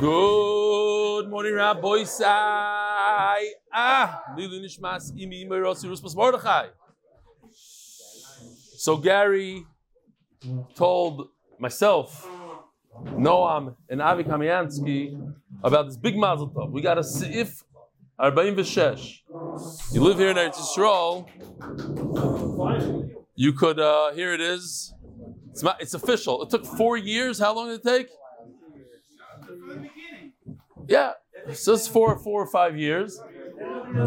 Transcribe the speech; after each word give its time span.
Good 0.00 1.28
morning, 1.28 1.54
Rabbi 1.54 2.04
Sai. 2.04 3.48
Ah, 3.72 4.22
Imi 4.38 5.48
Mordechai. 6.14 6.66
So 8.76 8.96
Gary 8.96 9.66
told 10.76 11.30
myself, 11.58 12.28
Noam, 13.06 13.74
and 13.88 14.00
Avi 14.00 14.22
Kamiansky 14.22 15.20
about 15.64 15.86
this 15.86 15.96
big 15.96 16.16
mazel 16.16 16.48
tov. 16.50 16.70
We 16.70 16.80
got 16.80 16.98
a 16.98 17.00
Seif 17.00 17.64
Arba'im 18.20 18.54
V'Shesh. 18.54 19.22
You 19.92 20.00
live 20.00 20.18
here 20.18 20.30
in 20.30 20.36
Eretz 20.36 20.58
Yisrael. 20.58 21.26
You 23.34 23.52
could, 23.52 23.80
uh, 23.80 24.12
here 24.12 24.32
it 24.32 24.40
is. 24.40 24.94
It's, 25.50 25.64
it's 25.80 25.94
official. 25.94 26.40
It 26.44 26.50
took 26.50 26.64
four 26.64 26.96
years. 26.96 27.40
How 27.40 27.52
long 27.52 27.66
did 27.66 27.80
it 27.80 27.82
take? 27.82 28.08
Yeah, 30.88 31.12
so 31.52 31.74
it's 31.74 31.86
four, 31.86 32.18
four 32.18 32.42
or 32.42 32.46
five 32.46 32.76
years. 32.76 33.20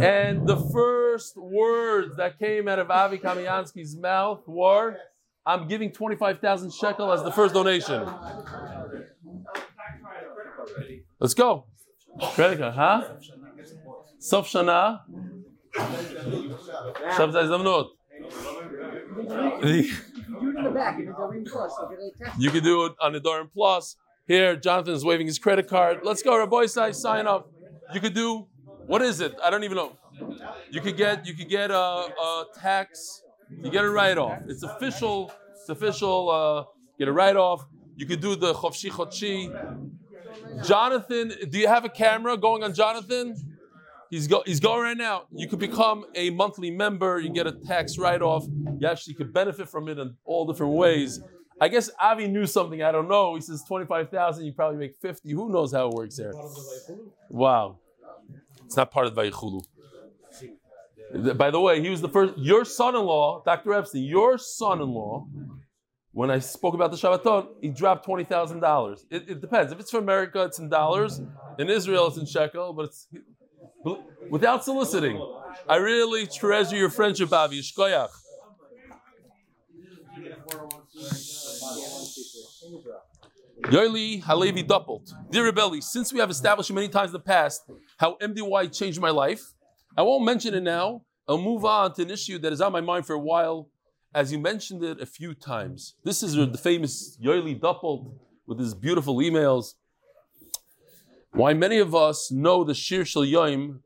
And 0.02 0.48
the 0.48 0.58
first 0.74 1.38
words 1.38 2.16
that 2.18 2.40
came 2.40 2.68
out 2.68 2.80
of 2.80 2.90
Avi 2.90 3.18
Kamiansky's 3.20 3.96
mouth 3.96 4.42
were, 4.48 4.98
I'm 5.46 5.68
giving 5.68 5.92
25,000 5.92 6.74
shekel 6.74 7.12
as 7.12 7.24
the 7.24 7.32
first 7.32 7.54
donation. 7.54 8.08
Let's 11.20 11.34
go. 11.34 11.66
Credit 12.34 12.60
card, 12.60 12.74
huh? 12.74 13.04
Sof 14.20 14.48
Shana. 14.48 15.02
You 22.38 22.52
can 22.52 22.64
do 22.64 22.86
it 22.86 22.94
on 23.00 23.14
the 23.14 23.20
Doran 23.20 23.50
Plus. 23.54 23.96
Here, 24.32 24.56
Jonathan 24.56 24.94
is 24.94 25.04
waving 25.04 25.28
his 25.28 25.38
credit 25.38 25.68
card. 25.68 26.00
Let's 26.04 26.24
go, 26.24 26.38
Rabbi 26.38 26.66
Sai, 26.66 26.92
sign 26.92 27.28
up. 27.28 27.52
You 27.94 28.00
could 28.00 28.14
do, 28.14 28.48
what 28.88 29.02
is 29.02 29.20
it? 29.20 29.36
I 29.44 29.50
don't 29.50 29.66
even 29.66 29.76
know. 29.76 29.92
You 30.70 30.80
could 30.80 30.96
get, 30.96 31.26
you 31.28 31.34
could 31.34 31.50
get 31.50 31.70
a, 31.70 31.76
a 31.76 32.46
tax. 32.56 33.24
You 33.62 33.70
get 33.70 33.84
a 33.84 33.90
write-off. 33.90 34.40
It's 34.48 34.64
official. 34.64 35.34
It's 35.52 35.68
official. 35.68 36.30
Uh, 36.30 36.64
get 36.98 37.10
a 37.10 37.12
write-off. 37.12 37.66
You 37.98 38.06
could 38.06 38.22
do 38.22 38.38
the 38.38 38.54
chofshi 38.54 38.90
chotchi. 38.90 39.52
Jonathan, 40.66 41.34
do 41.50 41.60
you 41.60 41.68
have 41.68 41.84
a 41.84 41.90
camera 41.90 42.38
going 42.38 42.64
on 42.64 42.74
Jonathan? 42.74 43.36
He's, 44.10 44.28
go, 44.28 44.44
he's 44.46 44.62
going 44.62 44.82
right 44.82 44.96
now. 44.96 45.24
You 45.34 45.50
could 45.50 45.60
become 45.60 46.06
a 46.16 46.30
monthly 46.30 46.72
member. 46.72 47.20
You 47.20 47.34
get 47.34 47.48
a 47.48 47.52
tax 47.52 47.98
write-off. 47.98 48.46
You 48.80 48.88
actually 48.88 49.16
could 49.16 49.34
benefit 49.34 49.68
from 49.68 49.90
it 49.90 50.00
in 50.00 50.16
all 50.24 50.46
different 50.46 50.72
ways. 50.72 51.20
I 51.62 51.68
guess 51.68 51.92
Avi 52.02 52.28
knew 52.28 52.48
something. 52.48 52.82
I 52.82 52.92
don't 52.92 53.08
know. 53.08 53.36
He 53.36 53.42
says 53.42 53.64
twenty-five 53.64 54.10
thousand. 54.10 54.46
You 54.46 54.52
probably 54.52 54.80
make 54.80 54.96
fifty. 55.00 55.32
Who 55.32 55.50
knows 55.50 55.72
how 55.72 55.90
it 55.90 55.94
works 55.94 56.18
there? 56.18 56.34
Wow, 57.30 57.78
it's 58.66 58.76
not 58.76 58.90
part 58.90 59.06
of 59.06 59.14
the 59.14 59.22
Vayichulu. 59.22 59.62
By 61.38 61.52
the 61.52 61.62
way, 61.62 61.80
he 61.80 61.90
was 61.90 62.02
the 62.02 62.10
first. 62.10 62.34
Your 62.38 62.66
son-in-law, 62.66 63.44
Dr. 63.46 63.74
Epstein, 63.74 64.04
your 64.04 64.40
son-in-law. 64.40 65.28
When 66.14 66.32
I 66.32 66.40
spoke 66.40 66.74
about 66.74 66.92
the 66.92 66.98
Shabbaton, 66.98 67.48
he 67.62 67.70
dropped 67.70 68.06
twenty 68.06 68.24
thousand 68.24 68.60
dollars. 68.60 69.06
It 69.12 69.40
depends. 69.40 69.72
If 69.72 69.80
it's 69.80 69.92
from 69.92 70.04
America, 70.04 70.44
it's 70.44 70.58
in 70.58 70.68
dollars. 70.68 71.22
In 71.60 71.70
Israel, 71.70 72.08
it's 72.08 72.18
in 72.18 72.26
shekel. 72.26 72.74
But 72.74 72.86
it's 72.86 73.08
without 74.32 74.66
soliciting. 74.66 75.24
I 75.70 75.76
really 75.76 76.26
treasure 76.26 76.76
your 76.76 76.90
friendship, 76.90 77.32
Avi. 77.32 77.62
Shkoyach. 77.62 78.10
Yoeli 83.64 84.22
Halevi 84.24 84.64
Doppelt. 84.64 85.12
Dear 85.30 85.52
Rebelli, 85.52 85.82
since 85.82 86.12
we 86.12 86.20
have 86.20 86.30
established 86.30 86.72
many 86.74 86.90
times 86.90 87.10
in 87.10 87.14
the 87.14 87.20
past 87.20 87.62
how 87.98 88.18
MDY 88.22 88.76
changed 88.78 89.00
my 89.00 89.10
life, 89.12 89.54
I 89.98 90.02
won't 90.02 90.26
mention 90.26 90.54
it 90.54 90.64
now. 90.64 91.04
I'll 91.28 91.38
move 91.38 91.64
on 91.64 91.94
to 91.94 92.02
an 92.02 92.10
issue 92.10 92.40
that 92.40 92.52
is 92.52 92.62
on 92.62 92.72
my 92.72 92.82
mind 92.82 93.06
for 93.06 93.14
a 93.14 93.20
while, 93.20 93.70
as 94.14 94.32
you 94.32 94.40
mentioned 94.40 94.84
it 94.84 95.00
a 95.00 95.06
few 95.06 95.34
times. 95.34 95.96
This 96.04 96.24
is 96.24 96.36
the 96.36 96.58
famous 96.58 97.18
Yoeli 97.24 97.60
Doppelt 97.60 98.12
with 98.48 98.60
his 98.60 98.74
beautiful 98.74 99.18
emails. 99.18 99.76
Why 101.34 101.54
many 101.54 101.78
of 101.78 101.96
us 101.96 102.32
know 102.32 102.64
the 102.64 102.74
Shir 102.74 103.06
Shel 103.06 103.24
Yom, 103.24 103.82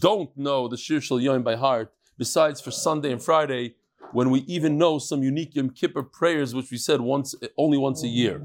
don't 0.00 0.36
know 0.36 0.66
the 0.66 0.76
Shir 0.76 1.00
Shel 1.00 1.20
Yom 1.20 1.42
by 1.42 1.56
heart, 1.56 1.92
besides 2.18 2.60
for 2.60 2.70
Sunday 2.70 3.12
and 3.12 3.22
Friday, 3.22 3.76
when 4.12 4.30
we 4.30 4.40
even 4.40 4.78
know 4.78 4.98
some 4.98 5.22
unique 5.22 5.54
Yom 5.54 5.70
Kippur 5.70 6.02
prayers, 6.02 6.54
which 6.54 6.70
we 6.70 6.76
said 6.76 7.00
once, 7.00 7.34
only 7.56 7.78
once 7.78 8.02
a 8.02 8.08
year. 8.08 8.42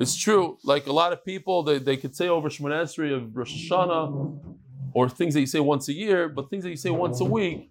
It's 0.00 0.16
true, 0.16 0.58
like 0.64 0.86
a 0.86 0.92
lot 0.92 1.12
of 1.12 1.24
people, 1.24 1.62
they, 1.62 1.78
they 1.78 1.96
could 1.96 2.16
say 2.16 2.28
over 2.28 2.48
Shemona 2.48 2.82
Esrei 2.82 3.14
of 3.14 3.36
Rosh 3.36 3.70
Hashanah, 3.70 4.56
or 4.94 5.08
things 5.08 5.34
that 5.34 5.40
you 5.40 5.46
say 5.46 5.60
once 5.60 5.88
a 5.88 5.92
year, 5.92 6.28
but 6.28 6.50
things 6.50 6.64
that 6.64 6.70
you 6.70 6.76
say 6.76 6.90
once 6.90 7.20
a 7.20 7.24
week, 7.24 7.70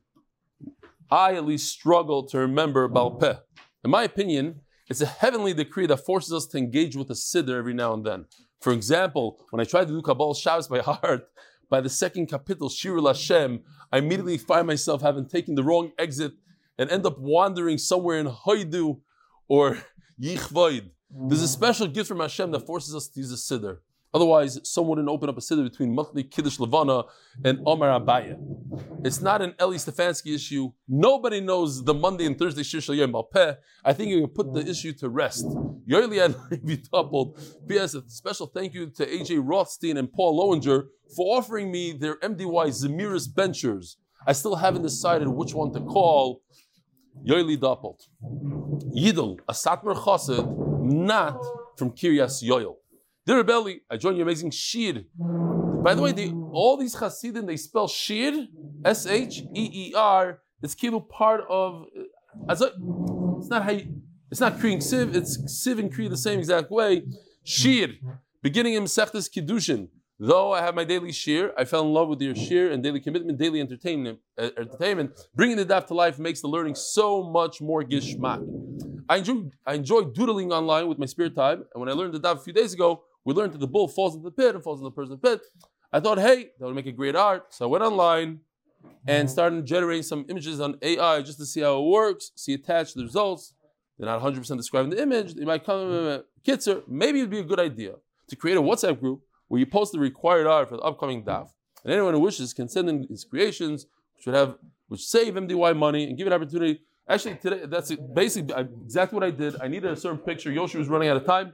I 1.11 1.33
at 1.33 1.45
least 1.45 1.71
struggle 1.71 2.23
to 2.27 2.37
remember 2.37 2.87
Baal 2.87 3.11
Peh. 3.11 3.35
In 3.83 3.91
my 3.91 4.03
opinion, 4.03 4.61
it's 4.89 5.01
a 5.01 5.07
heavenly 5.07 5.53
decree 5.53 5.87
that 5.87 6.05
forces 6.05 6.33
us 6.33 6.45
to 6.47 6.57
engage 6.57 6.95
with 6.95 7.07
the 7.07 7.15
Siddur 7.15 7.57
every 7.57 7.73
now 7.73 7.93
and 7.93 8.05
then. 8.05 8.25
For 8.61 8.73
example, 8.73 9.39
when 9.49 9.59
I 9.59 9.63
try 9.63 9.81
to 9.81 9.87
do 9.87 10.01
Kabbalah 10.01 10.35
Shabbos 10.35 10.67
by 10.67 10.79
heart, 10.81 11.27
by 11.69 11.81
the 11.81 11.89
second 11.89 12.27
capital, 12.27 12.69
Shirul 12.69 13.07
Hashem, 13.07 13.61
I 13.91 13.97
immediately 13.97 14.37
find 14.37 14.67
myself 14.67 15.01
having 15.01 15.27
taken 15.27 15.55
the 15.55 15.63
wrong 15.63 15.91
exit 15.97 16.33
and 16.79 16.89
end 16.89 17.05
up 17.05 17.19
wandering 17.19 17.77
somewhere 17.77 18.17
in 18.17 18.25
Haidu 18.25 19.01
or 19.47 19.77
Yichvoid. 20.21 20.89
There's 21.11 21.43
a 21.43 21.45
mm. 21.45 21.49
special 21.49 21.87
gift 21.87 22.07
from 22.07 22.21
Hashem 22.21 22.51
that 22.51 22.65
forces 22.65 22.95
us 22.95 23.07
to 23.09 23.19
use 23.19 23.31
a 23.31 23.35
siddur. 23.35 23.79
Otherwise, 24.11 24.59
someone 24.63 24.91
wouldn't 24.91 25.09
open 25.09 25.29
up 25.29 25.37
a 25.37 25.41
siddur 25.41 25.69
between 25.69 25.93
monthly 25.93 26.23
Kiddush 26.23 26.59
Levana 26.59 27.03
and 27.43 27.59
Omar 27.65 27.99
Abaya. 27.99 28.39
It's 29.03 29.21
not 29.21 29.41
an 29.41 29.53
Eli 29.61 29.75
Stefansky 29.75 30.33
issue. 30.33 30.71
Nobody 30.87 31.41
knows 31.41 31.83
the 31.83 31.93
Monday 31.93 32.25
and 32.25 32.37
Thursday 32.37 32.63
Shir 32.63 32.81
Shel 32.81 32.95
Yom 32.95 33.11
Balpeh. 33.11 33.57
I 33.83 33.93
think 33.93 34.09
you 34.09 34.21
can 34.21 34.29
put 34.29 34.53
the 34.53 34.61
mm. 34.61 34.69
issue 34.69 34.93
to 34.93 35.09
rest. 35.09 35.45
Yoeli 35.87 36.65
be 36.65 36.77
Doppelt. 36.77 37.67
P.S. 37.67 37.93
A 37.93 38.03
special 38.07 38.47
thank 38.47 38.73
you 38.73 38.89
to 38.91 39.07
A.J. 39.07 39.39
Rothstein 39.39 39.97
and 39.97 40.11
Paul 40.11 40.37
Lowinger 40.37 40.85
for 41.15 41.37
offering 41.37 41.71
me 41.71 41.91
their 41.91 42.15
MDY 42.19 42.69
Zemiris 42.69 43.27
benchers. 43.33 43.97
I 44.25 44.33
still 44.33 44.55
haven't 44.55 44.83
decided 44.83 45.27
which 45.27 45.53
one 45.53 45.71
to 45.73 45.81
call. 45.81 46.41
Yoeli 47.25 47.57
Doppelt. 47.57 48.07
Yidel, 48.95 49.39
a 49.47 49.53
Satmar 49.53 49.95
Chassid, 49.95 50.81
not 50.81 51.39
from 51.77 51.91
Kiryas 51.91 52.43
Yoel. 52.43 52.75
Dear 53.25 53.43
Rebelli, 53.43 53.81
I 53.89 53.97
join 53.97 54.15
your 54.15 54.23
amazing 54.23 54.51
Shir. 54.51 55.03
By 55.83 55.93
the 55.93 56.01
way, 56.01 56.11
they, 56.11 56.31
all 56.51 56.77
these 56.77 56.95
Chassidim, 56.95 57.45
they 57.45 57.57
spell 57.57 57.87
Shir, 57.87 58.47
S 58.83 59.05
H 59.05 59.41
E 59.55 59.69
E 59.89 59.93
R. 59.95 60.39
It's 60.61 60.75
kilo 60.75 60.99
part 60.99 61.41
of. 61.49 61.83
Uh, 61.97 62.51
as 62.51 62.61
a, 62.61 62.71
it's 63.37 63.49
not 63.49 63.63
how 63.63 63.71
you, 63.71 64.01
it's 64.31 64.39
not 64.39 64.57
Kriya 64.57 64.77
Siv, 64.77 65.15
it's 65.15 65.37
Siv 65.63 65.79
and 65.79 65.93
Kriya 65.93 66.09
the 66.09 66.17
same 66.17 66.39
exact 66.39 66.71
way. 66.71 67.03
Shir, 67.43 67.87
beginning 68.41 68.73
in 68.73 68.83
Sechtes 68.83 69.29
Kiddushin. 69.29 69.89
Though 70.21 70.51
I 70.51 70.61
have 70.61 70.75
my 70.75 70.83
daily 70.83 71.13
shir, 71.13 71.53
I 71.57 71.63
fell 71.63 71.83
in 71.83 71.93
love 71.93 72.09
with 72.09 72.21
your 72.21 72.35
shir 72.35 72.71
and 72.71 72.83
daily 72.83 72.99
commitment, 72.99 73.37
daily 73.37 73.61
entertainment. 73.61 74.19
Uh, 74.37 74.49
entertainment. 74.57 75.17
Bringing 75.33 75.55
the 75.55 75.65
daf 75.65 75.87
to 75.87 75.93
life 75.93 76.19
makes 76.19 76.41
the 76.41 76.49
learning 76.49 76.75
so 76.75 77.23
much 77.23 77.61
more 77.61 77.83
gishmak. 77.83 78.43
I 79.07 79.17
enjoy, 79.17 79.43
I 79.65 79.75
enjoy 79.75 80.01
doodling 80.01 80.51
online 80.51 80.89
with 80.89 80.99
my 80.99 81.05
spare 81.05 81.29
time, 81.29 81.63
and 81.73 81.79
when 81.79 81.87
I 81.87 81.93
learned 81.93 82.13
the 82.15 82.19
daf 82.19 82.35
a 82.35 82.39
few 82.39 82.51
days 82.51 82.73
ago, 82.73 83.03
we 83.23 83.33
learned 83.33 83.53
that 83.53 83.59
the 83.59 83.67
bull 83.67 83.87
falls 83.87 84.13
into 84.13 84.25
the 84.25 84.31
pit 84.31 84.55
and 84.55 84.61
falls 84.61 84.81
into 84.81 84.89
the 84.89 84.95
person's 84.95 85.21
pit. 85.21 85.39
I 85.93 86.01
thought, 86.01 86.19
hey, 86.19 86.49
that 86.59 86.65
would 86.65 86.75
make 86.75 86.85
a 86.85 86.91
great 86.91 87.15
art. 87.15 87.53
So 87.53 87.63
I 87.63 87.69
went 87.69 87.85
online 87.85 88.41
and 89.07 89.29
started 89.29 89.65
generating 89.65 90.03
some 90.03 90.25
images 90.27 90.59
on 90.59 90.75
AI 90.81 91.21
just 91.21 91.39
to 91.39 91.45
see 91.45 91.61
how 91.61 91.81
it 91.81 91.87
works, 91.87 92.31
see 92.35 92.53
attached 92.53 92.95
the 92.95 93.03
results. 93.03 93.53
They're 93.97 94.05
not 94.05 94.21
100% 94.21 94.57
describing 94.57 94.89
the 94.91 95.01
image. 95.01 95.35
They 95.35 95.45
might 95.45 95.65
come, 95.65 96.23
Kitzer, 96.45 96.83
maybe 96.89 97.19
it'd 97.19 97.29
be 97.29 97.39
a 97.39 97.43
good 97.43 97.59
idea 97.59 97.95
to 98.27 98.35
create 98.35 98.57
a 98.57 98.61
WhatsApp 98.61 98.99
group 98.99 99.21
where 99.49 99.59
you 99.59 99.65
post 99.65 99.91
the 99.91 99.99
required 99.99 100.47
art 100.47 100.69
for 100.69 100.77
the 100.77 100.83
upcoming 100.83 101.23
daf. 101.23 101.49
And 101.83 101.93
anyone 101.93 102.13
who 102.13 102.21
wishes 102.21 102.53
can 102.53 102.69
send 102.69 102.87
in 102.89 103.03
his 103.09 103.25
creations, 103.25 103.85
which 104.15 104.25
would 104.25 104.35
have, 104.35 104.55
which 104.87 105.01
save 105.01 105.33
MDY 105.33 105.75
money 105.75 106.05
and 106.05 106.17
give 106.17 106.27
an 106.27 106.33
opportunity. 106.33 106.81
Actually, 107.07 107.35
today 107.35 107.65
that's 107.65 107.91
basically 108.13 108.55
exactly 108.85 109.15
what 109.17 109.25
I 109.25 109.31
did. 109.31 109.55
I 109.61 109.67
needed 109.67 109.91
a 109.91 109.95
certain 109.95 110.19
picture. 110.19 110.51
Yoshi 110.51 110.77
was 110.77 110.87
running 110.87 111.09
out 111.09 111.17
of 111.17 111.25
time. 111.25 111.53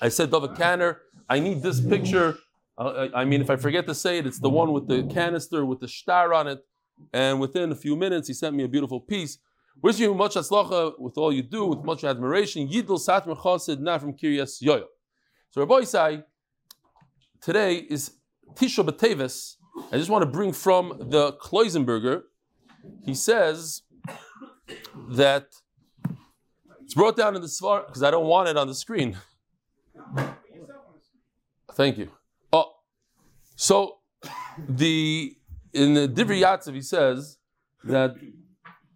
I 0.00 0.08
said, 0.08 0.30
David 0.30 0.56
Canner, 0.56 1.00
I 1.28 1.38
need 1.38 1.62
this 1.62 1.80
picture. 1.80 2.38
Uh, 2.76 3.08
I 3.14 3.24
mean, 3.24 3.40
if 3.42 3.50
I 3.50 3.56
forget 3.56 3.86
to 3.86 3.94
say 3.94 4.18
it, 4.18 4.26
it's 4.26 4.40
the 4.40 4.48
one 4.48 4.72
with 4.72 4.88
the 4.88 5.04
canister 5.04 5.64
with 5.64 5.80
the 5.80 5.88
star 5.88 6.32
on 6.32 6.48
it. 6.48 6.64
And 7.12 7.40
within 7.40 7.70
a 7.70 7.74
few 7.74 7.94
minutes, 7.94 8.28
he 8.28 8.34
sent 8.34 8.56
me 8.56 8.64
a 8.64 8.68
beautiful 8.68 9.00
piece. 9.00 9.38
Wishing 9.82 10.04
you 10.04 10.14
much 10.14 10.34
atzlacha 10.34 10.98
with 10.98 11.16
all 11.18 11.32
you 11.32 11.42
do, 11.42 11.66
with 11.66 11.84
much 11.84 12.04
admiration. 12.04 12.68
Yidl 12.68 12.98
Satmar 12.98 13.36
Chosid, 13.36 13.80
not 13.80 14.00
from 14.00 14.14
Kiryas 14.14 14.62
Yoyo. 14.62 14.84
So 15.50 15.60
Rabbi 15.60 15.82
Isai, 15.82 16.24
today 17.42 17.74
is 17.76 18.12
Tisha 18.54 18.88
B'Tevis. 18.88 19.56
I 19.90 19.98
just 19.98 20.08
want 20.08 20.22
to 20.22 20.30
bring 20.30 20.52
from 20.52 20.96
the 21.10 21.32
Kloisenberger. 21.34 22.22
He 23.04 23.14
says 23.14 23.82
that 25.10 25.48
it's 26.80 26.94
brought 26.94 27.16
down 27.16 27.34
in 27.34 27.42
the 27.42 27.48
Svar 27.48 27.86
because 27.86 28.02
I 28.02 28.10
don't 28.10 28.26
want 28.26 28.48
it 28.48 28.56
on 28.56 28.68
the 28.68 28.74
screen. 28.74 29.18
Thank 31.72 31.98
you. 31.98 32.10
Oh, 32.52 32.72
so 33.56 33.98
the 34.58 35.36
in 35.72 35.94
the 35.94 36.06
Divri 36.06 36.40
Yatzav 36.42 36.74
he 36.74 36.82
says 36.82 37.38
that 37.84 38.14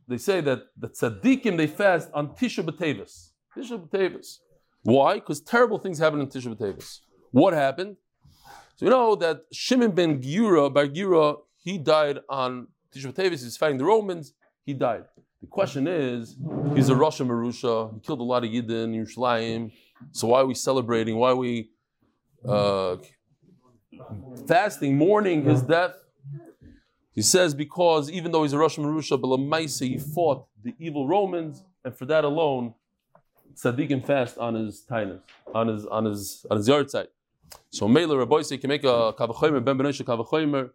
they 0.07 0.19
say 0.19 0.41
that 0.43 0.61
the 0.77 0.89
tzaddikim 0.89 1.57
they 1.57 1.67
fast 1.67 2.11
on 2.15 2.29
Tisha 2.29 2.65
B'Tevis. 2.65 3.31
Tisha 3.57 3.89
B'Tevis. 3.89 4.39
Why? 4.83 5.15
Because 5.15 5.41
terrible 5.41 5.79
things 5.79 5.99
happen 5.99 6.21
in 6.21 6.27
Tisha 6.29 6.55
B'Tevis. 6.55 7.01
What 7.33 7.55
happened? 7.55 7.97
So 8.77 8.85
you 8.85 8.91
know 8.91 9.15
that 9.17 9.45
Shimon 9.53 9.93
ben 9.93 10.21
Gura, 10.21 10.73
Bar 10.73 10.87
Gura, 10.89 11.39
he 11.57 11.79
died 11.79 12.19
on 12.29 12.69
Tisha 12.95 13.11
B'Tevis. 13.11 13.43
He's 13.43 13.57
fighting 13.57 13.79
the 13.79 13.85
Romans. 13.85 14.35
He 14.67 14.75
died. 14.75 15.05
The 15.41 15.47
question 15.47 15.89
is, 15.89 16.37
he's 16.75 16.91
a 16.91 16.95
Rosh 16.95 17.21
Marusha. 17.21 17.95
He 17.95 18.01
killed 18.01 18.21
a 18.21 18.23
lot 18.23 18.45
of 18.45 18.51
Yidden 18.51 18.95
Yerushalayim. 18.95 19.73
So 20.13 20.29
why 20.29 20.41
are 20.41 20.47
we 20.47 20.55
celebrating? 20.55 21.17
Why 21.17 21.31
are 21.31 21.37
we 21.37 21.71
uh, 22.47 22.97
fasting, 24.47 24.99
mourning 24.99 25.45
his 25.45 25.63
death? 25.63 25.95
He 27.15 27.23
says 27.23 27.55
because 27.55 28.11
even 28.11 28.31
though 28.31 28.43
he's 28.43 28.53
a 28.53 28.59
Rosh 28.59 28.77
Marusha, 28.77 29.19
Balamaisa, 29.19 29.89
he 29.89 29.99
fought 29.99 30.47
the 30.63 30.75
evil 30.79 31.09
Romans, 31.09 31.63
and 31.83 31.97
for 31.97 32.05
that 32.05 32.25
alone, 32.25 32.75
tzaddikim 33.55 34.05
fast 34.05 34.37
on 34.37 34.55
his 34.55 34.85
tainus, 34.89 35.21
on 35.55 35.69
his 35.69 35.87
on 35.87 36.05
his 36.05 36.45
on 36.51 36.59
his 36.59 36.69
yartzeit. 36.69 37.07
So 37.71 37.89
Mela 37.89 38.17
Rabbi 38.17 38.43
can 38.43 38.69
make 38.69 38.85
a 38.85 39.13
kavachomer 39.13 39.65
ben 39.65 39.79
benosha 39.79 40.05
kavachomer 40.05 40.71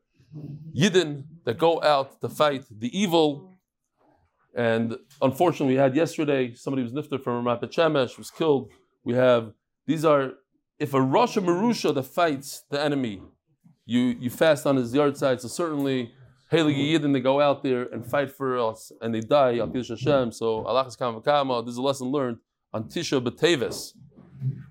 yidden 0.76 1.24
that 1.46 1.58
go 1.58 1.82
out 1.82 2.22
to 2.22 2.30
fight 2.30 2.66
the 2.70 2.98
evil. 2.98 3.58
And 4.56 4.98
unfortunately, 5.22 5.76
we 5.76 5.80
had 5.80 5.96
yesterday 5.96 6.54
somebody 6.56 6.84
was 6.84 6.92
nifter 6.92 7.22
from 7.22 7.44
Ramat 7.44 7.62
Shemesh 7.64 8.18
was 8.18 8.30
killed. 8.30 8.72
We 9.04 9.14
have 9.14 9.54
these 9.88 10.06
are 10.06 10.34
if 10.80 10.94
a 10.94 11.02
Rosh 11.02 11.38
Marusha 11.38 11.94
that 11.94 12.04
fights 12.04 12.64
the 12.70 12.82
enemy, 12.82 13.22
you 13.86 14.16
you 14.20 14.30
fast 14.30 14.66
on 14.66 14.76
his 14.76 14.94
yartzeit. 14.94 15.42
So 15.42 15.48
certainly 15.48 16.12
Haley 16.52 16.76
Yidden, 16.76 17.14
they 17.14 17.22
go 17.22 17.40
out 17.40 17.64
there 17.64 17.84
and 17.84 18.06
fight 18.06 18.30
for 18.30 18.60
us 18.60 18.92
and 19.02 19.16
they 19.16 19.22
die. 19.22 19.56
So 19.56 20.66
Allah 20.66 20.86
is 20.86 20.96
is 20.96 21.78
a 21.78 21.82
lesson 21.82 22.08
learned 22.08 22.38
on 22.74 22.84
Tisha 22.90 23.26
B'Tevis. 23.26 23.94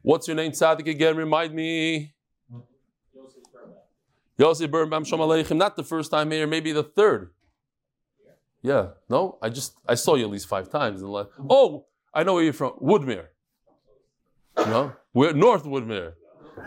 What's 0.02 0.26
your 0.28 0.36
name, 0.36 0.52
Tzaddik 0.52 0.88
again? 0.88 1.16
Remind 1.16 1.54
me. 1.54 2.14
Yosef 4.38 4.70
Birnbaum 4.70 5.04
Shalom 5.04 5.28
Aleichem. 5.28 5.56
Not 5.56 5.76
the 5.76 5.84
first 5.84 6.10
time 6.10 6.30
here, 6.30 6.46
maybe 6.46 6.72
the 6.72 6.82
third. 6.82 7.30
Yeah, 8.62 8.88
no, 9.08 9.38
I 9.42 9.48
just 9.48 9.78
I 9.86 9.94
saw 9.94 10.14
you 10.16 10.24
at 10.24 10.30
least 10.30 10.46
five 10.46 10.70
times 10.70 11.00
in 11.00 11.06
the 11.06 11.12
last. 11.12 11.30
Oh, 11.48 11.86
I 12.12 12.24
know 12.24 12.34
where 12.34 12.42
you're 12.42 12.52
from. 12.52 12.72
Woodmere. 12.80 13.26
No, 14.56 14.92
we're 15.14 15.32
North 15.32 15.64
Woodmere. 15.64 16.12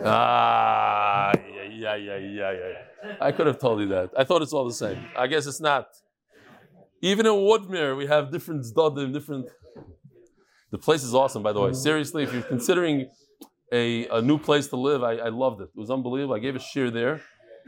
Ah, 0.04 1.32
yeah, 1.72 1.96
yeah, 1.96 2.18
yeah, 2.18 2.18
yeah. 2.18 2.52
yeah. 2.52 3.16
I 3.22 3.32
could 3.32 3.46
have 3.48 3.60
told 3.60 3.80
you 3.82 3.88
that. 3.90 4.12
I 4.18 4.24
thought 4.24 4.42
it's 4.42 4.54
all 4.54 4.66
the 4.66 4.74
same. 4.74 5.06
I 5.16 5.28
guess 5.28 5.46
it's 5.46 5.62
not. 5.62 5.88
Even 7.02 7.26
in 7.26 7.34
Woodmere, 7.34 7.96
we 7.98 8.08
have 8.08 8.32
different 8.32 8.64
zdadim, 8.64 9.14
different. 9.14 9.50
The 10.74 10.80
place 10.80 11.04
is 11.04 11.14
awesome, 11.14 11.44
by 11.44 11.54
the 11.54 11.60
way. 11.62 11.70
Mm-hmm. 11.70 11.88
Seriously, 11.88 12.24
if 12.24 12.34
you're 12.34 12.42
considering 12.42 13.08
a, 13.72 14.08
a 14.08 14.24
new 14.24 14.40
place 14.40 14.70
to 14.70 14.76
live, 14.76 15.04
I, 15.04 15.18
I 15.18 15.30
loved 15.30 15.62
it. 15.62 15.66
It 15.66 15.80
was 15.80 15.92
unbelievable. 15.92 16.34
I 16.34 16.40
gave 16.40 16.56
a 16.56 16.60
shear 16.60 16.90
there. 16.90 17.22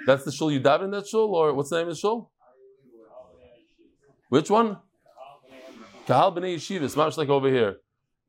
That's 0.08 0.24
the 0.24 0.32
shul 0.32 0.52
you 0.52 0.60
dive 0.60 0.82
in 0.82 0.90
that 0.90 1.06
shul, 1.06 1.36
or 1.36 1.54
what's 1.54 1.70
the 1.70 1.78
name 1.78 1.88
of 1.88 1.94
the 1.94 2.00
shul? 2.00 2.32
Which 4.30 4.50
one? 4.50 4.78
Kahal 6.08 6.36
B'nai 6.36 6.56
Yeshiva. 6.56 6.82
It's 6.82 6.96
much 6.96 7.16
like 7.16 7.30
over 7.30 7.48
here. 7.48 7.78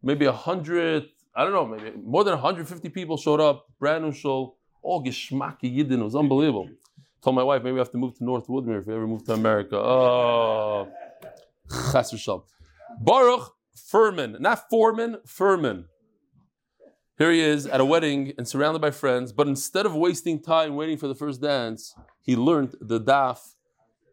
Maybe 0.02 0.26
a 0.26 0.32
hundred, 0.32 1.06
I 1.34 1.44
don't 1.44 1.54
know, 1.54 1.64
maybe 1.64 1.96
more 1.96 2.22
than 2.22 2.34
150 2.34 2.90
people 2.90 3.16
showed 3.16 3.40
up, 3.40 3.64
brand 3.80 4.04
new 4.04 4.12
shul 4.12 4.58
all 4.82 5.02
geschmacky 5.02 5.74
Yidden. 5.74 6.00
It 6.00 6.04
was 6.04 6.14
unbelievable. 6.14 6.68
Told 7.22 7.34
my 7.34 7.42
wife, 7.42 7.62
maybe 7.62 7.76
I 7.76 7.78
have 7.78 7.92
to 7.92 7.98
move 7.98 8.14
to 8.18 8.24
North 8.24 8.46
Woodmere 8.46 8.80
if 8.80 8.86
we 8.86 8.94
ever 8.94 9.06
move 9.06 9.24
to 9.24 9.32
America. 9.32 9.78
Oh, 9.78 10.86
Chas 11.92 12.14
Baruch 13.00 13.55
Furman, 13.76 14.36
not 14.40 14.68
Foreman, 14.70 15.18
Furman. 15.26 15.86
Here 17.18 17.30
he 17.30 17.40
is 17.40 17.66
at 17.66 17.80
a 17.80 17.84
wedding 17.84 18.32
and 18.36 18.46
surrounded 18.46 18.80
by 18.80 18.90
friends, 18.90 19.32
but 19.32 19.48
instead 19.48 19.86
of 19.86 19.94
wasting 19.94 20.42
time 20.42 20.76
waiting 20.76 20.98
for 20.98 21.08
the 21.08 21.14
first 21.14 21.40
dance, 21.40 21.94
he 22.20 22.36
learned 22.36 22.74
the 22.80 23.00
daf. 23.00 23.38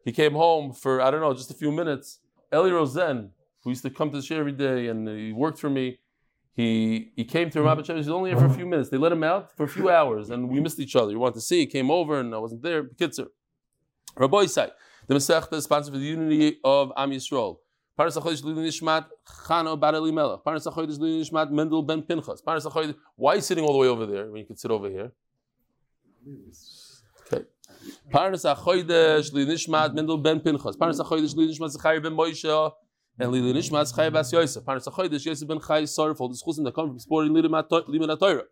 He 0.06 0.12
came 0.12 0.34
home 0.34 0.74
for, 0.74 1.02
I 1.02 1.12
don't 1.12 1.22
know, 1.22 1.34
just 1.34 1.52
a 1.52 1.54
few 1.54 1.72
minutes. 1.72 2.20
Eli 2.54 2.72
Rosen, 2.72 3.32
who 3.64 3.72
used 3.72 3.84
to 3.84 3.90
come 3.90 4.10
to 4.12 4.18
the 4.18 4.24
share 4.24 4.40
every 4.40 4.52
day 4.52 4.88
and 4.88 5.08
he 5.08 5.34
worked 5.34 5.60
for 5.60 5.70
me, 5.70 6.00
he 6.56 7.12
he 7.16 7.26
came 7.26 7.50
to 7.50 7.64
Rabbi 7.64 7.82
He 7.82 7.94
was 7.94 8.10
only 8.10 8.30
here 8.30 8.40
for 8.40 8.46
a 8.46 8.54
few 8.54 8.68
minutes. 8.68 8.90
They 8.90 8.98
let 8.98 9.12
him 9.12 9.24
out 9.24 9.58
for 9.58 9.64
a 9.64 9.68
few 9.68 9.90
hours, 9.90 10.30
and 10.30 10.50
we 10.50 10.60
missed 10.60 10.80
each 10.80 10.96
other. 10.96 11.10
He 11.10 11.16
wanted 11.16 11.36
to 11.36 11.42
see. 11.42 11.62
He 11.62 11.66
came 11.66 11.90
over, 11.90 12.20
and 12.20 12.34
I 12.34 12.38
wasn't 12.38 12.62
there. 12.62 12.84
Kitzer. 12.84 13.28
Rabbi 14.16 14.38
Isai, 14.44 14.70
the 15.08 15.16
Masechta 15.16 15.54
is 15.54 15.64
sponsored 15.64 15.94
for 15.94 16.00
the 16.00 16.06
unity 16.06 16.60
of 16.64 16.92
Am 16.96 17.10
Yisrael. 17.10 17.58
Paras 17.98 18.18
Achodesh 18.18 18.44
Lili 18.44 18.68
Nishmat 18.68 19.06
Chano 19.46 19.80
Bar 19.80 19.96
Elimelech. 19.96 20.44
Paras 20.44 20.66
Achodesh 20.66 21.00
Lili 21.00 21.24
Nishmat 21.24 21.52
Mendel 21.52 21.82
Ben 21.84 22.02
Pinchas. 22.02 22.42
Paras 22.42 22.66
Achodesh. 22.66 22.96
Why 23.16 23.34
are 23.34 23.36
you 23.36 23.42
sitting 23.42 23.64
all 23.64 23.74
the 23.74 23.80
way 23.80 23.88
over 23.88 24.06
there 24.06 24.30
when 24.32 24.40
you 24.42 24.46
could 24.46 24.60
sit 24.60 24.72
over 24.72 24.90
here? 24.90 25.12
Okay. 27.28 27.46
Paras 28.10 28.44
Achodesh 28.44 29.32
Lili 29.34 29.54
Nishmat 29.54 29.94
Mendel 29.94 30.18
Ben 30.18 30.40
Pinchas. 30.40 30.76
Paras 30.76 31.00
Achodesh 31.00 31.36
Lili 31.36 31.54
Nishmat 31.54 31.70
Zechariah 31.70 32.02
Ben 32.02 32.14
Moshe 32.14 32.74
and 33.20 33.32
Lili 33.32 33.54
Nishmas 33.54 33.96
Chay 33.96 34.10
Bas 34.10 34.32
Yosef. 34.32 34.66
Paras 34.66 34.88
Achoydish 34.88 35.26
Yosef 35.26 35.48
ben 35.48 35.60
Chaya 35.60 35.88
Sara. 35.88 36.14
The 36.14 36.36
schools 36.36 36.58
that 36.58 36.74
come 36.74 36.90
from 36.90 37.00
sporting 37.00 37.34
Liman 37.34 38.18
Torah. 38.18 38.44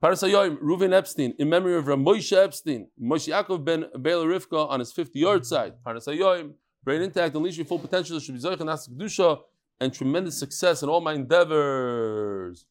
Paras 0.00 0.22
Ayoim 0.22 0.58
Reuven 0.58 0.92
Epstein 0.92 1.34
in 1.38 1.48
memory 1.48 1.76
of 1.76 1.88
Rav 1.88 1.98
Moshe 1.98 2.36
Epstein, 2.36 2.88
Moshe 3.00 3.28
Yaakov 3.32 3.64
ben 3.64 3.86
Bela 3.96 4.24
Rivka 4.24 4.68
on 4.68 4.78
his 4.78 4.92
50 4.92 5.20
yartzeit. 5.20 5.72
Paras 5.84 6.06
Ayoim 6.06 6.54
brain 6.84 7.02
intact, 7.02 7.34
unleash 7.34 7.56
your 7.56 7.66
full 7.66 7.78
potential. 7.78 8.18
Should 8.18 8.34
be 8.34 8.40
Zoich 8.40 8.60
and 8.60 9.38
and 9.80 9.94
tremendous 9.94 10.38
success 10.38 10.82
in 10.82 10.88
all 10.88 11.00
my 11.00 11.14
endeavors. 11.14 12.66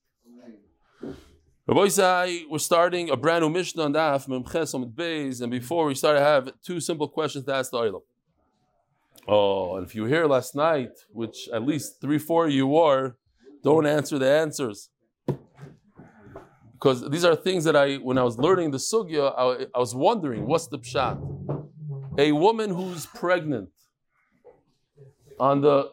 Rabbi 1.68 2.44
we're 2.50 2.60
starting 2.60 3.10
a 3.10 3.18
brand 3.18 3.44
new 3.44 3.50
Mishnah 3.50 3.84
on 3.84 3.94
Daf 3.94 4.28
Memches 4.28 4.74
Omid 4.74 4.94
Beis, 4.94 5.42
and 5.42 5.52
before 5.52 5.86
we 5.86 5.96
start, 5.96 6.18
I 6.18 6.22
have 6.22 6.54
two 6.64 6.80
simple 6.80 7.10
questions 7.10 7.44
to 7.46 7.54
ask 7.54 7.72
the 7.72 7.78
Oilam. 7.78 8.02
Oh, 9.28 9.76
and 9.76 9.86
if 9.86 9.94
you 9.94 10.04
were 10.04 10.08
here 10.08 10.28
last 10.28 10.56
night, 10.56 10.92
which 11.12 11.50
at 11.54 11.64
least 11.64 12.00
three, 12.00 12.20
four 12.20 12.46
of 12.46 12.54
you 12.54 12.68
were, 12.68 13.18
don't 13.64 13.86
answer 13.86 14.18
the 14.18 14.32
answers. 14.32 14.90
Because 16.72 17.10
these 17.10 17.26
are 17.26 17.36
things 17.36 17.66
that 17.66 17.76
I, 17.76 17.96
when 17.96 18.18
I 18.18 18.24
was 18.24 18.38
learning 18.38 18.72
the 18.72 18.78
sugya, 18.78 19.34
I, 19.38 19.66
I 19.76 19.80
was 19.80 19.94
wondering, 19.94 20.48
what's 20.48 20.68
the 20.68 20.80
pshat? 20.80 21.18
A 22.18 22.32
woman 22.32 22.70
who's 22.70 23.06
pregnant 23.08 23.72
on 25.40 25.62
the 25.62 25.92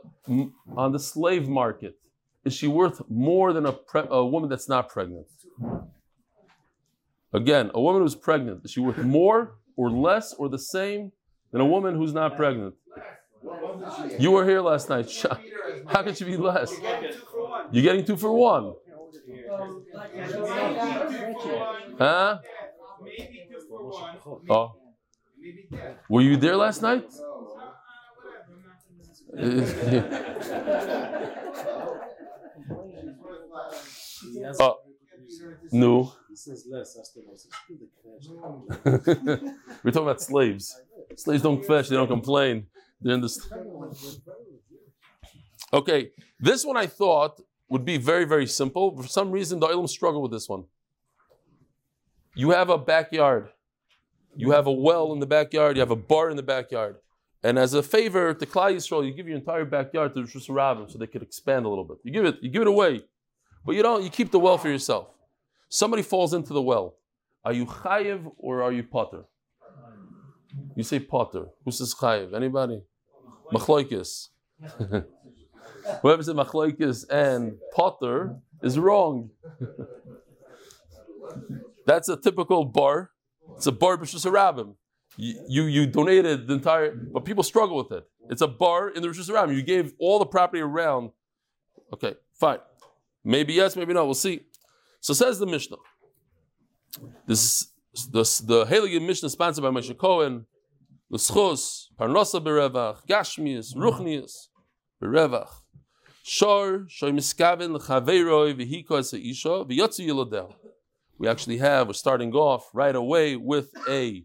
on 0.77 0.93
the 0.93 0.99
slave 0.99 1.49
market, 1.49 1.97
is 2.45 2.53
she 2.55 2.67
worth 2.67 3.03
more 3.09 3.53
than 3.53 3.67
a, 3.67 3.73
pre, 3.73 4.03
a 4.09 4.25
woman 4.25 4.49
that's 4.49 4.69
not 4.69 4.89
pregnant? 4.89 5.27
Again, 7.33 7.71
a 7.75 7.81
woman 7.81 8.03
who's 8.03 8.15
pregnant, 8.15 8.65
is 8.65 8.71
she 8.71 8.81
worth 8.81 8.99
more 8.99 9.57
or 9.77 9.91
less 9.91 10.33
or 10.35 10.49
the 10.49 10.59
same 10.59 11.13
than 11.51 11.61
a 11.61 11.67
woman 11.67 11.97
who's 11.97 12.13
not 12.13 12.37
pregnant? 12.37 12.75
You 14.19 14.31
were 14.31 14.47
here 14.47 14.61
last 14.61 14.89
night. 14.89 15.11
How 15.87 16.03
could 16.03 16.17
she 16.17 16.25
be 16.25 16.37
less? 16.37 16.73
You're 17.73 17.83
getting 17.83 18.05
two 18.05 18.17
for 18.17 18.33
one. 18.33 18.75
Huh? 21.99 22.39
Oh. 24.49 24.77
Were 26.09 26.23
you 26.23 26.37
there 26.37 26.57
last 26.57 26.83
night? 26.83 27.05
Oh. 34.61 34.79
No. 35.73 36.13
We're 38.85 39.91
talking 39.91 40.03
about 40.03 40.21
slaves. 40.21 40.81
Slaves 41.17 41.43
don't 41.43 41.65
fetch, 41.65 41.89
they 41.89 41.97
don't 41.97 42.09
complain. 42.09 42.67
In 43.05 43.21
this. 43.21 43.49
Okay, 45.73 46.11
this 46.41 46.65
one 46.65 46.77
I 46.77 46.87
thought 46.87 47.41
would 47.69 47.85
be 47.85 47.97
very, 47.99 48.25
very 48.25 48.47
simple. 48.47 48.97
For 48.97 49.09
some 49.09 49.31
reason, 49.31 49.61
the 49.61 49.67
Olam 49.67 49.89
struggle 49.89 50.23
with 50.23 50.33
this 50.33 50.49
one. 50.49 50.65
You 52.35 52.51
have 52.51 52.71
a 52.71 52.79
backyard. 52.79 53.51
You 54.37 54.53
have 54.53 54.67
a 54.67 54.73
well 54.73 55.13
in 55.13 55.21
the 55.21 55.27
backyard. 55.27 55.77
You 55.77 55.81
have 55.81 55.91
a 55.91 55.97
bar 55.97 56.31
in 56.31 56.37
the 56.37 56.43
backyard. 56.43 56.97
And 57.45 57.59
as 57.59 57.75
a 57.75 57.83
favor 57.83 58.33
to 58.33 58.47
Klal 58.47 58.75
Yisrael, 58.75 59.07
you 59.07 59.13
give 59.13 59.29
your 59.29 59.37
entire 59.37 59.67
backyard 59.67 60.15
to 60.15 60.23
the 60.23 60.29
Rabbim 60.29 60.91
so 60.91 60.97
they 60.97 61.07
could 61.07 61.23
expand 61.23 61.67
a 61.67 61.69
little 61.69 61.85
bit. 61.85 61.99
You 62.03 62.11
give 62.11 62.25
it, 62.25 62.39
you 62.41 62.49
give 62.49 62.63
it 62.63 62.69
away, 62.69 63.03
but 63.67 63.77
you 63.77 63.83
don't. 63.83 64.03
You 64.03 64.09
keep 64.09 64.31
the 64.31 64.39
well 64.39 64.57
for 64.57 64.71
yourself. 64.71 65.09
Somebody 65.69 66.03
falls 66.03 66.33
into 66.33 66.55
the 66.55 66.63
well. 66.63 66.97
Are 67.45 67.53
you 67.53 67.67
chayiv 67.67 68.33
or 68.39 68.63
are 68.63 68.73
you 68.73 68.83
potter? 68.83 69.25
You 70.75 70.85
say 70.85 71.01
potter. 71.01 71.49
Who 71.67 71.71
says 71.71 71.95
chayiv? 71.95 72.35
Anybody? 72.35 72.81
Machloikis. 73.53 74.29
Whoever 76.01 76.23
said 76.23 76.37
machloikis 76.37 77.05
and 77.11 77.59
potter 77.75 78.37
is 78.63 78.79
wrong. 78.79 79.29
That's 81.87 82.09
a 82.09 82.17
typical 82.17 82.65
bar. 82.65 83.11
It's 83.57 83.67
a 83.67 83.73
bar 83.73 83.99
b'shus. 83.99 84.25
You, 85.17 85.45
you 85.49 85.63
you 85.65 85.87
donated 85.87 86.49
the 86.49 86.55
entire, 86.55 86.95
but 86.95 87.25
people 87.25 87.45
struggle 87.45 87.77
with 87.77 87.93
it. 87.93 88.05
It's 88.31 88.43
a 88.43 88.49
bar 88.49 88.89
in 88.89 89.03
the 89.03 89.09
Rishus 89.09 89.31
Harabim. 89.31 89.55
You 89.55 89.63
gave 89.63 89.93
all 89.99 90.19
the 90.19 90.27
property 90.27 90.61
around. 90.61 91.11
Okay, 91.93 92.15
fine. 92.35 92.59
Maybe 93.23 93.55
yes, 93.55 93.77
maybe 93.77 93.95
no. 93.95 94.05
We'll 94.05 94.15
see. 94.15 94.41
So 95.01 95.15
says 95.15 95.39
the 95.39 95.47
Mishnah. 95.47 95.77
This 97.27 97.69
this 98.11 98.39
the 98.39 98.65
Heilige 98.65 99.05
Mishnah 99.07 99.31
sponsored 99.31 99.63
by 99.63 99.71
Moshe 99.71 99.97
Cohen. 99.97 100.47
L'schos 101.11 101.89
parnosa 101.99 102.43
berevach 102.43 103.07
gashmius 103.07 103.77
ruchnius 103.77 104.49
berevach 105.01 105.51
shor 106.25 106.87
shoy 106.89 107.13
miskaven 107.13 107.73
l'chaveiroi 107.73 108.55
v'hiko 108.59 108.99
es 108.99 109.13
isha 109.13 109.65
v'yotzi 109.65 110.09
yilodel. 110.09 110.55
We 111.19 111.29
actually 111.29 111.59
have, 111.59 111.87
we're 111.87 111.93
starting 111.93 112.33
off 112.33 112.69
right 112.75 112.97
away 112.97 113.37
with 113.37 113.71
a, 113.89 114.25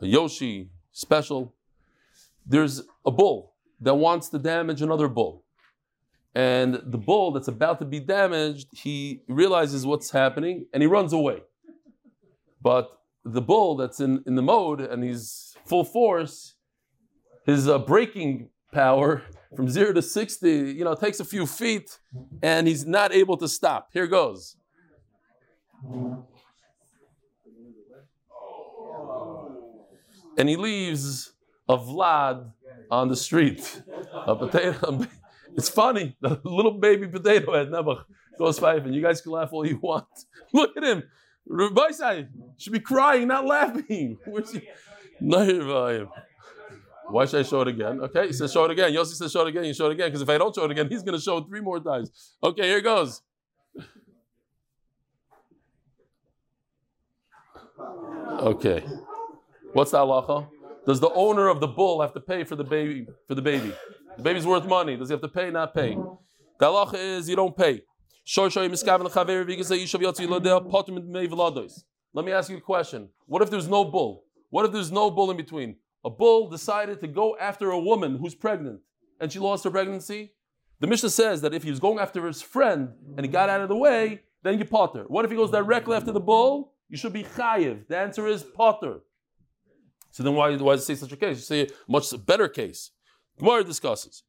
a 0.00 0.06
Yoshi 0.06 0.70
special. 0.92 1.54
There's 2.46 2.82
a 3.04 3.10
bull 3.10 3.54
that 3.80 3.94
wants 3.94 4.28
to 4.30 4.38
damage 4.38 4.82
another 4.82 5.08
bull. 5.08 5.44
And 6.34 6.80
the 6.84 6.98
bull 6.98 7.30
that's 7.32 7.48
about 7.48 7.78
to 7.78 7.84
be 7.84 8.00
damaged, 8.00 8.68
he 8.72 9.22
realizes 9.28 9.86
what's 9.86 10.10
happening 10.10 10.66
and 10.72 10.82
he 10.82 10.86
runs 10.86 11.12
away. 11.12 11.42
But 12.60 12.90
the 13.24 13.40
bull 13.40 13.76
that's 13.76 14.00
in, 14.00 14.22
in 14.26 14.34
the 14.34 14.42
mode 14.42 14.80
and 14.80 15.04
he's 15.04 15.54
full 15.64 15.84
force, 15.84 16.54
his 17.46 17.68
uh, 17.68 17.78
braking 17.78 18.50
power 18.72 19.22
from 19.54 19.68
zero 19.68 19.92
to 19.92 20.02
60, 20.02 20.50
you 20.50 20.84
know, 20.84 20.94
takes 20.94 21.20
a 21.20 21.24
few 21.24 21.46
feet 21.46 21.98
and 22.42 22.66
he's 22.66 22.84
not 22.84 23.12
able 23.12 23.36
to 23.36 23.46
stop. 23.46 23.90
Here 23.92 24.08
goes. 24.08 24.56
And 30.36 30.48
he 30.48 30.56
leaves 30.56 31.32
a 31.68 31.76
Vlad 31.76 32.50
on 32.90 33.08
the 33.08 33.16
street. 33.16 33.82
A 34.26 34.36
potato. 34.36 35.06
It's 35.56 35.68
funny. 35.68 36.16
The 36.20 36.40
little 36.42 36.72
baby 36.80 37.06
potato 37.06 37.54
head 37.54 37.68
Nebuch 37.68 38.04
goes 38.38 38.58
five, 38.58 38.84
and 38.86 38.92
you 38.92 39.00
guys 39.00 39.20
can 39.20 39.30
laugh 39.30 39.52
all 39.52 39.64
you 39.64 39.78
want. 39.78 40.06
Look 40.52 40.76
at 40.76 40.82
him. 40.82 41.04
Rabbi 41.46 41.90
should 42.56 42.72
be 42.72 42.80
crying, 42.80 43.28
not 43.28 43.46
laughing. 43.46 44.18
Where's 44.26 44.52
he? 44.52 44.68
Why 47.06 47.26
should 47.26 47.40
I 47.40 47.42
show 47.48 47.60
it 47.60 47.68
again? 47.68 48.00
Okay, 48.00 48.26
he 48.28 48.32
says 48.32 48.52
show 48.52 48.64
it 48.64 48.70
again. 48.70 48.92
Yossi 48.92 49.14
says 49.14 49.30
show 49.30 49.42
it 49.42 49.48
again. 49.48 49.64
You 49.64 49.74
show 49.74 49.86
it 49.86 49.92
again 49.92 50.08
because 50.08 50.22
if 50.22 50.28
I 50.28 50.38
don't 50.38 50.54
show 50.54 50.64
it 50.64 50.70
again, 50.70 50.88
he's 50.88 51.02
going 51.02 51.16
to 51.16 51.22
show 51.22 51.38
it 51.38 51.44
three 51.48 51.60
more 51.60 51.78
times. 51.78 52.34
Okay, 52.42 52.66
here 52.66 52.78
it 52.78 52.82
goes. 52.82 53.22
Okay. 58.40 58.84
What's 59.74 59.90
the 59.90 59.98
halacha? 59.98 60.46
Does 60.86 61.00
the 61.00 61.10
owner 61.10 61.48
of 61.48 61.58
the 61.58 61.66
bull 61.66 62.00
have 62.00 62.14
to 62.14 62.20
pay 62.20 62.44
for 62.44 62.54
the 62.54 62.62
baby? 62.62 63.08
For 63.26 63.34
the 63.34 63.42
baby, 63.42 63.72
the 64.16 64.22
baby's 64.22 64.46
worth 64.46 64.66
money. 64.66 64.96
Does 64.96 65.08
he 65.08 65.14
have 65.14 65.20
to 65.22 65.28
pay? 65.28 65.50
Not 65.50 65.74
pay. 65.74 65.98
The 66.60 66.66
halacha 66.66 66.94
is 66.94 67.28
you 67.28 67.34
don't 67.34 67.56
pay. 67.56 67.82
Let 72.14 72.24
me 72.24 72.32
ask 72.32 72.50
you 72.50 72.56
a 72.56 72.60
question. 72.60 73.08
What 73.26 73.42
if 73.42 73.50
there's 73.50 73.66
no 73.66 73.84
bull? 73.84 74.24
What 74.50 74.64
if 74.64 74.70
there's 74.70 74.92
no 74.92 75.10
bull 75.10 75.32
in 75.32 75.36
between? 75.36 75.74
A 76.04 76.10
bull 76.10 76.48
decided 76.48 77.00
to 77.00 77.08
go 77.08 77.36
after 77.40 77.72
a 77.72 77.80
woman 77.80 78.16
who's 78.16 78.36
pregnant 78.36 78.80
and 79.20 79.32
she 79.32 79.40
lost 79.40 79.64
her 79.64 79.70
pregnancy. 79.72 80.34
The 80.78 80.86
Mishnah 80.86 81.10
says 81.10 81.40
that 81.40 81.52
if 81.52 81.64
he 81.64 81.70
was 81.70 81.80
going 81.80 81.98
after 81.98 82.24
his 82.26 82.40
friend 82.40 82.90
and 83.16 83.26
he 83.26 83.32
got 83.32 83.48
out 83.48 83.60
of 83.60 83.68
the 83.68 83.76
way, 83.76 84.20
then 84.44 84.56
you 84.56 84.64
potter. 84.64 85.04
What 85.08 85.24
if 85.24 85.32
he 85.32 85.36
goes 85.36 85.50
directly 85.50 85.96
after 85.96 86.12
the 86.12 86.20
bull? 86.20 86.74
You 86.88 86.96
should 86.96 87.12
be 87.12 87.24
chayiv. 87.24 87.88
The 87.88 87.96
answer 87.98 88.28
is 88.28 88.44
potter. 88.44 89.00
So 90.14 90.22
then 90.22 90.34
why, 90.34 90.56
why 90.56 90.76
say 90.76 90.94
such 90.94 91.10
a 91.10 91.16
case? 91.16 91.38
You 91.38 91.42
say 91.42 91.62
a 91.62 91.68
much 91.88 92.14
better 92.24 92.46
case. 92.46 92.92
Gemara 93.36 93.64
discusses. 93.64 94.22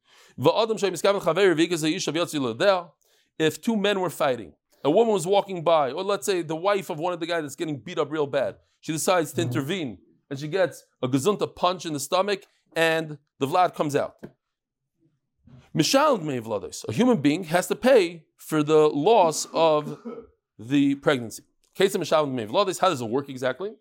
If 3.38 3.60
two 3.62 3.76
men 3.76 4.00
were 4.00 4.10
fighting, 4.10 4.52
a 4.82 4.90
woman 4.90 5.12
was 5.12 5.28
walking 5.28 5.62
by, 5.62 5.92
or 5.92 6.02
let's 6.02 6.26
say 6.26 6.42
the 6.42 6.56
wife 6.56 6.90
of 6.90 6.98
one 6.98 7.12
of 7.12 7.20
the 7.20 7.26
guys 7.26 7.42
that's 7.42 7.54
getting 7.54 7.76
beat 7.78 8.00
up 8.00 8.10
real 8.10 8.26
bad, 8.26 8.56
she 8.80 8.90
decides 8.90 9.32
to 9.34 9.42
intervene 9.42 9.98
and 10.28 10.40
she 10.40 10.48
gets 10.48 10.84
a 11.00 11.06
gazunta 11.06 11.54
punch 11.54 11.86
in 11.86 11.92
the 11.92 12.00
stomach 12.00 12.42
and 12.74 13.18
the 13.38 13.46
vlad 13.46 13.72
comes 13.76 13.94
out. 13.94 14.16
A 16.88 16.92
human 16.92 17.18
being 17.18 17.44
has 17.44 17.68
to 17.68 17.76
pay 17.76 18.24
for 18.36 18.64
the 18.64 18.88
loss 18.88 19.46
of 19.54 20.00
the 20.58 20.96
pregnancy. 20.96 21.44
Case 21.76 21.94
of 21.94 22.00
how 22.10 22.88
does 22.88 23.00
it 23.00 23.08
work 23.08 23.28
exactly? 23.28 23.74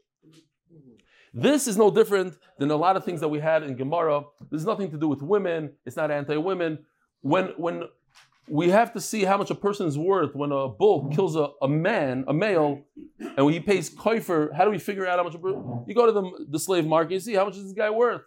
This 1.38 1.68
is 1.68 1.76
no 1.76 1.92
different 1.92 2.38
than 2.58 2.72
a 2.72 2.78
lot 2.78 2.96
of 2.96 3.04
things 3.04 3.20
that 3.20 3.28
we 3.28 3.40
had 3.40 3.62
in 3.62 3.76
Gemara. 3.76 4.24
There's 4.50 4.66
nothing 4.66 4.90
to 4.92 4.98
do 4.98 5.10
with 5.10 5.22
women. 5.22 5.74
It's 5.86 5.98
not 5.98 6.10
anti-women. 6.10 6.80
When 7.22 7.48
when 7.58 7.84
we 8.48 8.70
have 8.70 8.94
to 8.94 9.02
see 9.02 9.26
how 9.26 9.38
much 9.38 9.52
a 9.52 9.56
person 9.56 9.86
is 9.86 9.98
worth 9.98 10.34
when 10.34 10.54
a 10.54 10.70
bull 10.70 11.10
kills 11.14 11.36
a, 11.36 11.50
a 11.62 11.68
man, 11.68 12.24
a 12.30 12.34
male, 12.34 12.84
and 13.20 13.46
when 13.46 13.54
he 13.54 13.60
pays 13.60 13.94
koifer, 13.94 14.56
how 14.56 14.64
do 14.64 14.72
we 14.72 14.78
figure 14.80 15.06
out 15.06 15.18
how 15.18 15.26
much 15.26 15.36
a 15.36 15.40
You 15.88 15.94
go 15.94 16.06
to 16.06 16.12
the, 16.14 16.46
the 16.52 16.60
slave 16.60 16.86
market, 16.86 17.16
you 17.16 17.20
see 17.20 17.34
how 17.34 17.44
much 17.44 17.58
is 17.58 17.64
this 17.64 17.74
guy 17.74 17.90
worth? 17.90 18.22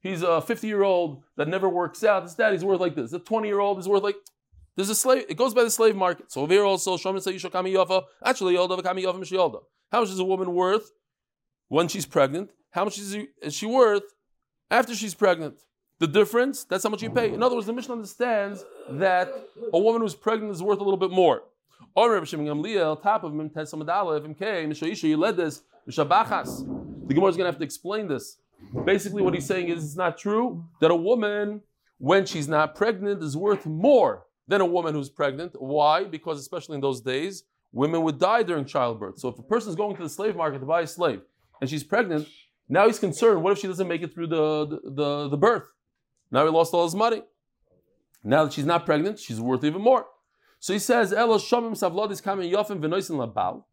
He's 0.00 0.22
a 0.22 0.42
50 0.42 0.66
year 0.66 0.82
old 0.82 1.22
that 1.38 1.48
never 1.48 1.68
works 1.68 2.04
out. 2.04 2.24
His 2.24 2.34
daddy's 2.34 2.62
worth 2.62 2.80
like 2.80 2.94
this. 2.94 3.14
A 3.14 3.20
20 3.20 3.48
year 3.48 3.60
old 3.60 3.78
is 3.78 3.88
worth 3.88 4.02
like 4.02 4.16
there's 4.76 4.90
a 4.90 4.94
slave. 4.94 5.24
It 5.30 5.38
goes 5.38 5.54
by 5.54 5.64
the 5.64 5.70
slave 5.70 5.96
market. 5.96 6.30
So 6.30 6.42
over 6.42 6.52
here 6.52 6.64
also, 6.64 6.98
Shomin 6.98 7.24
Sayisha 7.24 7.50
Kami 7.50 7.72
Yafa. 7.72 8.02
Actually, 8.22 8.54
Yolda 8.54 8.82
Kami 8.82 9.02
Yafa. 9.02 9.62
How 9.90 10.00
much 10.00 10.10
is 10.10 10.18
a 10.18 10.24
woman 10.24 10.52
worth 10.52 10.90
when 11.68 11.88
she's 11.88 12.06
pregnant? 12.06 12.50
How 12.70 12.84
much 12.84 12.98
is 12.98 13.16
she 13.50 13.66
worth 13.66 14.02
after 14.70 14.94
she's 14.94 15.14
pregnant? 15.14 15.62
The 16.00 16.08
difference, 16.08 16.64
that's 16.64 16.82
how 16.82 16.90
much 16.90 17.02
you 17.02 17.10
pay. 17.10 17.32
In 17.32 17.42
other 17.42 17.54
words, 17.54 17.66
the 17.66 17.72
mission 17.72 17.92
understands 17.92 18.64
that 18.90 19.32
a 19.72 19.78
woman 19.78 20.02
who's 20.02 20.14
pregnant 20.14 20.52
is 20.52 20.62
worth 20.62 20.80
a 20.80 20.82
little 20.82 20.98
bit 20.98 21.10
more. 21.10 21.44
Top 21.96 22.12
of 22.12 23.32
him, 23.32 23.40
you 23.50 25.16
led 25.16 25.36
this. 25.36 25.62
The 25.86 27.14
Gemara 27.14 27.28
is 27.30 27.36
going 27.36 27.44
to 27.44 27.44
have 27.44 27.58
to 27.58 27.64
explain 27.64 28.08
this. 28.08 28.38
Basically, 28.84 29.22
what 29.22 29.34
he's 29.34 29.46
saying 29.46 29.68
is 29.68 29.84
it's 29.84 29.96
not 29.96 30.18
true 30.18 30.64
that 30.80 30.90
a 30.90 30.96
woman, 30.96 31.60
when 31.98 32.26
she's 32.26 32.48
not 32.48 32.74
pregnant, 32.74 33.22
is 33.22 33.36
worth 33.36 33.66
more 33.66 34.24
than 34.48 34.60
a 34.60 34.66
woman 34.66 34.94
who's 34.94 35.08
pregnant. 35.08 35.54
Why? 35.60 36.04
Because 36.04 36.40
especially 36.40 36.74
in 36.74 36.80
those 36.80 37.00
days, 37.00 37.44
women 37.72 38.02
would 38.02 38.18
die 38.18 38.42
during 38.42 38.64
childbirth. 38.64 39.18
So 39.18 39.28
if 39.28 39.38
a 39.38 39.42
person 39.42 39.70
is 39.70 39.76
going 39.76 39.94
to 39.96 40.02
the 40.02 40.08
slave 40.08 40.34
market 40.34 40.58
to 40.58 40.66
buy 40.66 40.80
a 40.82 40.86
slave 40.86 41.20
and 41.60 41.70
she's 41.70 41.84
pregnant, 41.84 42.28
now 42.68 42.86
he's 42.86 42.98
concerned, 42.98 43.42
what 43.42 43.52
if 43.52 43.58
she 43.58 43.66
doesn't 43.66 43.88
make 43.88 44.02
it 44.02 44.14
through 44.14 44.28
the, 44.28 44.66
the, 44.66 44.90
the, 44.90 45.28
the 45.30 45.36
birth? 45.36 45.64
Now 46.30 46.44
he 46.44 46.50
lost 46.50 46.74
all 46.74 46.84
his 46.84 46.94
money. 46.94 47.22
Now 48.22 48.44
that 48.44 48.52
she's 48.54 48.64
not 48.64 48.86
pregnant, 48.86 49.18
she's 49.18 49.40
worth 49.40 49.64
even 49.64 49.82
more. 49.82 50.06
So 50.58 50.72
he 50.72 50.78
says, 50.78 51.12
Elo 51.12 51.36
Shomim 51.36 51.72
Savlodis 51.72 52.22
Kamen 52.22 52.50
Yofim 52.50 52.80
Venoisin 52.80 53.16
Labal. 53.16 53.64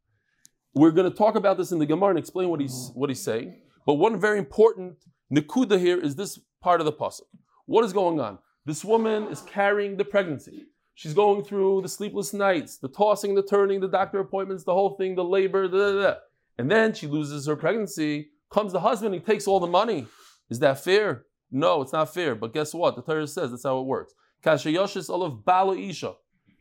We're 0.74 0.92
going 0.92 1.10
to 1.10 1.16
talk 1.16 1.36
about 1.36 1.58
this 1.58 1.72
in 1.72 1.80
the 1.80 1.86
Gemara 1.86 2.12
and 2.12 2.20
explain 2.20 2.50
what 2.50 2.60
he's, 2.60 2.92
what 2.94 3.10
he's 3.10 3.22
saying. 3.22 3.62
But 3.86 3.96
one 3.96 4.20
very 4.20 4.38
important 4.38 4.98
nikuda 5.34 5.80
here 5.80 5.98
is 6.00 6.16
this 6.16 6.40
part 6.62 6.82
of 6.82 6.86
the 6.86 6.94
pasuk. 6.94 7.22
What 7.66 7.86
is 7.86 7.94
going 7.94 8.20
on? 8.20 8.40
This 8.66 8.84
woman 8.86 9.28
is 9.28 9.42
carrying 9.42 9.98
the 9.98 10.06
pregnancy. 10.06 10.66
She's 10.94 11.14
going 11.14 11.44
through 11.44 11.82
the 11.82 11.90
sleepless 11.90 12.34
nights, 12.34 12.78
the 12.78 12.90
tossing, 12.90 13.36
the 13.36 13.42
turning, 13.42 13.80
the 13.80 13.88
doctor 13.88 14.20
appointments, 14.20 14.66
the 14.66 14.74
whole 14.74 14.96
thing, 14.98 15.16
the 15.16 15.24
labor, 15.24 15.68
da, 15.68 15.78
da, 15.78 16.02
da. 16.02 16.16
And 16.58 16.70
then 16.70 16.94
she 16.94 17.08
loses 17.08 17.48
her 17.48 17.56
pregnancy. 17.56 18.30
Comes 18.52 18.74
the 18.74 18.82
husband, 18.82 19.14
he 19.14 19.20
takes 19.20 19.48
all 19.48 19.60
the 19.60 19.68
money. 19.68 20.08
Is 20.50 20.60
that 20.60 20.84
fair? 20.84 21.26
No, 21.50 21.82
it's 21.82 21.94
not 21.94 22.14
fair. 22.14 22.36
But 22.36 22.54
guess 22.54 22.74
what? 22.74 22.96
The 22.96 23.02
Torah 23.02 23.28
says 23.28 23.52
that's 23.52 23.64
how 23.64 23.80
it 23.80 23.86
works. 23.86 24.14
Kashayoshis 24.44 25.10
olav 25.10 25.46
bala 25.46 25.78
isha. 25.78 26.14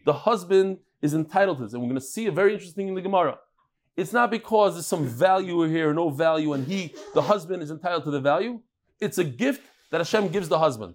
The 0.04 0.12
husband 0.12 0.78
is 1.02 1.14
entitled 1.14 1.58
to 1.58 1.64
this, 1.64 1.72
and 1.72 1.82
we're 1.82 1.88
going 1.88 2.00
to 2.00 2.06
see 2.06 2.26
a 2.26 2.32
very 2.32 2.52
interesting 2.52 2.82
thing 2.82 2.88
in 2.88 2.94
the 2.94 3.00
Gemara. 3.00 3.38
It's 3.96 4.12
not 4.12 4.30
because 4.30 4.74
there's 4.74 4.86
some 4.86 5.06
value 5.06 5.62
here, 5.64 5.92
no 5.92 6.10
value, 6.10 6.52
and 6.52 6.66
he, 6.66 6.94
the 7.14 7.22
husband, 7.22 7.62
is 7.62 7.70
entitled 7.70 8.04
to 8.04 8.10
the 8.10 8.20
value. 8.20 8.60
It's 9.00 9.18
a 9.18 9.24
gift 9.24 9.62
that 9.90 9.98
Hashem 9.98 10.28
gives 10.28 10.48
the 10.48 10.58
husband. 10.58 10.94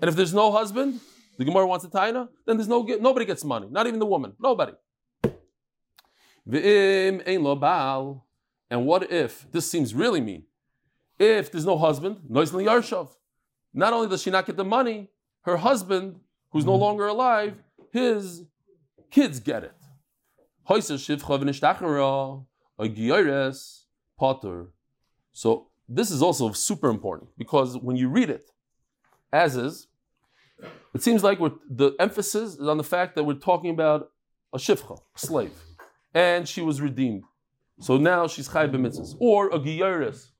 And 0.00 0.08
if 0.08 0.16
there's 0.16 0.34
no 0.34 0.52
husband, 0.52 1.00
the 1.38 1.44
Gemara 1.44 1.66
wants 1.66 1.84
a 1.84 1.88
taina, 1.88 2.28
then 2.46 2.56
there's 2.56 2.68
no 2.68 2.82
nobody 2.82 3.24
gets 3.24 3.44
money, 3.44 3.68
not 3.70 3.86
even 3.86 3.98
the 3.98 4.06
woman, 4.06 4.34
nobody. 4.40 4.72
And 6.50 7.36
what 8.86 9.10
if 9.10 9.50
this 9.52 9.70
seems 9.70 9.94
really 9.94 10.20
mean? 10.20 10.44
If 11.18 11.52
there's 11.52 11.66
no 11.66 11.78
husband, 11.78 12.18
noisli 12.30 12.64
yarshav. 12.64 13.10
Not 13.74 13.92
only 13.92 14.08
does 14.08 14.22
she 14.22 14.30
not 14.30 14.46
get 14.46 14.56
the 14.56 14.64
money, 14.64 15.10
her 15.42 15.58
husband, 15.58 16.20
who's 16.50 16.64
no 16.64 16.74
longer 16.74 17.06
alive, 17.06 17.54
his 17.92 18.44
kids 19.10 19.40
get 19.40 19.64
it. 19.64 19.74
So 25.32 25.68
this 25.88 26.10
is 26.10 26.22
also 26.22 26.52
super 26.52 26.90
important 26.90 27.30
because 27.38 27.78
when 27.78 27.96
you 27.96 28.08
read 28.08 28.30
it, 28.30 28.50
as 29.32 29.56
is, 29.56 29.86
it 30.94 31.02
seems 31.02 31.22
like 31.22 31.38
the 31.68 31.94
emphasis 31.98 32.54
is 32.54 32.68
on 32.68 32.78
the 32.78 32.84
fact 32.84 33.14
that 33.14 33.24
we're 33.24 33.34
talking 33.34 33.70
about 33.70 34.10
a 34.52 34.58
shifcha, 34.58 34.98
slave. 35.14 35.52
And 36.14 36.48
she 36.48 36.60
was 36.60 36.80
redeemed. 36.80 37.24
So 37.80 37.96
now 37.96 38.26
she's 38.26 38.48
chai 38.48 38.66
b'mitzvahs. 38.66 39.16
Or 39.18 39.48
a 39.48 39.58
giyaris. 39.58 40.30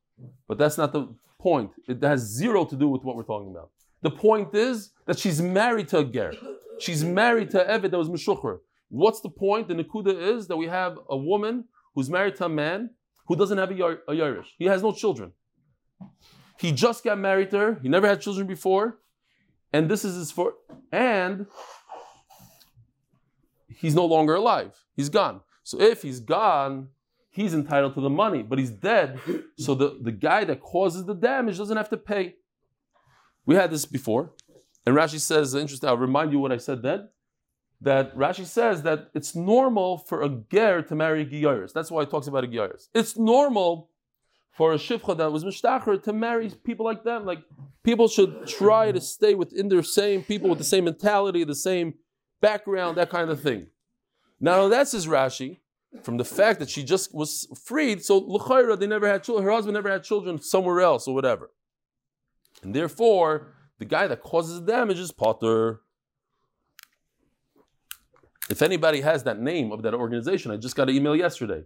But 0.46 0.58
that's 0.58 0.78
not 0.78 0.92
the 0.92 1.14
point. 1.38 1.70
It 1.86 2.02
has 2.02 2.20
zero 2.20 2.64
to 2.64 2.76
do 2.76 2.88
with 2.88 3.02
what 3.04 3.16
we're 3.16 3.22
talking 3.22 3.50
about. 3.50 3.70
The 4.02 4.10
point 4.10 4.54
is 4.54 4.90
that 5.06 5.18
she's 5.18 5.40
married 5.40 5.88
to 5.88 5.98
a 5.98 6.04
ger. 6.04 6.32
She's 6.78 7.04
married 7.04 7.50
to 7.50 7.58
Eved 7.58 7.90
that 7.90 7.98
was 7.98 8.08
Meshuchra. 8.08 8.58
What's 8.88 9.20
the 9.20 9.28
point? 9.28 9.68
The 9.68 9.74
Nakuda 9.74 10.14
is 10.36 10.46
that 10.48 10.56
we 10.56 10.66
have 10.66 10.98
a 11.08 11.16
woman 11.16 11.64
who's 11.94 12.08
married 12.08 12.36
to 12.36 12.46
a 12.46 12.48
man 12.48 12.90
who 13.26 13.36
doesn't 13.36 13.58
have 13.58 13.70
a, 13.70 13.74
Yarish. 13.74 14.46
He 14.58 14.64
has 14.66 14.82
no 14.82 14.92
children. 14.92 15.32
He 16.58 16.72
just 16.72 17.04
got 17.04 17.18
married 17.18 17.50
to 17.50 17.58
her. 17.58 17.78
He 17.82 17.88
never 17.88 18.06
had 18.08 18.20
children 18.20 18.46
before. 18.46 18.98
And 19.72 19.90
this 19.90 20.04
is 20.04 20.14
his 20.16 20.30
for 20.30 20.54
and 20.90 21.46
he's 23.68 23.94
no 23.94 24.06
longer 24.06 24.34
alive. 24.34 24.74
He's 24.96 25.10
gone. 25.10 25.40
So 25.68 25.78
if 25.78 26.00
he's 26.00 26.20
gone, 26.20 26.88
he's 27.28 27.52
entitled 27.52 27.92
to 27.96 28.00
the 28.00 28.08
money, 28.08 28.42
but 28.42 28.58
he's 28.58 28.70
dead. 28.70 29.20
So 29.58 29.74
the, 29.74 29.98
the 30.00 30.12
guy 30.12 30.44
that 30.44 30.62
causes 30.62 31.04
the 31.04 31.12
damage 31.12 31.58
doesn't 31.58 31.76
have 31.76 31.90
to 31.90 31.98
pay. 31.98 32.36
We 33.44 33.54
had 33.54 33.70
this 33.70 33.84
before. 33.84 34.30
And 34.86 34.96
Rashi 34.96 35.20
says, 35.20 35.54
interesting, 35.54 35.86
I'll 35.90 35.98
remind 35.98 36.32
you 36.32 36.38
what 36.38 36.52
I 36.52 36.56
said 36.56 36.80
then. 36.80 37.10
That 37.82 38.16
Rashi 38.16 38.46
says 38.46 38.80
that 38.84 39.10
it's 39.12 39.36
normal 39.36 39.98
for 39.98 40.22
a 40.22 40.30
ger 40.50 40.80
to 40.80 40.94
marry 40.94 41.20
a 41.20 41.26
giyaris. 41.26 41.74
That's 41.74 41.90
why 41.90 42.00
he 42.00 42.06
talks 42.06 42.28
about 42.28 42.44
a 42.44 42.46
giyaris. 42.46 42.88
It's 42.94 43.18
normal 43.18 43.90
for 44.50 44.72
a 44.72 44.76
shivcha 44.76 45.18
that 45.18 45.30
was 45.30 45.44
mishtacher 45.44 46.02
to 46.02 46.12
marry 46.14 46.50
people 46.64 46.86
like 46.86 47.04
them. 47.04 47.26
Like 47.26 47.42
people 47.82 48.08
should 48.08 48.46
try 48.46 48.90
to 48.90 49.02
stay 49.02 49.34
within 49.34 49.68
their 49.68 49.82
same 49.82 50.22
people 50.22 50.48
with 50.48 50.56
the 50.56 50.64
same 50.64 50.84
mentality, 50.84 51.44
the 51.44 51.54
same 51.54 51.92
background, 52.40 52.96
that 52.96 53.10
kind 53.10 53.28
of 53.28 53.42
thing. 53.42 53.66
Now 54.40 54.68
that's 54.68 54.92
his 54.92 55.06
Rashi 55.06 55.58
from 56.02 56.16
the 56.16 56.24
fact 56.24 56.60
that 56.60 56.70
she 56.70 56.84
just 56.84 57.14
was 57.14 57.48
freed. 57.64 58.04
So 58.04 58.18
l'chayra, 58.18 58.78
they 58.78 58.86
never 58.86 59.08
had 59.08 59.24
children. 59.24 59.44
Her 59.44 59.52
husband 59.52 59.74
never 59.74 59.90
had 59.90 60.04
children 60.04 60.40
somewhere 60.40 60.80
else 60.80 61.08
or 61.08 61.14
whatever, 61.14 61.50
and 62.62 62.74
therefore 62.74 63.54
the 63.78 63.84
guy 63.84 64.06
that 64.06 64.22
causes 64.22 64.60
the 64.60 64.66
damage 64.66 64.98
is 64.98 65.12
Potter. 65.12 65.80
If 68.50 68.62
anybody 68.62 69.02
has 69.02 69.24
that 69.24 69.38
name 69.40 69.72
of 69.72 69.82
that 69.82 69.92
organization, 69.92 70.50
I 70.50 70.56
just 70.56 70.74
got 70.74 70.88
an 70.88 70.96
email 70.96 71.14
yesterday. 71.14 71.64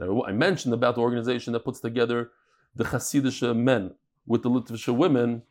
I 0.00 0.32
mentioned 0.32 0.72
about 0.72 0.94
the 0.94 1.02
organization 1.02 1.52
that 1.52 1.64
puts 1.64 1.80
together 1.80 2.30
the 2.74 2.84
Hasidic 2.84 3.54
men 3.54 3.94
with 4.26 4.42
the 4.42 4.48
Litvish 4.48 4.88
women, 4.88 5.42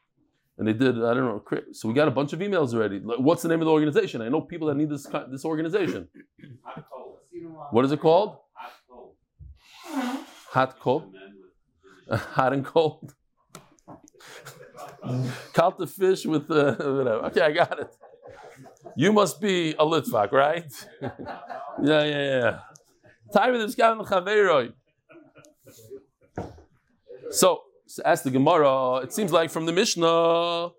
and 0.62 0.68
they 0.68 0.74
did 0.74 1.04
I 1.04 1.16
don't 1.16 1.26
know. 1.26 1.44
So 1.72 1.88
we 1.88 1.96
got 1.96 2.08
a 2.08 2.12
bunch 2.12 2.34
of 2.34 2.40
emails 2.40 2.72
already. 2.76 3.00
Like, 3.00 3.18
what's 3.18 3.42
the 3.42 3.50
name 3.50 3.62
of 3.62 3.66
the 3.66 3.72
organization? 3.72 4.22
I 4.22 4.30
know 4.30 4.42
people 4.42 4.68
that 4.68 4.78
need 4.78 4.92
this 4.92 5.08
this 5.32 5.44
organization. 5.44 6.08
What 7.72 7.84
is 7.84 7.92
it 7.92 8.00
called? 8.00 8.38
Hot 10.52 10.80
cold. 10.80 11.16
Hot 12.12 12.54
and 12.56 12.64
cold. 12.64 13.16
Caught 15.54 15.80
the 15.80 15.88
fish 15.88 16.28
with 16.28 16.48
the 16.48 16.76
whatever. 16.78 17.26
Okay, 17.30 17.42
I 17.42 17.52
got 17.52 17.80
it. 17.80 17.96
You 18.96 19.12
must 19.12 19.42
be 19.42 19.72
a 19.72 19.84
Litvak, 19.84 20.32
right? 20.32 20.72
yeah, 21.02 22.04
yeah, 22.04 22.04
yeah. 22.04 22.60
Time 23.34 23.56
of 23.56 23.62
the 23.62 24.74
So, 27.32 27.64
as 28.00 28.24
the 28.24 28.32
Gemara, 28.32 28.98
it 28.98 29.14
seems 29.14 29.32
like 29.32 29.50
from 29.50 29.66
the 29.66 29.74
Mishnah 29.74 30.70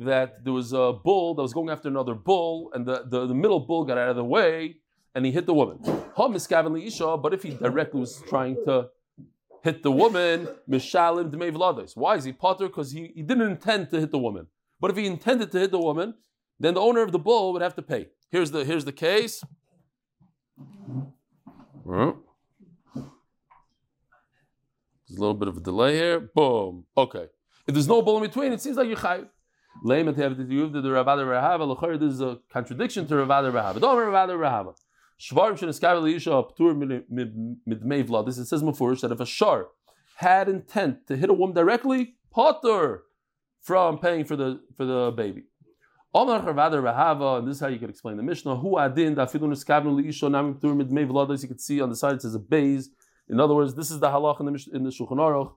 that 0.00 0.44
there 0.44 0.52
was 0.52 0.72
a 0.72 0.92
bull 0.92 1.34
that 1.34 1.42
was 1.42 1.52
going 1.52 1.70
after 1.70 1.88
another 1.88 2.14
bull, 2.14 2.70
and 2.74 2.86
the, 2.86 3.04
the, 3.06 3.26
the 3.26 3.34
middle 3.34 3.60
bull 3.60 3.84
got 3.84 3.98
out 3.98 4.10
of 4.10 4.16
the 4.16 4.24
way, 4.24 4.76
and 5.14 5.26
he 5.26 5.32
hit 5.32 5.46
the 5.46 5.54
woman. 5.54 5.78
But 6.16 7.34
if 7.34 7.42
he 7.42 7.50
directly 7.50 8.00
was 8.00 8.22
trying 8.28 8.56
to 8.66 8.88
hit 9.62 9.82
the 9.82 9.90
woman, 9.90 10.48
mishalim 10.68 11.30
dmei 11.30 11.52
vlados. 11.52 11.96
Why 11.96 12.14
is 12.16 12.24
he 12.24 12.32
potter? 12.32 12.68
Because 12.68 12.92
he, 12.92 13.12
he 13.14 13.22
didn't 13.22 13.50
intend 13.50 13.90
to 13.90 14.00
hit 14.00 14.10
the 14.10 14.18
woman. 14.18 14.46
But 14.80 14.90
if 14.92 14.96
he 14.96 15.06
intended 15.06 15.50
to 15.52 15.58
hit 15.58 15.70
the 15.72 15.80
woman, 15.80 16.14
then 16.60 16.74
the 16.74 16.80
owner 16.80 17.02
of 17.02 17.12
the 17.12 17.18
bull 17.18 17.52
would 17.52 17.62
have 17.62 17.74
to 17.76 17.82
pay. 17.82 18.08
Here's 18.30 18.50
the 18.50 18.64
here's 18.64 18.84
the 18.84 18.92
case. 18.92 19.42
Hmm? 21.84 22.10
There's 25.08 25.18
a 25.18 25.20
little 25.20 25.34
bit 25.34 25.48
of 25.48 25.56
a 25.56 25.60
delay 25.60 25.96
here. 25.96 26.20
Boom. 26.20 26.84
Okay. 26.96 27.26
If 27.66 27.74
there's 27.74 27.88
no 27.88 28.02
bull 28.02 28.18
in 28.18 28.22
between, 28.22 28.52
it 28.52 28.60
seems 28.60 28.76
like 28.76 28.86
you're 28.88 28.96
chayiv. 28.96 29.28
This 29.84 30.06
is 32.14 32.20
a 32.20 32.38
contradiction 32.52 33.06
to 33.06 33.16
Rav 33.16 33.30
Ada 33.30 33.52
bar 33.52 33.62
Ahava. 33.62 33.80
Don't 33.80 33.96
Rav 33.96 34.28
Ada 34.28 34.38
bar 34.38 34.50
Ahava. 34.50 34.74
Shvarim 35.20 35.58
sheneskav 35.58 36.02
leisha 36.02 36.44
ptur 36.50 36.74
midmei 37.66 38.26
This 38.26 38.38
it 38.38 38.46
says 38.46 38.62
mufurish 38.62 39.00
that 39.02 39.12
if 39.12 39.20
a 39.20 39.26
shar 39.26 39.68
had 40.16 40.48
intent 40.48 41.06
to 41.06 41.16
hit 41.16 41.30
a 41.30 41.32
woman 41.32 41.54
directly, 41.54 42.16
potter 42.30 43.04
from 43.60 43.98
paying 43.98 44.24
for 44.24 44.36
the 44.36 44.60
for 44.76 44.84
the 44.84 45.12
baby. 45.16 45.44
Omar 46.12 46.42
Rav 46.42 46.72
Ada 46.72 46.82
bar 46.82 46.94
Ahava, 46.94 47.38
and 47.38 47.46
this 47.46 47.56
is 47.56 47.60
how 47.60 47.68
you 47.68 47.78
could 47.78 47.90
explain 47.90 48.16
the 48.16 48.22
Mishnah. 48.22 48.56
Who 48.56 48.78
adin 48.78 49.14
da 49.14 49.26
filun 49.26 49.52
eskavnu 49.52 50.02
leisha 50.02 50.28
namim 50.28 50.58
ptur 50.58 50.74
midmei 50.74 51.08
vlad. 51.08 51.32
As 51.32 51.42
you 51.42 51.48
can 51.48 51.58
see 51.58 51.80
on 51.80 51.90
the 51.90 51.96
side, 51.96 52.14
it 52.14 52.22
says 52.22 52.34
a 52.34 52.40
base. 52.40 52.88
In 53.30 53.40
other 53.40 53.54
words, 53.54 53.74
this 53.74 53.90
is 53.90 54.00
the 54.00 54.08
halach 54.08 54.40
in 54.40 54.46
the 54.46 54.66
in 54.72 54.84
the 54.84 54.90
Shulchan 54.90 55.18
Aruch 55.18 55.52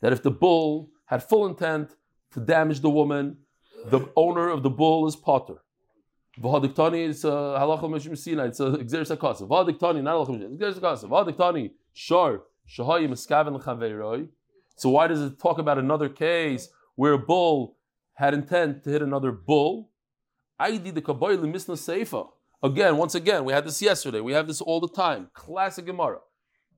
that 0.00 0.12
if 0.12 0.22
the 0.22 0.30
bull 0.30 0.90
had 1.06 1.22
full 1.22 1.46
intent 1.46 1.94
to 2.32 2.40
damage 2.40 2.80
the 2.80 2.90
woman, 2.90 3.36
the 3.86 4.08
owner 4.16 4.48
of 4.48 4.62
the 4.62 4.70
bull 4.70 5.06
is 5.06 5.16
potter. 5.16 5.62
V'hadiktani 6.40 7.08
is 7.08 7.24
halacha 7.24 7.82
mishum 7.82 8.16
sinai. 8.16 8.46
It's 8.46 8.60
exeris 8.60 9.14
hakasa. 9.14 9.46
V'hadiktani 9.48 10.02
not 10.02 10.26
halacha 10.26 10.38
mishum. 10.38 10.56
Exeris 10.56 10.80
hakasa. 10.80 11.08
V'hadiktani 11.08 11.72
shar 11.92 12.42
shahayim 12.68 13.10
eskaven 13.10 13.54
l'chaveiroi. 13.54 14.28
So 14.76 14.90
why 14.90 15.06
does 15.06 15.20
it 15.20 15.38
talk 15.38 15.58
about 15.58 15.78
another 15.78 16.08
case 16.08 16.68
where 16.94 17.12
a 17.12 17.18
bull 17.18 17.76
had 18.14 18.32
intent 18.32 18.84
to 18.84 18.90
hit 18.90 19.02
another 19.02 19.32
bull? 19.32 19.90
Aidi 20.60 20.94
the 20.94 21.02
kaboy 21.02 21.36
misna 21.38 21.76
seifa. 21.76 22.28
Again, 22.62 22.96
once 22.96 23.14
again, 23.14 23.44
we 23.44 23.52
had 23.52 23.66
this 23.66 23.80
yesterday. 23.80 24.20
We 24.20 24.32
have 24.32 24.46
this 24.46 24.60
all 24.60 24.80
the 24.80 24.88
time. 24.88 25.30
Classic 25.32 25.84
Gemara. 25.84 26.20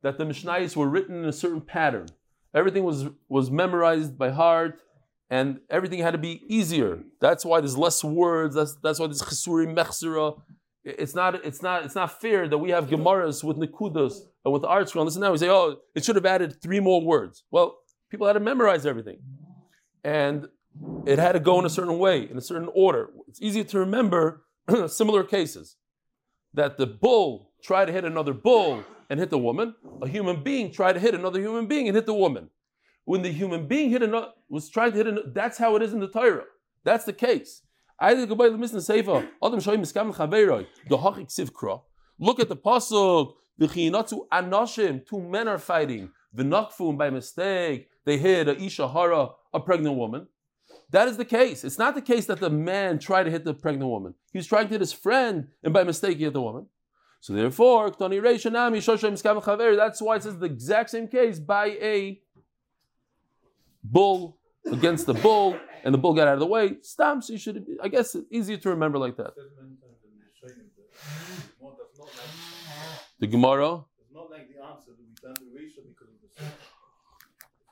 That 0.02 0.18
the 0.18 0.24
Mishnayos 0.24 0.76
were 0.76 0.88
written 0.88 1.16
in 1.16 1.24
a 1.24 1.32
certain 1.32 1.60
pattern. 1.60 2.06
Everything 2.54 2.84
was, 2.84 3.06
was 3.28 3.50
memorized 3.50 4.18
by 4.18 4.30
heart 4.30 4.80
and 5.30 5.60
everything 5.70 6.00
had 6.00 6.10
to 6.10 6.18
be 6.18 6.42
easier. 6.46 7.02
That's 7.18 7.42
why 7.42 7.60
there's 7.60 7.78
less 7.78 8.04
words. 8.04 8.54
That's, 8.54 8.76
that's 8.82 8.98
why 8.98 9.06
there's 9.06 9.22
chesuri 9.22 9.66
mechsira. 9.66 10.38
It's 10.84 11.14
not, 11.14 11.34
it's, 11.46 11.62
not, 11.62 11.86
it's 11.86 11.94
not 11.94 12.20
fair 12.20 12.46
that 12.48 12.58
we 12.58 12.68
have 12.70 12.88
gemaras 12.88 13.42
with 13.42 13.56
nikudas 13.56 14.18
and 14.44 14.52
with 14.52 14.62
ArtScroll. 14.62 15.06
Listen 15.06 15.22
now, 15.22 15.32
we 15.32 15.38
say, 15.38 15.48
oh, 15.48 15.76
it 15.94 16.04
should 16.04 16.16
have 16.16 16.26
added 16.26 16.60
three 16.60 16.80
more 16.80 17.00
words. 17.00 17.44
Well, 17.50 17.78
people 18.10 18.26
had 18.26 18.34
to 18.34 18.40
memorize 18.40 18.84
everything. 18.84 19.20
And 20.04 20.48
it 21.06 21.18
had 21.18 21.32
to 21.32 21.40
go 21.40 21.58
in 21.58 21.64
a 21.64 21.70
certain 21.70 21.98
way, 21.98 22.28
in 22.28 22.36
a 22.36 22.42
certain 22.42 22.68
order. 22.74 23.08
It's 23.26 23.40
easier 23.40 23.64
to 23.64 23.78
remember 23.78 24.44
similar 24.88 25.24
cases. 25.24 25.76
That 26.52 26.76
the 26.76 26.86
bull 26.86 27.51
tried 27.62 27.86
to 27.86 27.92
hit 27.92 28.04
another 28.04 28.32
bull 28.32 28.84
and 29.08 29.20
hit 29.20 29.30
the 29.30 29.38
woman. 29.38 29.74
A 30.00 30.08
human 30.08 30.42
being 30.42 30.72
tried 30.72 30.94
to 30.94 31.00
hit 31.00 31.14
another 31.14 31.40
human 31.40 31.66
being 31.66 31.88
and 31.88 31.96
hit 31.96 32.06
the 32.06 32.14
woman 32.14 32.50
when 33.04 33.22
the 33.22 33.32
human 33.32 33.66
being 33.66 33.90
hit 33.90 34.02
another, 34.02 34.28
was 34.48 34.68
trying 34.68 34.92
to 34.92 34.98
hit 34.98 35.06
another, 35.06 35.30
that's 35.32 35.58
how 35.58 35.76
it 35.76 35.82
is 35.82 35.92
in 35.92 36.00
the 36.00 36.08
Torah. 36.08 36.44
That's 36.84 37.04
the 37.04 37.12
case. 37.12 37.62
Oh, 38.00 38.16
Look 42.18 42.40
at 42.40 42.48
the 42.48 42.56
pasuk. 42.56 43.34
Two 45.06 45.20
men 45.20 45.48
are 45.48 45.58
fighting. 45.58 46.10
V'nakfum 46.36 46.98
by 46.98 47.10
mistake. 47.10 47.88
They 48.04 48.18
hit 48.18 48.48
a 48.48 48.60
isha 48.60 48.88
hara, 48.88 49.28
a 49.52 49.60
pregnant 49.60 49.96
woman. 49.96 50.26
That 50.90 51.06
is 51.08 51.16
the 51.16 51.24
case. 51.24 51.64
It's 51.64 51.78
not 51.78 51.94
the 51.94 52.02
case 52.02 52.26
that 52.26 52.40
the 52.40 52.50
man 52.50 52.98
tried 52.98 53.24
to 53.24 53.30
hit 53.30 53.44
the 53.44 53.54
pregnant 53.54 53.88
woman. 53.90 54.14
He 54.32 54.38
was 54.38 54.46
trying 54.46 54.66
to 54.66 54.70
hit 54.70 54.80
his 54.80 54.92
friend, 54.92 55.48
and 55.62 55.72
by 55.72 55.84
mistake 55.84 56.18
he 56.18 56.24
hit 56.24 56.32
the 56.32 56.42
woman. 56.42 56.66
So 57.22 57.32
therefore, 57.34 57.90
that's 57.90 58.00
why 60.02 60.16
it 60.16 60.22
says 60.24 60.38
the 60.40 60.46
exact 60.46 60.90
same 60.90 61.06
case 61.06 61.38
by 61.38 61.66
a 61.66 62.20
bull 63.84 64.38
against 64.66 65.06
the 65.06 65.14
bull, 65.14 65.56
and 65.84 65.94
the 65.94 65.98
bull 65.98 66.14
got 66.14 66.26
out 66.26 66.34
of 66.34 66.40
the 66.40 66.46
way. 66.46 66.78
Stamps, 66.82 67.28
you 67.28 67.38
should, 67.38 67.64
I 67.80 67.86
guess, 67.86 68.16
it's 68.16 68.26
easier 68.32 68.56
to 68.56 68.70
remember 68.70 68.98
like 68.98 69.16
that. 69.18 69.34
The 73.20 73.28
Gemara. 73.28 73.84
It's 74.00 74.12
not 74.12 74.28
like 74.28 74.48
the 74.52 74.60
answer 74.60 74.90
we 74.98 75.04
done 75.22 75.34
the 75.34 75.56
ratio 75.56 75.84
because 75.86 76.08
of 76.08 76.20
the 76.20 76.28
If 76.44 76.50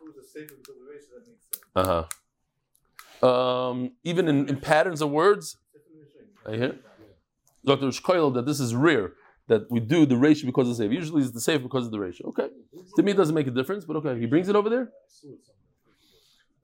it 0.01 0.07
was 0.07 0.17
a 0.17 0.29
safer 0.29 0.55
because 0.55 0.77
of 0.77 0.83
the 0.87 0.93
ratio, 0.93 1.19
that 1.19 1.27
makes 1.27 1.43
sense. 1.51 1.65
Uh 1.75 2.05
huh. 3.21 3.27
Um, 3.27 3.97
even 4.05 4.29
in, 4.29 4.49
in 4.49 4.61
patterns 4.61 5.03
of 5.03 5.11
words. 5.11 5.57
I 6.47 6.55
hear. 6.55 6.79
Dr. 7.65 7.87
Shkoil 7.89 8.33
that 8.35 8.47
this 8.47 8.61
is 8.61 8.77
rare 8.77 9.15
that 9.51 9.63
we 9.69 9.81
do 9.81 10.07
the 10.07 10.17
ratio 10.17 10.47
because 10.47 10.69
of 10.69 10.77
the 10.77 10.85
safe. 10.85 10.93
Usually 10.93 11.23
it's 11.23 11.33
the 11.33 11.41
safe 11.41 11.61
because 11.61 11.85
of 11.85 11.91
the 11.91 11.99
ratio. 11.99 12.29
Okay. 12.29 12.49
To 12.97 13.03
me 13.03 13.11
it 13.11 13.17
doesn't 13.17 13.35
make 13.35 13.49
a 13.49 13.57
difference, 13.61 13.85
but 13.85 13.97
okay. 13.97 14.15
He 14.23 14.27
brings 14.27 14.49
it 14.49 14.55
over 14.55 14.71
there. 14.75 14.87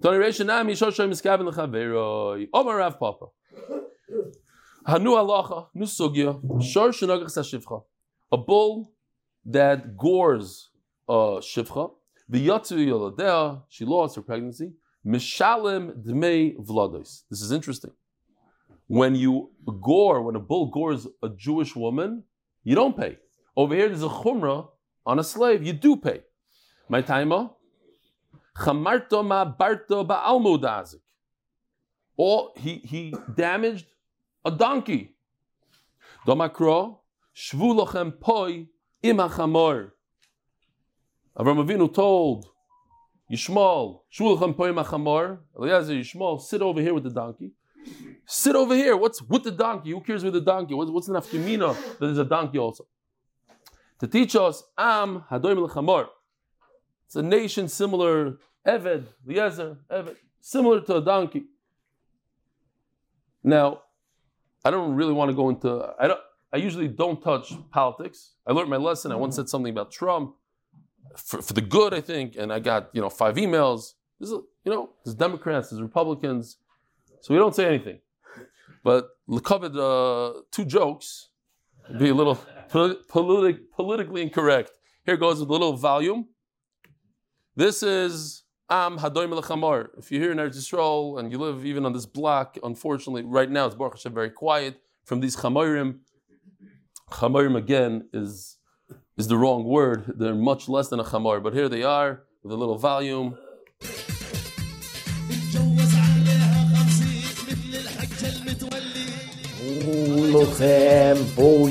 Tony 0.01 0.18
Reishanami 0.25 0.75
Shoshim 0.81 1.09
Miskavin 1.12 1.46
Lechaveroi. 1.51 2.46
Omar 2.55 2.77
Rav 2.77 2.99
Papa. 3.01 3.27
Hanu 4.87 5.11
Alacha, 5.22 5.66
Nu 5.75 5.85
Shor 5.85 6.90
Sashivcha. 6.90 7.83
a 8.31 8.37
bull 8.37 8.92
that 9.44 9.96
gores 9.96 10.70
a 11.09 11.40
shivcha, 11.51 11.92
v'yatzu 12.31 12.79
yoladea, 12.87 13.62
she 13.68 13.85
lost 13.85 14.14
her 14.16 14.22
pregnancy, 14.22 14.72
mishalim 15.05 15.92
dmei 16.05 16.57
vlados. 16.57 17.22
This 17.31 17.40
is 17.42 17.51
interesting. 17.53 17.92
When 18.87 19.16
you 19.16 19.51
gore, 19.83 20.22
when 20.22 20.37
a 20.37 20.40
bull 20.40 20.66
gores 20.66 21.09
a 21.22 21.29
Jewish 21.31 21.75
woman, 21.75 22.22
you 22.66 22.74
don't 22.74 22.96
pay. 22.96 23.16
Over 23.57 23.76
here, 23.76 23.88
there's 23.88 24.02
a 24.02 24.09
chumrah 24.09 24.66
on 25.07 25.20
a 25.20 25.24
slave, 25.24 25.64
you 25.64 25.72
do 25.72 25.96
pay. 25.96 26.22
My 26.88 27.00
timer, 27.00 27.50
chamarto 28.59 29.24
ma 29.24 29.44
barto 29.44 30.05
ba'almudazik. 30.05 31.00
Or 32.16 32.50
he, 32.57 32.79
he 32.79 33.14
damaged 33.37 33.87
a 34.44 34.50
donkey. 34.50 35.14
Domakro, 36.26 36.98
shvu 37.37 37.87
lochem 37.87 38.18
poi 38.18 38.66
ima 39.00 39.29
chamor. 39.29 39.92
Avram 41.38 41.64
Avinu 41.64 41.94
told 41.94 42.46
Yishmael, 43.31 44.00
shvu 44.12 44.37
lochem 44.37 44.57
poi 44.57 44.70
ima 44.70 44.83
chamor. 44.83 45.38
Eliezer, 45.57 45.94
Yishmael, 45.94 46.40
sit 46.40 46.62
over 46.62 46.81
here 46.81 46.94
with 46.94 47.05
the 47.05 47.11
donkey. 47.11 47.52
Sit 48.27 48.57
over 48.57 48.75
here. 48.75 48.96
What's 48.96 49.22
with 49.22 49.44
the 49.44 49.53
donkey? 49.53 49.90
Who 49.90 50.01
cares 50.01 50.25
with 50.25 50.33
the 50.33 50.40
donkey? 50.40 50.75
What's, 50.75 50.90
what's 50.90 51.07
the 51.07 51.14
nafkamina 51.14 51.75
that 51.75 52.01
there's 52.01 52.18
a 52.18 52.25
donkey 52.25 52.59
also? 52.59 52.87
To 54.01 54.07
teach 54.07 54.35
us, 54.37 54.64
Am 54.77 55.25
hadoim 55.31 55.66
lechamor. 55.68 56.09
It's 57.07 57.16
a 57.16 57.22
nation 57.22 57.68
similar, 57.68 58.38
Eved, 58.66 59.07
Eliezer, 59.27 59.79
Eved, 59.90 60.16
similar 60.40 60.81
to 60.81 60.96
a 60.96 61.01
donkey. 61.01 61.44
Now, 63.44 63.83
I 64.64 64.72
don't 64.72 64.96
really 64.96 65.12
want 65.12 65.31
to 65.31 65.35
go 65.37 65.49
into. 65.49 65.94
I 65.99 66.09
don't. 66.09 66.20
I 66.53 66.59
usually 66.59 66.88
don't 66.88 67.22
touch 67.22 67.53
politics. 67.70 68.33
I 68.46 68.53
learned 68.53 68.70
my 68.70 68.77
lesson. 68.77 69.12
I 69.12 69.16
once 69.16 69.37
said 69.37 69.49
something 69.49 69.70
about 69.70 69.92
Trump 69.92 70.35
for, 71.16 71.42
for 71.42 71.53
the 71.53 71.61
good, 71.61 71.94
I 71.94 72.01
think, 72.01 72.37
and 72.37 72.53
I 72.53 72.59
got 72.59 72.90
you 72.92 73.01
know 73.01 73.11
five 73.11 73.37
emails. 73.37 73.92
This 74.18 74.31
is, 74.31 74.38
you 74.64 74.72
know, 74.72 74.90
there's 75.05 75.14
Democrats, 75.14 75.70
there's 75.70 75.83
Republicans, 75.83 76.57
so 77.27 77.35
we 77.35 77.41
don't 77.41 77.57
say 77.57 77.67
anything. 77.67 77.99
But 78.85 79.09
covered 79.43 79.77
uh, 79.77 80.43
two 80.53 80.65
jokes, 80.65 81.31
be 81.99 82.11
a 82.11 82.15
little 82.15 82.39
politi- 82.71 83.59
politically 83.75 84.23
incorrect. 84.23 84.71
Here 85.05 85.17
goes 85.17 85.41
with 85.41 85.49
a 85.49 85.53
little 85.53 85.73
volume. 85.73 86.29
This 87.57 87.83
is 87.83 88.45
Am 88.71 88.99
Hadoim 88.99 89.37
Lechamar. 89.37 89.89
If 89.99 90.12
you're 90.12 90.23
here 90.23 90.31
in 90.31 90.39
Eretz 90.39 90.57
Yisrael 90.57 91.19
and 91.19 91.33
you 91.33 91.39
live 91.39 91.67
even 91.67 91.85
on 91.85 91.93
this 91.93 92.07
block, 92.07 92.59
unfortunately, 92.62 93.25
right 93.25 93.51
now 93.51 93.67
it's 93.67 93.75
Baruch 93.75 93.95
Hashem 93.95 94.15
very 94.15 94.31
quiet 94.31 94.81
from 95.05 95.19
these 95.19 95.35
Chamorim. 95.35 95.99
Chamorim 97.11 97.57
again 97.57 98.09
is 98.12 98.59
is 99.17 99.27
the 99.27 99.37
wrong 99.37 99.65
word. 99.65 100.15
They're 100.17 100.33
much 100.33 100.69
less 100.69 100.91
than 100.91 101.01
a 101.01 101.05
Chamor, 101.05 101.43
but 101.43 101.55
here 101.55 101.69
they 101.69 101.83
are 101.83 102.23
with 102.45 102.53
a 102.53 102.57
little 102.57 102.79
volume. 102.79 103.37
Mochem, 110.37 111.35
boy, 111.35 111.70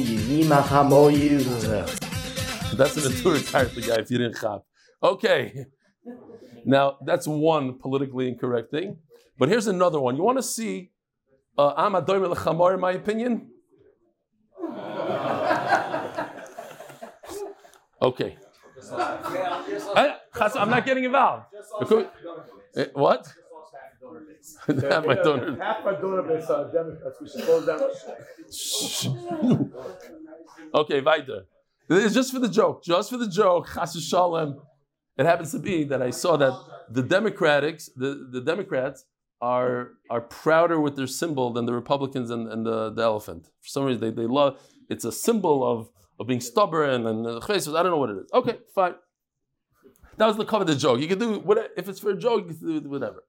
That's 2.75 2.97
an 2.97 3.11
tour 3.21 3.37
guy 3.51 3.61
if 4.01 4.09
You 4.09 4.17
didn't 4.17 4.41
have. 4.41 4.61
Okay. 5.03 5.65
Now, 6.65 6.97
that's 7.05 7.27
one 7.27 7.77
politically 7.77 8.27
incorrect 8.27 8.71
thing. 8.71 8.97
But 9.37 9.49
here's 9.49 9.67
another 9.67 9.99
one. 9.99 10.15
You 10.15 10.23
want 10.23 10.39
to 10.39 10.43
see 10.43 10.91
uh, 11.57 11.73
I'm 11.77 11.93
a 11.93 12.01
doyel 12.01 12.33
Melchamor, 12.33 12.73
in 12.73 12.79
my 12.79 12.93
opinion? 12.93 13.51
Okay. 18.01 18.37
I, 19.95 20.15
am 20.57 20.69
not 20.69 20.85
getting 20.85 21.03
involved. 21.03 21.45
Eh, 22.75 22.85
what? 22.93 23.31
Half 24.67 25.05
my 25.05 25.15
donor. 25.15 25.57
Half 25.61 25.85
my 25.85 25.93
donor 25.93 26.23
base 26.23 26.49
are 26.49 26.71
Democrats. 26.71 27.17
We 27.21 27.29
should 27.29 27.43
close 27.43 27.65
down. 27.65 27.81
okay, 30.73 31.01
weiter. 31.01 31.45
It's 31.89 32.13
just 32.13 32.31
for 32.33 32.39
the 32.39 32.49
joke. 32.49 32.83
Just 32.83 33.09
for 33.09 33.17
the 33.17 33.29
joke. 33.29 33.67
Chas 33.73 33.95
Shalom. 34.03 34.61
It 35.17 35.25
happens 35.25 35.51
to 35.51 35.59
be 35.59 35.83
that 35.85 36.01
I 36.01 36.09
saw 36.09 36.35
that 36.37 36.53
the 36.89 37.03
Democrats, 37.03 37.89
the, 37.95 38.27
the 38.31 38.41
Democrats 38.41 39.05
are 39.41 39.91
are 40.09 40.21
prouder 40.21 40.79
with 40.79 40.95
their 40.95 41.07
symbol 41.07 41.53
than 41.53 41.65
the 41.65 41.73
Republicans 41.73 42.29
and, 42.29 42.51
and 42.51 42.65
the, 42.65 42.91
the 42.91 43.01
elephant. 43.01 43.45
For 43.61 43.69
some 43.69 43.85
reason, 43.85 44.01
they, 44.01 44.11
they 44.11 44.27
love 44.27 44.57
it's 44.89 45.05
a 45.05 45.11
symbol 45.11 45.65
of, 45.65 45.89
of 46.19 46.27
being 46.27 46.41
stubborn 46.41 47.07
and 47.07 47.25
uh, 47.25 47.39
I 47.39 47.57
don't 47.57 47.85
know 47.85 47.97
what 47.97 48.09
it 48.09 48.17
is. 48.17 48.31
Okay, 48.33 48.57
fine. 48.73 48.95
That 50.17 50.27
was 50.27 50.37
the 50.37 50.45
cover 50.45 50.61
of 50.61 50.67
the 50.67 50.75
joke. 50.75 50.99
You 50.99 51.07
can 51.07 51.19
do 51.19 51.39
whatever 51.39 51.69
if 51.75 51.89
it's 51.89 51.99
for 51.99 52.11
a 52.11 52.17
joke, 52.17 52.45
you 52.47 52.53
can 52.53 52.83
do 52.83 52.89
whatever. 52.89 53.23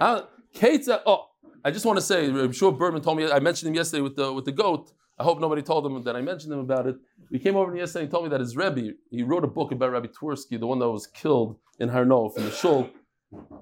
Uh, 0.00 0.22
Said, 0.54 1.00
"Oh, 1.06 1.28
I 1.64 1.70
just 1.70 1.86
want 1.86 1.98
to 1.98 2.02
say, 2.02 2.26
I'm 2.26 2.52
sure 2.52 2.72
Berman 2.72 3.02
told 3.02 3.18
me. 3.18 3.30
I 3.30 3.38
mentioned 3.38 3.68
him 3.68 3.74
yesterday 3.74 4.02
with 4.02 4.16
the 4.16 4.32
with 4.32 4.44
the 4.44 4.52
goat. 4.52 4.92
I 5.18 5.24
hope 5.24 5.40
nobody 5.40 5.62
told 5.62 5.86
him 5.86 6.02
that 6.02 6.16
I 6.16 6.20
mentioned 6.20 6.52
him 6.52 6.58
about 6.58 6.86
it. 6.86 6.96
He 7.30 7.38
came 7.38 7.56
over 7.56 7.74
yesterday 7.76 8.04
and 8.04 8.10
told 8.10 8.24
me 8.24 8.30
that 8.30 8.40
his 8.40 8.56
Rebbe, 8.56 8.92
he 9.10 9.22
wrote 9.22 9.44
a 9.44 9.48
book 9.48 9.70
about 9.70 9.92
Rabbi 9.92 10.08
Twersky, 10.08 10.58
the 10.58 10.66
one 10.66 10.78
that 10.80 10.90
was 10.90 11.06
killed 11.06 11.58
in 11.78 11.88
Har 11.90 12.04
Nof 12.04 12.34
from 12.34 12.44
the 12.44 12.50
shul. 12.50 12.90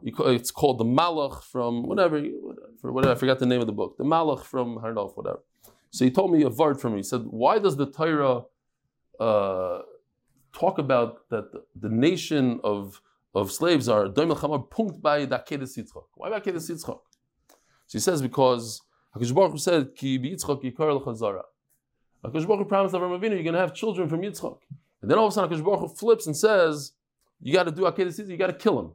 It's 0.02 0.50
called 0.50 0.78
the 0.78 0.84
Malach 0.84 1.44
from 1.44 1.84
whatever, 1.84 2.22
for 2.80 2.90
whatever. 2.92 3.12
I 3.12 3.16
forgot 3.16 3.38
the 3.38 3.46
name 3.46 3.60
of 3.60 3.66
the 3.66 3.72
book. 3.72 3.96
The 3.98 4.04
Malach 4.04 4.44
from 4.44 4.78
Har 4.78 4.92
Nof, 4.92 5.16
whatever. 5.16 5.40
So 5.90 6.04
he 6.04 6.10
told 6.10 6.32
me 6.32 6.42
a 6.42 6.48
word 6.48 6.80
from 6.80 6.92
me. 6.92 7.00
He 7.00 7.02
said, 7.02 7.22
"Why 7.26 7.58
does 7.58 7.76
the 7.76 7.86
Torah 7.86 8.44
uh, 9.18 9.82
talk 10.52 10.78
about 10.78 11.28
that 11.30 11.52
the, 11.52 11.62
the 11.78 11.88
nation 11.88 12.60
of 12.64 13.00
of 13.34 13.52
slaves 13.52 13.88
are 13.88 14.06
doim 14.06 14.36
chamar 14.36 14.68
punkt 14.70 15.00
by 15.00 15.24
the 15.24 15.38
akedes 15.38 15.78
yitzchak. 15.78 16.04
Why 16.14 16.30
by 16.30 16.40
akedes 16.40 16.70
yitzchak? 16.70 17.00
So 17.86 17.92
he 17.92 17.98
says 17.98 18.22
because 18.22 18.82
Hakadosh 19.14 19.34
Baruch 19.34 19.52
Hu 19.52 19.58
said 19.58 19.94
ki 19.94 20.18
yitzchak 20.18 20.62
yikar 20.62 21.00
lechazara. 21.00 21.42
Hakadosh 22.24 22.46
Baruch 22.46 22.60
Hu 22.60 22.64
promised 22.66 22.94
Avram 22.94 23.18
Avinu 23.18 23.34
you're 23.34 23.42
going 23.42 23.54
to 23.54 23.60
have 23.60 23.74
children 23.74 24.08
from 24.08 24.22
Yitzchak, 24.22 24.58
and 25.02 25.10
then 25.10 25.18
all 25.18 25.26
of 25.26 25.32
a 25.32 25.34
sudden 25.34 25.50
Hakadosh 25.50 25.64
Baruch 25.64 25.80
Hu 25.80 25.88
flips 25.88 26.26
and 26.26 26.36
says 26.36 26.92
you 27.40 27.52
got 27.52 27.64
to 27.64 27.72
do 27.72 27.82
akedes 27.82 28.18
yitzchak, 28.18 28.28
you 28.28 28.36
got 28.36 28.48
to 28.48 28.52
kill 28.52 28.78
him. 28.78 28.92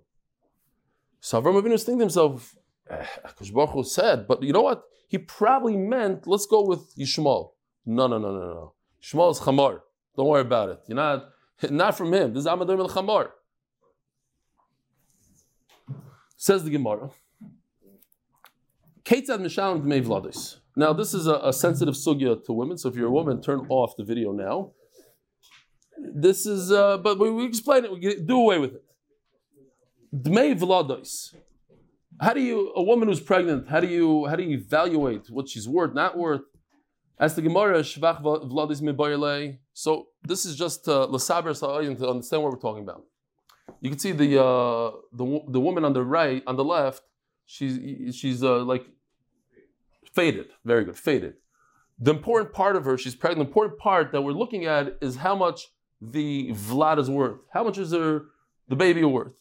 So 1.19 1.41
Avram 1.41 1.61
Avinu 1.61 1.73
is 1.73 1.83
thinking 1.83 1.99
to 1.99 2.03
himself, 2.03 2.55
eh, 2.89 3.05
Hakadosh 3.25 3.53
Baruch 3.53 3.69
Hu 3.71 3.83
said, 3.83 4.27
but 4.27 4.43
you 4.43 4.53
know 4.53 4.61
what? 4.61 4.83
He 5.07 5.17
probably 5.17 5.77
meant 5.77 6.27
let's 6.27 6.45
go 6.45 6.65
with 6.65 6.95
Yishmael. 6.95 7.51
No, 7.85 8.07
no, 8.07 8.17
no, 8.17 8.31
no, 8.31 8.39
no. 8.39 8.73
Shmuel 9.01 9.31
is 9.31 9.39
chamar. 9.39 9.81
Don't 10.15 10.27
worry 10.27 10.41
about 10.41 10.69
it. 10.69 10.79
You're 10.87 10.95
not 10.95 11.29
not 11.69 11.95
from 11.97 12.13
him. 12.13 12.33
This 12.33 12.41
is 12.41 12.47
Amadim 12.47 12.79
el 12.79 12.89
Chamar. 12.89 13.29
Says 16.45 16.63
the 16.63 16.69
Gemara. 16.69 17.09
Ketzad 19.03 19.39
Mishalim 19.39 19.81
Dmei 19.81 20.05
Vladis. 20.05 20.57
Now, 20.75 20.93
this 20.93 21.15
is 21.15 21.25
a, 21.25 21.37
a, 21.43 21.51
sensitive 21.51 21.95
sugya 21.95 22.45
to 22.45 22.53
women, 22.53 22.77
so 22.77 22.87
if 22.87 22.95
you're 22.95 23.07
a 23.07 23.17
woman, 23.19 23.41
turn 23.41 23.65
off 23.67 23.97
the 23.97 24.03
video 24.03 24.31
now. 24.31 24.69
This 25.97 26.45
is, 26.45 26.71
uh, 26.71 26.99
but 26.99 27.17
we, 27.17 27.31
we 27.31 27.45
explain 27.45 27.85
it, 27.85 27.91
we 27.91 27.99
get, 27.99 28.27
do 28.27 28.39
away 28.39 28.59
with 28.59 28.75
it. 28.75 28.83
Dmei 30.15 30.55
Vladis. 30.55 31.33
How 32.21 32.33
do 32.33 32.41
you, 32.41 32.71
a 32.75 32.83
woman 32.83 33.07
who's 33.07 33.21
pregnant, 33.21 33.67
how 33.67 33.79
do 33.79 33.87
you, 33.87 34.27
how 34.27 34.35
do 34.35 34.43
you 34.43 34.55
evaluate 34.59 35.31
what 35.31 35.49
she's 35.49 35.67
worth, 35.67 35.95
not 35.95 36.15
worth? 36.15 36.43
As 37.17 37.33
the 37.33 37.41
Gemara, 37.41 37.79
Shvach 37.79 38.21
Vladis 38.21 38.83
Mebayale. 38.83 39.57
So 39.73 40.09
this 40.21 40.45
is 40.45 40.55
just 40.55 40.87
uh, 40.87 41.07
to 41.07 42.07
understand 42.07 42.43
what 42.43 42.51
we're 42.51 42.59
talking 42.59 42.83
about. 42.83 43.03
You 43.81 43.89
can 43.89 43.99
see 43.99 44.11
the 44.11 44.41
uh, 44.41 44.91
the 45.13 45.41
the 45.47 45.59
woman 45.59 45.85
on 45.85 45.93
the 45.93 46.03
right, 46.03 46.43
on 46.47 46.55
the 46.55 46.63
left. 46.63 47.03
She's 47.45 48.15
she's 48.15 48.43
uh, 48.43 48.63
like 48.63 48.85
faded. 50.13 50.47
Very 50.63 50.85
good, 50.85 50.97
faded. 50.97 51.35
The 51.99 52.11
important 52.11 52.53
part 52.53 52.75
of 52.75 52.85
her, 52.85 52.97
she's 52.97 53.15
pregnant. 53.15 53.47
The 53.47 53.49
important 53.49 53.79
part 53.79 54.11
that 54.11 54.21
we're 54.21 54.33
looking 54.33 54.65
at 54.65 54.97
is 55.01 55.17
how 55.17 55.35
much 55.35 55.67
the 56.01 56.51
vlad 56.51 56.99
is 56.99 57.09
worth. 57.09 57.39
How 57.53 57.63
much 57.63 57.77
is 57.77 57.91
her 57.91 58.25
the 58.67 58.75
baby 58.75 59.03
worth? 59.03 59.33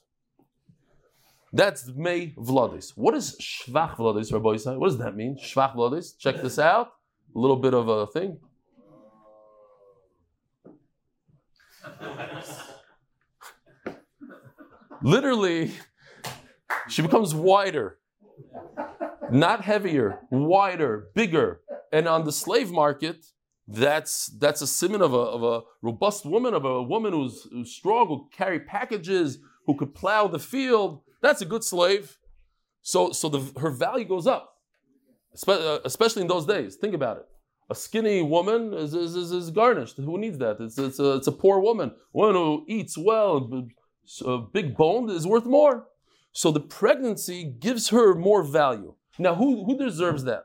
That's 1.52 1.88
May 1.88 2.32
Vladis. 2.32 2.92
What 2.96 3.14
is 3.14 3.37
Shvach 3.40 3.96
Vladis, 3.96 4.32
Rabbi 4.32 4.48
Yisrael? 4.50 4.78
What 4.78 4.88
does 4.88 4.98
that 4.98 5.14
mean? 5.14 5.37
Shvach 5.37 5.74
Vladis. 5.76 6.18
Check 6.18 6.42
this 6.42 6.58
out. 6.58 6.94
A 7.34 7.38
little 7.38 7.56
bit 7.56 7.74
of 7.74 7.88
a 7.88 8.06
thing. 8.08 8.38
Literally, 15.04 15.70
she 16.88 17.02
becomes 17.02 17.34
wider, 17.34 17.98
not 19.30 19.60
heavier, 19.60 20.20
wider, 20.30 21.08
bigger. 21.14 21.60
And 21.92 22.08
on 22.08 22.24
the 22.24 22.32
slave 22.32 22.70
market, 22.72 23.26
that's 23.68 24.28
that's 24.38 24.62
a 24.62 24.66
simon 24.66 25.02
of 25.02 25.12
a, 25.12 25.18
of 25.18 25.42
a 25.42 25.60
robust 25.82 26.24
woman, 26.24 26.54
of 26.54 26.64
a 26.64 26.82
woman 26.82 27.12
who's, 27.12 27.46
who's 27.52 27.70
strong, 27.70 28.06
who 28.08 28.28
carry 28.32 28.60
packages, 28.60 29.38
who 29.66 29.76
could 29.76 29.94
plow 29.94 30.26
the 30.26 30.38
field. 30.38 31.02
That's 31.20 31.42
a 31.42 31.46
good 31.46 31.64
slave. 31.64 32.16
So, 32.80 33.12
so 33.12 33.28
the, 33.28 33.60
her 33.60 33.70
value 33.70 34.06
goes 34.06 34.26
up, 34.26 34.54
uh, 35.46 35.80
especially 35.84 36.22
in 36.22 36.28
those 36.28 36.46
days. 36.46 36.76
Think 36.76 36.94
about 36.94 37.18
it. 37.18 37.26
A 37.70 37.74
skinny 37.74 38.22
woman 38.22 38.72
is, 38.72 38.94
is, 38.94 39.16
is, 39.16 39.32
is 39.32 39.50
garnished. 39.50 39.96
Who 39.98 40.16
needs 40.16 40.38
that? 40.38 40.56
It's, 40.60 40.78
it's, 40.78 40.98
a, 40.98 41.16
it's 41.16 41.26
a 41.26 41.32
poor 41.32 41.60
woman. 41.60 41.92
One 42.12 42.34
who 42.34 42.64
eats 42.68 42.96
well, 42.96 43.68
b- 44.06 44.26
a 44.26 44.34
uh, 44.34 44.36
big 44.38 44.76
bone 44.76 45.10
is 45.10 45.26
worth 45.26 45.46
more. 45.46 45.86
So 46.32 46.50
the 46.50 46.60
pregnancy 46.60 47.44
gives 47.44 47.90
her 47.90 48.14
more 48.14 48.42
value. 48.42 48.94
Now, 49.18 49.34
who, 49.36 49.64
who 49.64 49.78
deserves 49.78 50.24
that? 50.24 50.44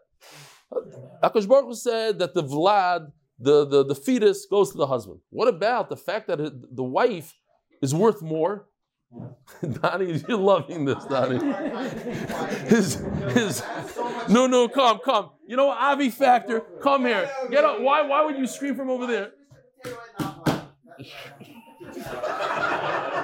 Uh, 0.71 0.81
Akash 1.23 1.47
Baruch 1.47 1.65
Hu 1.65 1.73
said 1.73 2.19
that 2.19 2.35
the 2.35 2.43
Vlad, 2.43 3.11
the, 3.39 3.65
the, 3.65 3.83
the 3.83 3.95
fetus, 3.95 4.45
goes 4.45 4.71
to 4.71 4.77
the 4.77 4.87
husband. 4.87 5.19
What 5.31 5.47
about 5.47 5.89
the 5.89 5.97
fact 5.97 6.27
that 6.27 6.37
the 6.37 6.83
wife 6.83 7.35
is 7.81 7.95
worth 7.95 8.21
more? 8.21 8.67
Donnie, 9.81 10.23
you're 10.27 10.37
loving 10.37 10.85
this, 10.85 11.03
Donnie. 11.05 11.39
His, 12.67 13.01
his, 13.33 13.63
no, 14.29 14.45
no, 14.45 14.67
come, 14.67 14.99
come. 15.03 15.31
You 15.47 15.57
know, 15.57 15.65
what, 15.65 15.79
Avi 15.79 16.11
Factor, 16.11 16.59
come 16.83 17.05
here. 17.05 17.27
Get 17.49 17.63
up. 17.63 17.81
Why, 17.81 18.03
why 18.03 18.23
would 18.23 18.37
you 18.37 18.45
scream 18.45 18.75
from 18.75 18.91
over 18.91 19.07
there? 19.07 19.31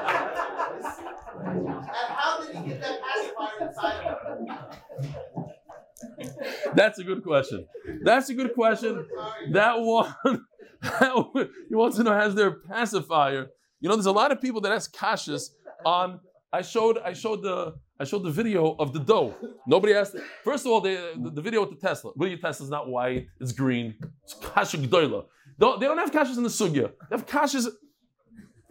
That's 6.75 6.99
a 6.99 7.03
good 7.03 7.23
question. 7.23 7.65
That's 8.03 8.29
a 8.29 8.33
good 8.33 8.53
question. 8.53 9.07
That 9.51 9.79
one, 9.79 10.15
that 10.81 11.15
one, 11.33 11.49
he 11.69 11.75
wants 11.75 11.97
to 11.97 12.03
know 12.03 12.13
has 12.13 12.35
their 12.35 12.51
pacifier. 12.51 13.47
You 13.79 13.89
know, 13.89 13.95
there's 13.95 14.05
a 14.05 14.11
lot 14.11 14.31
of 14.31 14.41
people 14.41 14.61
that 14.61 14.71
ask 14.71 14.93
kashas 14.95 15.49
on. 15.85 16.19
I 16.51 16.61
showed, 16.61 16.97
I 16.99 17.13
showed 17.13 17.41
the, 17.43 17.75
I 17.99 18.05
showed 18.05 18.23
the 18.23 18.31
video 18.31 18.75
of 18.75 18.93
the 18.93 18.99
dough. 18.99 19.35
Nobody 19.67 19.93
asked. 19.93 20.15
First 20.43 20.65
of 20.65 20.71
all, 20.71 20.81
the, 20.81 21.13
the 21.33 21.41
video 21.41 21.61
with 21.61 21.71
the 21.79 21.87
Tesla. 21.87 22.11
Your 22.17 22.37
Tesla's 22.37 22.69
not 22.69 22.87
white; 22.87 23.27
it's 23.39 23.51
green. 23.51 23.95
It's 24.23 24.33
kasha 24.33 24.77
gdoila. 24.77 25.25
Don't, 25.59 25.79
they 25.79 25.85
don't 25.85 25.97
have 25.97 26.11
kashas 26.11 26.37
in 26.37 26.43
the 26.43 26.49
sugya. 26.49 26.91
They 27.09 27.17
have 27.17 27.25
kashas. 27.25 27.67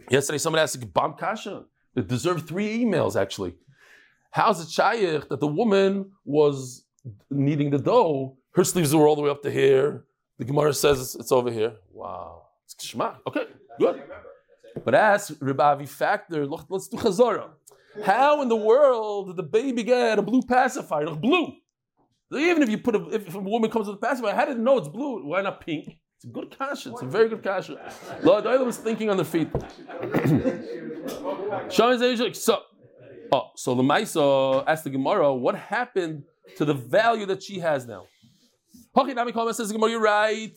Yesterday, 0.09 0.37
somebody 0.37 0.61
asked 0.61 0.93
bomb 0.93 1.13
kasha. 1.13 1.63
It 1.95 2.07
deserved 2.07 2.47
three 2.47 2.83
emails 2.83 3.19
actually. 3.19 3.55
How's 4.35 4.59
it 4.59 4.69
shaykh 4.69 5.29
that 5.29 5.39
the 5.39 5.47
woman 5.47 6.11
was 6.25 6.83
kneading 7.31 7.69
the 7.69 7.77
dough? 7.77 8.35
Her 8.51 8.65
sleeves 8.65 8.93
were 8.93 9.07
all 9.07 9.15
the 9.15 9.21
way 9.21 9.29
up 9.29 9.41
to 9.43 9.49
here. 9.49 10.03
The 10.39 10.43
Gemara 10.43 10.73
says 10.73 10.99
it's, 10.99 11.15
it's 11.15 11.31
over 11.31 11.49
here. 11.49 11.75
Wow, 11.93 12.47
it's 12.65 12.83
shema. 12.83 13.13
Okay, 13.25 13.45
good. 13.79 14.03
But 14.83 14.93
ask 14.93 15.33
Rabbi 15.39 15.85
Factor. 15.85 16.45
Let's 16.45 16.89
do 16.89 16.97
chazara. 16.97 17.47
How 18.03 18.41
in 18.41 18.49
the 18.49 18.57
world 18.57 19.27
did 19.27 19.37
the 19.37 19.43
baby 19.43 19.83
get 19.83 20.19
a 20.19 20.21
blue 20.21 20.41
pacifier? 20.41 21.05
Look, 21.05 21.21
blue. 21.21 21.53
Even 22.33 22.61
if 22.61 22.67
you 22.67 22.79
put 22.79 22.93
a, 22.93 23.07
if 23.15 23.35
a 23.35 23.39
woman 23.39 23.71
comes 23.71 23.87
with 23.87 23.95
a 23.95 23.99
pacifier, 23.99 24.35
how 24.35 24.43
did 24.43 24.57
it 24.57 24.59
know 24.59 24.77
it's 24.77 24.89
blue? 24.89 25.25
Why 25.25 25.43
not 25.43 25.61
pink? 25.61 25.97
It's 26.17 26.25
a 26.25 26.27
good 26.27 26.53
kasha. 26.57 26.91
It's 26.91 27.01
a 27.01 27.05
very 27.05 27.29
good 27.29 27.41
kasha. 27.41 27.89
Lord, 28.21 28.43
the 28.43 28.65
was 28.65 28.75
thinking 28.75 29.09
on 29.09 29.15
the 29.15 29.23
feet. 29.23 29.47
Shah 31.71 31.95
so, 32.33 32.63
oh, 33.31 33.51
so 33.55 33.75
the 33.75 33.83
Maisa 33.83 34.63
asked 34.67 34.83
the 34.83 34.89
Gemara, 34.89 35.33
what 35.33 35.55
happened 35.55 36.23
to 36.57 36.65
the 36.65 36.73
value 36.73 37.25
that 37.25 37.43
she 37.43 37.59
has 37.59 37.85
now? 37.85 38.05
Says 39.53 39.71
Gemara, 39.71 39.91
you're 39.91 40.01
right. 40.01 40.55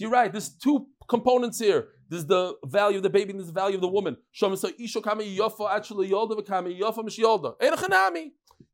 You're 0.00 0.10
right. 0.10 0.32
There's 0.32 0.50
two 0.50 0.86
components 1.08 1.58
here. 1.58 1.88
There's 2.08 2.26
the 2.26 2.54
value 2.66 2.98
of 2.98 3.02
the 3.02 3.10
baby 3.10 3.30
and 3.30 3.40
there's 3.40 3.46
the 3.46 3.54
value 3.54 3.76
of 3.76 3.80
the 3.80 3.88
woman. 3.88 4.16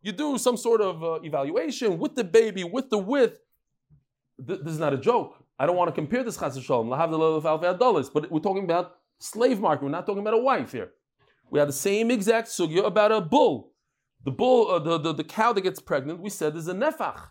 You 0.02 0.12
do 0.12 0.38
some 0.38 0.56
sort 0.56 0.80
of 0.80 1.04
uh, 1.04 1.20
evaluation 1.22 1.98
with 1.98 2.14
the 2.16 2.24
baby, 2.24 2.64
with 2.64 2.90
the 2.90 2.98
width. 2.98 3.38
Th- 4.44 4.60
this 4.60 4.72
is 4.72 4.80
not 4.80 4.92
a 4.92 4.98
joke. 4.98 5.34
I 5.58 5.66
don't 5.66 5.76
want 5.76 5.88
to 5.88 5.94
compare 5.94 6.24
this 6.24 6.36
but 6.36 8.30
we're 8.30 8.40
talking 8.40 8.64
about 8.64 8.96
slave 9.18 9.60
market. 9.60 9.84
We're 9.84 9.90
not 9.90 10.06
talking 10.06 10.22
about 10.22 10.34
a 10.34 10.38
wife 10.38 10.72
here. 10.72 10.92
We 11.50 11.58
have 11.58 11.68
the 11.68 11.72
same 11.72 12.10
exact 12.10 12.48
sugya 12.48 12.84
about 12.84 13.12
a 13.12 13.20
bull. 13.20 13.72
The 14.24 14.30
bull, 14.30 14.70
uh, 14.70 14.78
the, 14.78 14.98
the, 14.98 15.12
the 15.14 15.24
cow 15.24 15.52
that 15.52 15.60
gets 15.62 15.80
pregnant, 15.80 16.20
we 16.20 16.30
said 16.30 16.56
is 16.56 16.68
a 16.68 16.74
nefach. 16.74 17.28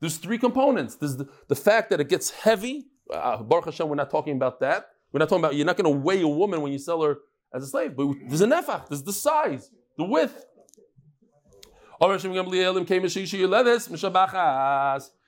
There's 0.00 0.18
three 0.18 0.38
components. 0.38 0.94
There's 0.96 1.16
the, 1.16 1.28
the 1.48 1.56
fact 1.56 1.90
that 1.90 2.00
it 2.00 2.08
gets 2.08 2.30
heavy. 2.30 2.86
Uh, 3.12 3.42
Baruch 3.42 3.64
Hashem, 3.64 3.88
we're 3.88 3.96
not 3.96 4.10
talking 4.10 4.36
about 4.36 4.60
that. 4.60 4.90
We're 5.12 5.18
not 5.18 5.28
talking 5.28 5.44
about, 5.44 5.56
you're 5.56 5.66
not 5.66 5.76
going 5.76 5.92
to 5.92 5.98
weigh 5.98 6.20
a 6.22 6.28
woman 6.28 6.60
when 6.60 6.70
you 6.70 6.78
sell 6.78 7.02
her 7.02 7.18
as 7.52 7.64
a 7.64 7.66
slave. 7.66 7.96
But 7.96 8.12
there's 8.28 8.42
a 8.42 8.46
nefach. 8.46 8.88
There's 8.88 9.02
the 9.02 9.12
size, 9.12 9.70
the 9.96 10.04
width. 10.04 10.44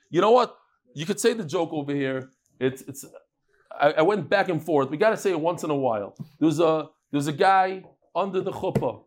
You 0.09 0.21
know 0.21 0.31
what? 0.31 0.57
You 0.93 1.05
could 1.05 1.19
say 1.19 1.33
the 1.33 1.43
joke 1.43 1.73
over 1.73 1.93
here. 1.93 2.29
It's, 2.59 2.81
it's, 2.83 3.03
I, 3.77 3.91
I 3.93 4.01
went 4.03 4.29
back 4.29 4.47
and 4.47 4.63
forth. 4.63 4.89
We 4.89 4.97
got 4.97 5.09
to 5.09 5.17
say 5.17 5.31
it 5.31 5.39
once 5.39 5.63
in 5.63 5.69
a 5.69 5.75
while. 5.75 6.15
There 6.39 6.45
was 6.45 6.59
a, 6.59 6.89
there 7.11 7.17
was 7.17 7.27
a 7.27 7.33
guy 7.33 7.83
under 8.15 8.41
the 8.41 8.51
chuppah. 8.51 9.03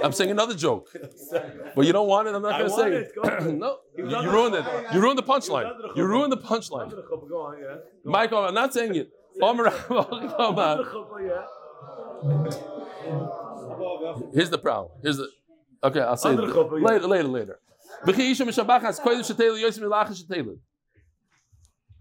I'm 0.04 0.12
saying 0.12 0.30
another 0.30 0.54
joke. 0.54 0.88
But 1.74 1.84
you 1.84 1.92
don't 1.92 2.06
want 2.08 2.28
it, 2.28 2.34
I'm 2.34 2.40
not 2.42 2.58
going 2.58 2.70
to 2.70 2.76
say 2.76 2.92
it. 2.92 3.12
no, 3.54 3.78
you, 3.98 4.08
you 4.08 4.30
ruined 4.30 4.54
it. 4.54 4.64
You 4.94 5.00
ruined 5.00 5.18
the 5.18 5.22
punchline. 5.22 5.70
You 5.94 6.06
ruined 6.06 6.32
the 6.32 6.38
punchline. 6.38 6.90
Michael, 8.04 8.38
I'm 8.46 8.54
not 8.54 8.72
saying 8.72 8.94
it. 8.94 9.10
Here's 14.32 14.48
the 14.50 14.58
problem. 14.58 14.92
Here's 15.02 15.18
the. 15.18 15.28
Okay, 15.84 16.00
I'll 16.00 16.16
say 16.16 16.32
it 16.32 16.40
later, 16.40 17.06
later, 17.06 17.28
later. 17.28 17.60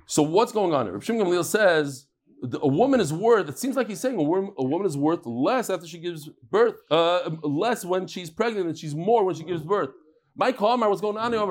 So 0.06 0.24
what's 0.24 0.52
going 0.52 0.74
on 0.74 0.86
here? 0.86 1.02
Shimon 1.02 1.26
Gamliel 1.26 1.46
says 1.46 2.08
a 2.62 2.68
woman 2.68 3.00
is 3.00 3.12
worth. 3.12 3.50
It 3.50 3.58
seems 3.58 3.76
like 3.76 3.88
he's 3.88 4.00
saying 4.00 4.18
a 4.18 4.24
woman, 4.24 4.86
is 4.86 4.98
worth 4.98 5.26
less 5.26 5.70
after 5.70 5.88
she 5.88 5.98
gives 5.98 6.30
birth, 6.50 6.76
uh, 6.92 7.30
less 7.44 7.84
when 7.86 8.08
she's 8.08 8.30
pregnant, 8.30 8.68
and 8.68 8.78
she's 8.78 8.96
more 8.96 9.24
when 9.24 9.36
she 9.36 9.44
gives 9.44 9.64
birth. 9.64 9.90
My 10.36 10.52
Kamar 10.52 10.90
was 10.90 11.02
going 11.02 11.18
on 11.18 11.32
here. 11.32 11.42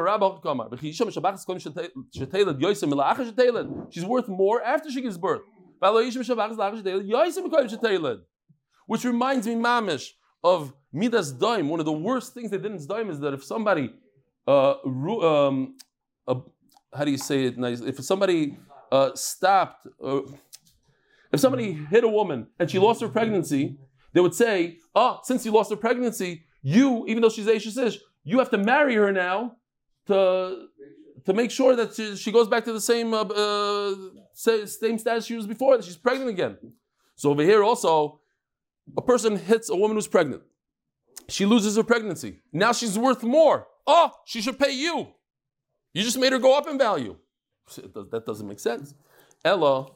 She's 3.91 4.05
worth 4.05 4.29
more 4.29 4.63
after 4.63 4.91
she 4.91 5.01
gives 5.01 5.17
birth. 5.17 5.41
Which 8.87 9.05
reminds 9.05 9.47
me, 9.47 9.55
Mamish, 9.55 10.11
of 10.43 10.75
Midas 10.93 11.33
Daim. 11.33 11.69
One 11.71 11.81
of 11.81 11.87
the 11.87 11.93
worst 11.93 12.35
things 12.35 12.51
they 12.51 12.59
did 12.59 12.73
in 12.73 12.87
Daim 12.87 13.09
is 13.09 13.21
that 13.21 13.33
if 13.33 13.43
somebody, 13.43 13.91
uh, 14.47 14.75
um, 14.85 15.77
uh, 16.29 16.35
how 16.95 17.05
do 17.05 17.11
you 17.11 17.19
say 17.19 17.45
it 17.45 17.59
nicely? 17.59 17.89
If 17.89 18.03
somebody 18.05 18.57
uh, 18.93 19.11
stopped, 19.15 19.87
uh, 20.03 20.21
if 21.33 21.41
somebody 21.41 21.73
hit 21.73 22.05
a 22.05 22.09
woman 22.09 22.49
and 22.59 22.71
she 22.71 22.79
lost 22.79 23.01
her 23.01 23.09
pregnancy, 23.09 23.77
they 24.13 24.21
would 24.21 24.35
say, 24.35 24.79
"Oh, 24.95 25.21
since 25.25 25.45
you 25.45 25.53
lost 25.53 25.71
her 25.71 25.77
pregnancy, 25.77 26.45
you, 26.63 27.05
even 27.07 27.23
though 27.23 27.29
she's 27.29 27.47
Ashish, 27.47 27.97
you 28.23 28.39
have 28.39 28.51
to 28.51 28.59
marry 28.59 28.95
her 28.95 29.13
now 29.13 29.57
to 30.07 30.69
to 31.25 31.33
make 31.33 31.51
sure 31.51 31.75
that 31.77 31.95
she, 31.95 32.17
she 32.17 32.31
goes 32.31 32.49
back 32.49 32.65
to 32.65 32.73
the 32.73 32.81
same 32.81 33.13
uh, 33.13 33.23
uh, 33.23 33.95
same 34.35 34.99
status 34.99 35.27
she 35.27 35.37
was 35.37 35.47
before, 35.47 35.77
that 35.77 35.85
she's 35.85 35.97
pregnant 35.97 36.31
again." 36.31 36.57
So 37.17 37.31
over 37.31 37.43
here 37.43 37.63
also, 37.63 38.21
a 38.97 39.03
person 39.03 39.37
hits 39.37 39.69
a 39.71 39.77
woman 39.77 39.97
who's 39.97 40.09
pregnant. 40.09 40.43
She 41.29 41.47
loses 41.47 41.77
her 41.77 41.83
pregnancy. 41.83 42.41
Now 42.53 42.73
she's 42.73 42.99
worth 42.99 43.23
more. 43.23 43.67
Oh, 43.87 44.11
she 44.25 44.43
should 44.43 44.59
pay 44.59 44.73
you. 44.73 45.09
You 45.95 46.03
just 46.03 46.19
made 46.19 46.33
her 46.33 46.39
go 46.39 46.59
up 46.59 46.69
in 46.69 46.77
value. 46.77 47.17
That 47.77 48.25
doesn't 48.27 48.47
make 48.47 48.61
sense. 48.61 48.95
Ella. 49.45 49.87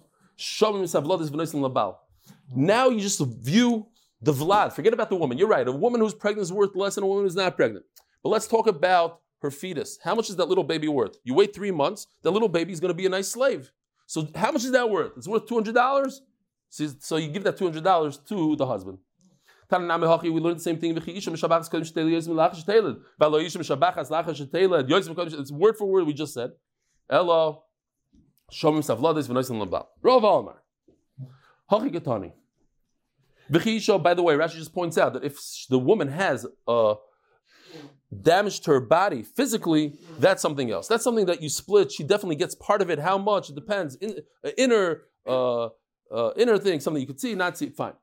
Now 2.54 2.88
you 2.88 3.00
just 3.00 3.20
view 3.20 3.86
the 4.22 4.32
vlad. 4.32 4.72
Forget 4.72 4.92
about 4.92 5.10
the 5.10 5.16
woman. 5.16 5.36
You're 5.36 5.48
right. 5.48 5.66
A 5.66 5.72
woman 5.72 6.00
who's 6.00 6.14
pregnant 6.14 6.44
is 6.44 6.52
worth 6.52 6.76
less 6.76 6.94
than 6.94 7.04
a 7.04 7.06
woman 7.06 7.24
who's 7.24 7.34
not 7.34 7.56
pregnant. 7.56 7.84
But 8.22 8.30
let's 8.30 8.46
talk 8.46 8.66
about 8.66 9.20
her 9.42 9.50
fetus. 9.50 9.98
How 10.02 10.14
much 10.14 10.30
is 10.30 10.36
that 10.36 10.48
little 10.48 10.64
baby 10.64 10.88
worth? 10.88 11.16
You 11.24 11.34
wait 11.34 11.54
three 11.54 11.70
months, 11.70 12.06
that 12.22 12.30
little 12.30 12.48
baby 12.48 12.72
is 12.72 12.80
going 12.80 12.90
to 12.90 12.94
be 12.94 13.06
a 13.06 13.10
nice 13.10 13.28
slave. 13.28 13.72
So 14.06 14.28
how 14.34 14.52
much 14.52 14.64
is 14.64 14.72
that 14.72 14.88
worth? 14.88 15.12
It's 15.16 15.28
worth 15.28 15.46
two 15.46 15.54
hundred 15.54 15.74
dollars. 15.74 16.22
So 16.70 16.88
so 17.00 17.16
you 17.16 17.28
give 17.28 17.44
that 17.44 17.56
two 17.56 17.64
hundred 17.64 17.84
dollars 17.84 18.18
to 18.28 18.56
the 18.56 18.66
husband. 18.66 18.98
Tananami 19.70 20.04
Hachi, 20.04 20.32
we 20.32 20.40
learned 20.40 20.56
the 20.58 20.62
same 20.62 20.78
thing. 20.78 20.94
V'chi 20.94 21.16
isha 21.16 21.30
m'shabachas 21.30 21.70
kodem 21.70 21.82
shetele 21.82 22.10
yosem 22.10 22.28
lachas 22.28 22.64
sheteled. 22.64 23.00
V'alo 23.20 23.44
isha 23.44 23.58
m'shabachas 23.58 24.10
lachas 24.10 24.46
sheteled. 24.46 24.88
Yosem 24.88 25.14
kodem 25.14 25.38
It's 25.38 25.52
word 25.52 25.76
for 25.76 25.86
word 25.86 26.06
we 26.06 26.14
just 26.14 26.32
said. 26.32 26.52
Elo 27.10 27.64
shomim 28.52 28.78
savlades 28.78 29.28
v'noisim 29.28 29.62
labal. 29.62 29.86
Rov 30.02 30.22
Almar. 30.22 30.62
Hachi 31.70 31.94
Katani. 31.94 32.32
V'chi 33.50 33.76
isha, 33.76 33.98
by 33.98 34.14
the 34.14 34.22
way, 34.22 34.34
Rashi 34.34 34.56
just 34.56 34.72
points 34.72 34.96
out 34.96 35.12
that 35.12 35.24
if 35.24 35.38
the 35.68 35.78
woman 35.78 36.08
has 36.08 36.46
uh, 36.66 36.94
damage 38.22 38.60
to 38.60 38.70
her 38.72 38.80
body 38.80 39.22
physically, 39.22 39.98
that's 40.18 40.40
something 40.40 40.70
else. 40.70 40.88
That's 40.88 41.04
something 41.04 41.26
that 41.26 41.42
you 41.42 41.48
split. 41.48 41.92
She 41.92 42.04
definitely 42.04 42.36
gets 42.36 42.54
part 42.54 42.80
of 42.80 42.90
it. 42.90 42.98
How 42.98 43.18
much? 43.18 43.50
It 43.50 43.54
depends. 43.54 43.96
In, 43.96 44.16
uh, 44.44 44.50
inner, 44.56 45.02
uh, 45.26 45.68
uh, 46.10 46.32
inner 46.36 46.58
thing, 46.58 46.80
something 46.80 47.00
you 47.00 47.06
could 47.06 47.20
see, 47.20 47.34
not 47.34 47.58
see. 47.58 47.68
Fine. 47.68 47.94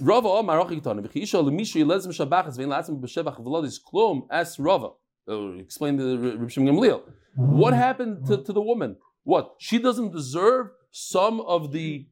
Rava 0.00 0.28
Omar 0.28 0.64
Rochi 0.64 0.80
Ketana, 0.80 1.06
V'chisha 1.06 1.42
l'misha 1.42 1.84
yilezim 1.84 2.08
shabachas 2.08 2.56
ve'in 2.58 2.68
la'atzim 2.68 3.00
b'shevach 3.00 3.40
v'lodis 3.40 3.78
klum, 3.82 4.26
as 4.30 4.58
Rava. 4.58 4.90
Uh, 5.28 5.52
Explain 5.58 5.96
the 5.96 6.36
Reb 6.38 6.50
Shimon 6.50 6.74
Gamliel. 6.74 7.02
What 7.36 7.74
happened 7.74 8.26
to, 8.26 8.38
to 8.38 8.52
the 8.52 8.60
woman? 8.60 8.96
What? 9.24 9.54
She 9.58 9.78
doesn't 9.78 10.12
deserve 10.12 10.68
some 10.90 11.40
of 11.40 11.72
the 11.72 12.06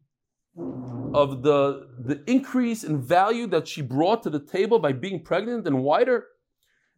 of 1.14 1.42
the 1.42 1.88
the 1.98 2.22
increase 2.26 2.84
in 2.84 3.00
value 3.00 3.46
that 3.46 3.68
she 3.68 3.80
brought 3.80 4.22
to 4.22 4.30
the 4.30 4.40
table 4.40 4.78
by 4.78 4.92
being 4.92 5.22
pregnant 5.22 5.66
and 5.66 5.82
wider. 5.82 6.26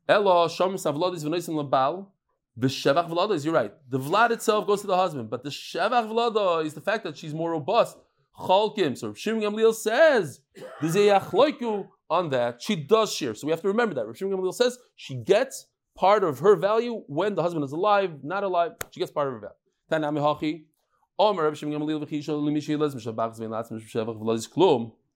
Ella 0.08 0.48
sham 0.50 0.74
savladis 0.74 1.24
v'noisim 1.24 1.54
labal. 1.54 2.08
The 2.56 2.68
shevach 2.68 3.44
you're 3.44 3.52
right. 3.52 3.72
The 3.90 3.98
vlad 3.98 4.30
itself 4.30 4.66
goes 4.66 4.80
to 4.82 4.86
the 4.86 4.96
husband, 4.96 5.28
but 5.28 5.42
the 5.42 5.50
shevach 5.50 6.08
vlada 6.08 6.64
is 6.64 6.74
the 6.74 6.80
fact 6.80 7.02
that 7.04 7.16
she's 7.16 7.34
more 7.34 7.50
robust. 7.50 7.98
Chalkim. 8.38 8.96
So 8.96 9.14
Shimon 9.14 9.42
Gamliel 9.42 9.74
says 9.74 10.40
the 10.80 10.88
zeyachloiku 10.88 11.88
on 12.10 12.30
that 12.30 12.60
she 12.62 12.76
does 12.76 13.14
share. 13.14 13.34
So 13.34 13.46
we 13.46 13.50
have 13.50 13.62
to 13.62 13.68
remember 13.68 13.94
that. 13.94 14.16
Shimon 14.16 14.36
Gamliel 14.36 14.54
says 14.54 14.78
she 14.96 15.14
gets 15.14 15.66
part 15.96 16.24
of 16.24 16.40
her 16.40 16.56
value 16.56 17.02
when 17.06 17.34
the 17.34 17.42
husband 17.42 17.64
is 17.64 17.72
alive, 17.72 18.22
not 18.22 18.42
alive. 18.42 18.72
She 18.90 19.00
gets 19.00 19.12
part 19.12 19.28
of 19.28 19.34
her 19.34 19.40
value. 19.40 19.54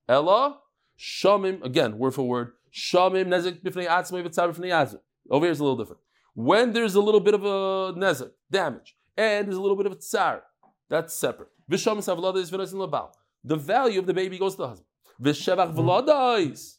Ella 0.09 0.59
shamim 0.98 1.64
again 1.64 1.98
word 1.98 2.14
for 2.14 2.22
word. 2.22 2.52
Shamim 2.72 3.35
azim. 3.35 5.00
Over 5.31 5.44
here 5.44 5.52
is 5.52 5.61
a 5.61 5.64
little 5.64 5.76
different. 5.76 6.00
When 6.35 6.72
there's 6.72 6.94
a 6.94 7.00
little 7.00 7.20
bit 7.20 7.35
of 7.35 7.44
a 7.44 7.92
nezek, 7.98 8.31
damage, 8.50 8.96
and 9.16 9.46
there's 9.46 9.57
a 9.57 9.61
little 9.61 9.76
bit 9.76 9.87
of 9.87 9.92
a 9.92 9.96
tsar, 9.96 10.44
that's 10.88 11.14
separate. 11.14 11.48
V'shamim 11.70 11.98
savlada 11.98 12.37
is 12.37 12.51
v'nosin 12.51 12.74
labal. 12.74 13.12
The 13.44 13.57
value 13.57 13.98
of 13.98 14.07
the 14.07 14.14
baby 14.14 14.38
goes 14.38 14.55
to 14.55 14.62
the 14.62 14.68
husband. 14.68 14.87
V'shevach 15.22 15.74
v'ladais. 15.74 16.77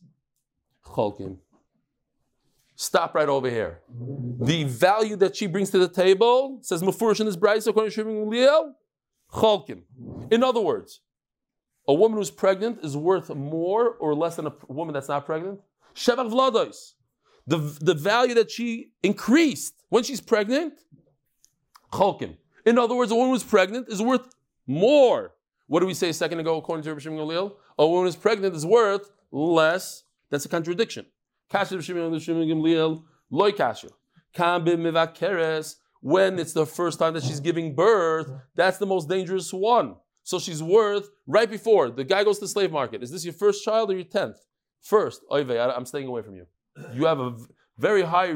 Cholkim. 0.86 1.38
Stop 2.76 3.14
right 3.14 3.28
over 3.28 3.50
here. 3.50 3.82
The 4.40 4.64
value 4.64 5.18
that 5.18 5.36
she 5.36 5.48
brings 5.48 5.70
to 5.72 5.80
the 5.80 5.90
table 5.90 6.60
says 6.62 6.82
Mufurish 6.82 7.20
in 7.20 7.26
this 7.26 7.36
bride, 7.36 7.62
according 7.68 7.92
to 7.92 8.04
Gamliel, 8.06 8.72
Cholkim. 9.34 9.82
In 10.32 10.44
other 10.44 10.62
words, 10.62 11.02
a 11.90 11.94
woman 11.94 12.18
who's 12.18 12.32
pregnant 12.32 12.80
is 12.82 12.96
worth 12.96 13.36
more 13.36 13.96
or 13.96 14.16
less 14.16 14.38
than 14.38 14.48
a 14.48 14.54
woman 14.70 14.94
that's 14.94 15.10
not 15.10 15.26
pregnant. 15.26 15.60
Shevach 15.94 16.32
vlados. 16.32 16.94
The, 17.46 17.58
the 17.58 17.96
value 17.96 18.36
that 18.36 18.50
she 18.50 18.92
increased 19.04 19.84
when 19.90 20.04
she's 20.04 20.22
pregnant, 20.22 20.74
cholkim. 21.92 22.38
In 22.66 22.78
other 22.78 22.96
words, 22.96 23.12
a 23.12 23.16
woman 23.16 23.32
who's 23.32 23.44
pregnant 23.44 23.88
is 23.90 24.02
worth 24.02 24.28
more. 24.68 25.34
What 25.68 25.82
did 25.82 25.88
we 25.88 25.94
say 25.94 26.10
a 26.10 26.14
second 26.14 26.40
ago, 26.40 26.58
according 26.58 26.84
to 26.84 26.90
Rabbi 26.90 27.02
Gamliel? 27.02 27.54
A 27.78 27.88
woman 27.88 28.06
who's 28.06 28.16
pregnant 28.16 28.56
is 28.56 28.66
worth 28.66 29.12
less. 29.32 30.04
That's 30.30 30.46
a 30.46 30.50
contradiction. 30.50 31.06
Kasha 31.52 31.78
kasha. 33.58 33.90
When 36.02 36.40
it's 36.40 36.54
the 36.54 36.66
first 36.66 37.00
time 37.00 37.14
that 37.14 37.24
she's 37.24 37.40
giving 37.40 37.76
birth, 37.76 38.32
that's 38.56 38.78
the 38.78 38.86
most 38.86 39.10
dangerous 39.10 39.52
one. 39.52 39.96
So 40.24 40.40
she's 40.40 40.62
worth 40.62 41.10
right 41.28 41.50
before 41.50 41.90
the 41.90 42.04
guy 42.04 42.24
goes 42.24 42.38
to 42.38 42.46
the 42.46 42.50
slave 42.50 42.72
market. 42.72 43.02
Is 43.04 43.12
this 43.12 43.26
your 43.26 43.34
first 43.34 43.64
child 43.66 43.90
or 43.92 43.96
your 43.96 44.04
tenth? 44.04 44.38
First, 44.82 45.22
I'm 45.32 45.86
staying 45.86 46.08
away 46.08 46.22
from 46.22 46.36
you. 46.36 46.46
You 46.94 47.06
have 47.06 47.20
a 47.20 47.36
very 47.80 48.04
high 48.04 48.36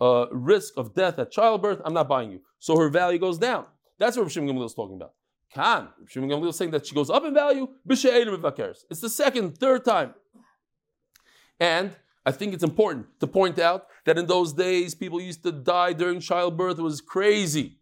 uh, 0.00 0.26
risk 0.30 0.74
of 0.76 0.94
death 0.94 1.18
at 1.18 1.30
childbirth. 1.30 1.80
I'm 1.84 1.94
not 1.94 2.08
buying 2.08 2.30
you. 2.32 2.40
So 2.58 2.76
her 2.76 2.88
value 2.88 3.18
goes 3.18 3.38
down. 3.38 3.66
That's 3.98 4.16
what 4.16 4.24
Rav 4.24 4.32
Shimon 4.32 4.56
is 4.58 4.74
talking 4.74 4.96
about. 4.96 5.14
Can 5.54 5.88
Rav 6.00 6.10
Shimon 6.10 6.44
is 6.44 6.56
saying 6.56 6.72
that 6.72 6.86
she 6.86 6.94
goes 6.94 7.10
up 7.10 7.24
in 7.24 7.34
value. 7.34 7.68
It's 7.88 9.00
the 9.00 9.08
second, 9.08 9.58
third 9.58 9.84
time. 9.84 10.14
And 11.60 11.94
I 12.26 12.32
think 12.32 12.54
it's 12.54 12.64
important 12.64 13.06
to 13.20 13.26
point 13.26 13.58
out 13.58 13.86
that 14.04 14.18
in 14.18 14.26
those 14.26 14.52
days, 14.52 14.94
people 14.94 15.20
used 15.20 15.42
to 15.44 15.52
die 15.52 15.92
during 15.92 16.20
childbirth. 16.20 16.78
It 16.78 16.82
was 16.82 17.00
crazy. 17.00 17.78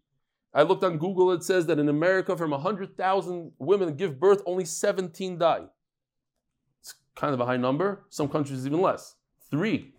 I 0.53 0.63
looked 0.63 0.83
on 0.83 0.97
Google, 0.97 1.31
it 1.31 1.43
says 1.43 1.65
that 1.67 1.79
in 1.79 1.87
America, 1.87 2.35
from 2.35 2.51
100,000 2.51 3.51
women 3.57 3.95
give 3.95 4.19
birth, 4.19 4.41
only 4.45 4.65
17 4.65 5.37
die. 5.37 5.65
It's 6.81 6.93
kind 7.15 7.33
of 7.33 7.39
a 7.39 7.45
high 7.45 7.57
number. 7.57 8.03
Some 8.09 8.27
countries 8.27 8.65
even 8.65 8.81
less. 8.81 9.15
Three. 9.49 9.93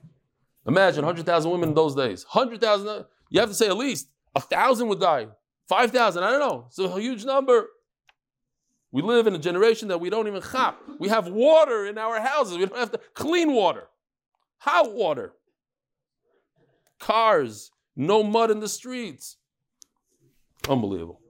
Imagine 0.67 1.05
100,000 1.05 1.51
women 1.51 1.71
in 1.71 1.75
those 1.75 1.95
days. 1.95 2.25
100,000, 2.31 3.05
you 3.31 3.41
have 3.41 3.49
to 3.49 3.55
say 3.55 3.67
at 3.67 3.77
least 3.77 4.09
a 4.35 4.41
thousand 4.41 4.89
would 4.89 5.01
die. 5.01 5.29
5,000, 5.69 6.23
I 6.23 6.31
don't 6.31 6.41
know. 6.41 6.65
It's 6.69 6.79
a 6.79 7.01
huge 7.01 7.25
number. 7.25 7.69
We 8.91 9.03
live 9.03 9.27
in 9.27 9.35
a 9.35 9.39
generation 9.39 9.89
that 9.89 9.99
we 9.99 10.11
don't 10.11 10.29
even 10.29 10.43
chop. 10.43 10.81
We 10.99 11.09
have 11.09 11.29
water 11.29 11.87
in 11.87 11.97
our 11.99 12.21
houses. 12.21 12.59
We 12.59 12.67
don't 12.67 12.79
have 12.79 12.93
to 12.93 13.01
clean 13.15 13.53
water, 13.53 13.89
hot 14.59 14.93
water, 14.93 15.33
cars, 17.01 17.71
no 17.97 18.23
mud 18.23 18.51
in 18.51 18.61
the 18.61 18.69
streets. 18.69 19.39
Unbelievable. 20.69 21.21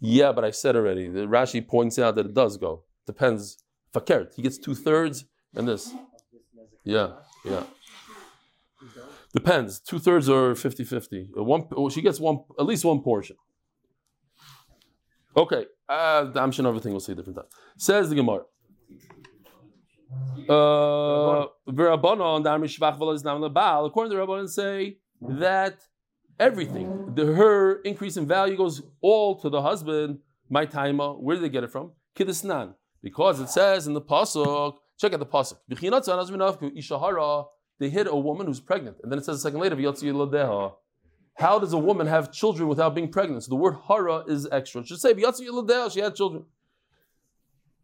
Yeah, 0.00 0.32
but 0.32 0.44
I 0.44 0.50
said 0.50 0.76
already. 0.76 1.08
The 1.08 1.20
Rashi 1.20 1.66
points 1.66 1.98
out 1.98 2.14
that 2.16 2.26
it 2.26 2.34
does 2.34 2.58
go. 2.58 2.82
Depends. 3.06 3.58
Fakert, 3.92 4.34
he 4.34 4.42
gets 4.42 4.58
two 4.58 4.74
thirds, 4.74 5.24
and 5.54 5.68
this. 5.68 5.92
Yeah, 6.84 7.12
yeah. 7.44 7.64
Depends. 9.32 9.80
Two 9.80 9.98
thirds 9.98 10.28
or 10.28 10.54
50 10.54 10.84
50. 10.84 11.30
One, 11.34 11.66
oh, 11.76 11.88
she 11.88 12.02
gets 12.02 12.20
one, 12.20 12.44
at 12.58 12.66
least 12.66 12.84
one 12.84 13.00
portion. 13.00 13.36
Okay, 15.36 15.66
uh, 15.88 16.30
I'm 16.36 16.52
sure 16.52 16.66
everything 16.68 16.92
will 16.92 17.00
say 17.00 17.12
a 17.12 17.16
different 17.16 17.36
time. 17.36 17.46
Says 17.76 18.08
the 18.08 18.14
Gemara. 18.14 18.44
Uh. 20.48 21.46
According 21.66 21.76
to 21.76 21.82
the 24.16 24.26
Rabbanon, 24.26 24.48
say 24.48 24.98
that 25.20 25.78
everything, 26.38 27.14
the, 27.14 27.26
her 27.34 27.80
increase 27.82 28.16
in 28.16 28.26
value 28.28 28.56
goes 28.56 28.82
all 29.00 29.40
to 29.40 29.48
the 29.48 29.62
husband. 29.62 30.18
My 30.48 30.66
timer, 30.66 31.14
where 31.14 31.36
did 31.36 31.44
they 31.44 31.48
get 31.48 31.64
it 31.64 31.72
from? 31.72 31.92
Kidisnan. 32.14 32.74
Because 33.02 33.40
it 33.40 33.48
says 33.48 33.86
in 33.86 33.94
the 33.94 34.00
pasuk, 34.00 34.76
check 34.98 35.12
out 35.12 35.20
the 35.20 35.26
pasuk. 35.26 35.58
They 37.78 37.90
hit 37.90 38.06
a 38.06 38.16
woman 38.16 38.46
who's 38.46 38.60
pregnant, 38.60 38.98
and 39.02 39.10
then 39.10 39.18
it 39.18 39.24
says 39.24 39.36
a 39.36 39.40
second 39.40 39.60
later. 39.60 39.76
How 41.36 41.58
does 41.58 41.72
a 41.72 41.78
woman 41.78 42.06
have 42.06 42.30
children 42.30 42.68
without 42.68 42.94
being 42.94 43.08
pregnant? 43.10 43.42
So 43.42 43.50
the 43.50 43.56
word 43.56 43.76
hara 43.88 44.24
is 44.28 44.46
extra. 44.52 44.82
It 44.82 44.86
should 44.86 45.00
say. 45.00 45.12
She 45.14 46.00
had 46.00 46.14
children. 46.14 46.44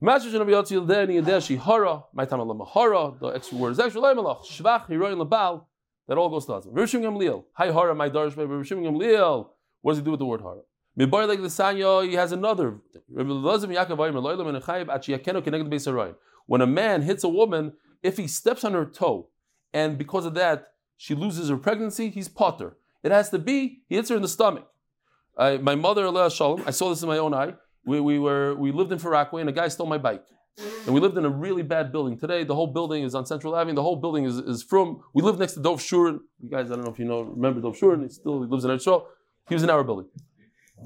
V'yotzi 0.01 0.33
yiladeha 0.33 1.03
and 1.03 1.11
yiladeha 1.11 1.41
she 1.45 1.57
hara. 1.57 2.05
My 2.13 2.25
time 2.25 2.41
alama 2.41 2.65
hara. 2.65 3.13
The 3.21 3.29
extra 3.29 3.59
word 3.59 3.73
is 3.73 3.81
extra. 3.81 4.01
Leimelach 4.01 4.45
shvach 4.47 4.87
hiroyin 4.87 5.19
labal. 5.27 5.67
That 6.07 6.17
all 6.17 6.29
goes 6.29 6.47
to 6.47 6.53
husband. 6.53 6.77
Rishim 6.77 7.03
Gamliel. 7.03 7.45
Hi 7.55 7.73
hara 7.73 7.95
my 7.95 8.09
darsh 8.09 8.37
by 8.37 8.45
Rishim 8.45 8.83
Gamliel. 8.83 9.49
What 9.83 9.93
does 9.93 9.99
he 9.99 10.05
do 10.05 10.13
with 10.13 10.21
the 10.21 10.27
word 10.27 10.43
hara? 10.43 10.63
Mibar 10.99 11.27
like 11.27 11.41
the 11.41 11.49
Sanya, 11.49 12.05
he 12.07 12.15
has 12.15 12.33
another. 12.33 12.81
When 16.51 16.61
a 16.61 16.67
man 16.67 17.03
hits 17.03 17.23
a 17.23 17.29
woman, 17.29 17.75
if 18.03 18.17
he 18.17 18.27
steps 18.27 18.65
on 18.65 18.73
her 18.73 18.85
toe, 18.85 19.29
and 19.73 19.97
because 19.97 20.27
of 20.27 20.35
that 20.35 20.73
she 20.97 21.15
loses 21.15 21.49
her 21.49 21.57
pregnancy, 21.57 22.11
he's 22.11 22.27
potter. 22.27 22.77
It 23.05 23.13
has 23.13 23.31
to 23.31 23.39
be 23.39 23.83
he 23.87 23.95
hits 23.95 24.09
her 24.09 24.17
in 24.17 24.23
the 24.23 24.27
stomach. 24.27 24.67
I, 25.39 25.59
my 25.59 25.77
mother, 25.77 26.03
Shalom, 26.29 26.65
I 26.67 26.73
saw 26.73 26.91
this 26.91 27.03
in 27.03 27.09
my 27.09 27.19
own 27.19 27.35
eye. 27.35 27.55
We, 27.87 28.01
we 28.01 28.19
were 28.19 28.57
we 28.57 28.73
lived 28.73 28.91
in 28.91 28.99
Far 28.99 29.13
Rockaway, 29.13 29.43
and 29.43 29.49
a 29.49 29.53
guy 29.53 29.69
stole 29.69 29.87
my 29.87 29.97
bike. 29.97 30.25
And 30.87 30.93
we 30.93 30.99
lived 30.99 31.17
in 31.17 31.25
a 31.25 31.31
really 31.31 31.63
bad 31.63 31.93
building. 31.93 32.19
Today, 32.19 32.43
the 32.43 32.57
whole 32.57 32.67
building 32.67 33.05
is 33.05 33.15
on 33.15 33.27
Central 33.27 33.57
Avenue. 33.57 33.77
The 33.77 33.83
whole 33.83 34.01
building 34.01 34.25
is, 34.25 34.39
is 34.39 34.65
from. 34.65 35.03
We 35.15 35.23
live 35.23 35.39
next 35.39 35.53
to 35.53 35.61
Dov 35.61 35.81
Shurin. 35.81 36.19
You 36.41 36.51
guys, 36.51 36.73
I 36.73 36.75
don't 36.75 36.85
know 36.85 36.91
if 36.91 36.99
you 36.99 37.05
know, 37.05 37.21
remember 37.23 37.61
Dov 37.61 37.79
Shurin. 37.79 38.03
He 38.03 38.09
still 38.09 38.43
he 38.43 38.49
lives 38.49 38.65
in 38.65 38.73
Eretz 38.73 39.03
He 39.49 39.55
was 39.55 39.63
in 39.63 39.71
our 39.71 39.85
building. 39.85 40.09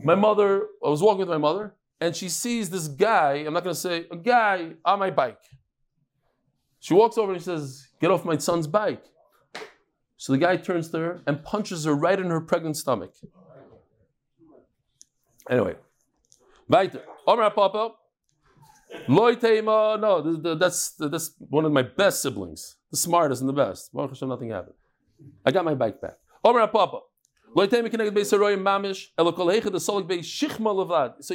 My 0.02 0.14
mother, 0.14 0.66
I 0.84 0.90
was 0.90 1.00
walking 1.00 1.20
with 1.20 1.30
my 1.30 1.38
mother, 1.38 1.74
and 2.01 2.14
she 2.14 2.28
sees 2.28 2.70
this 2.70 2.88
guy, 2.88 3.45
I'm 3.47 3.55
not 3.55 3.64
going 3.64 3.74
to 3.74 3.80
say, 3.80 4.07
a 4.11 4.16
guy 4.16 4.72
on 4.84 4.99
my 4.99 5.11
bike. 5.11 5.40
She 6.80 6.95
walks 6.95 7.16
over 7.16 7.32
and 7.32 7.40
she 7.40 7.45
says, 7.47 7.88
Get 8.01 8.11
off 8.11 8.24
my 8.24 8.36
son's 8.36 8.66
bike. 8.66 9.03
So 10.16 10.32
the 10.32 10.38
guy 10.38 10.57
turns 10.57 10.90
to 10.90 10.99
her 10.99 11.22
and 11.26 11.42
punches 11.42 11.84
her 11.84 11.95
right 11.95 12.18
in 12.18 12.26
her 12.26 12.40
pregnant 12.40 12.76
stomach. 12.76 13.12
Anyway, 15.49 15.76
weiter. 16.68 17.03
Omar 17.26 17.51
Papa. 17.51 17.90
Loy 19.09 19.34
Tema, 19.34 19.99
no, 20.01 20.22
th- 20.22 20.42
th- 20.42 20.59
that's, 20.59 20.90
that's 20.99 21.34
one 21.38 21.64
of 21.64 21.72
my 21.72 21.82
best 21.82 22.22
siblings, 22.22 22.76
the 22.90 22.97
smartest 22.97 23.40
and 23.40 23.49
the 23.49 23.53
best. 23.53 23.92
Baruch 23.92 24.11
Hashem, 24.11 24.28
nothing 24.28 24.51
happened. 24.51 24.74
I 25.45 25.51
got 25.51 25.64
my 25.64 25.74
bike 25.74 26.01
back. 26.01 26.18
Omar 26.45 26.68
Papa. 26.68 27.01
So 27.55 27.62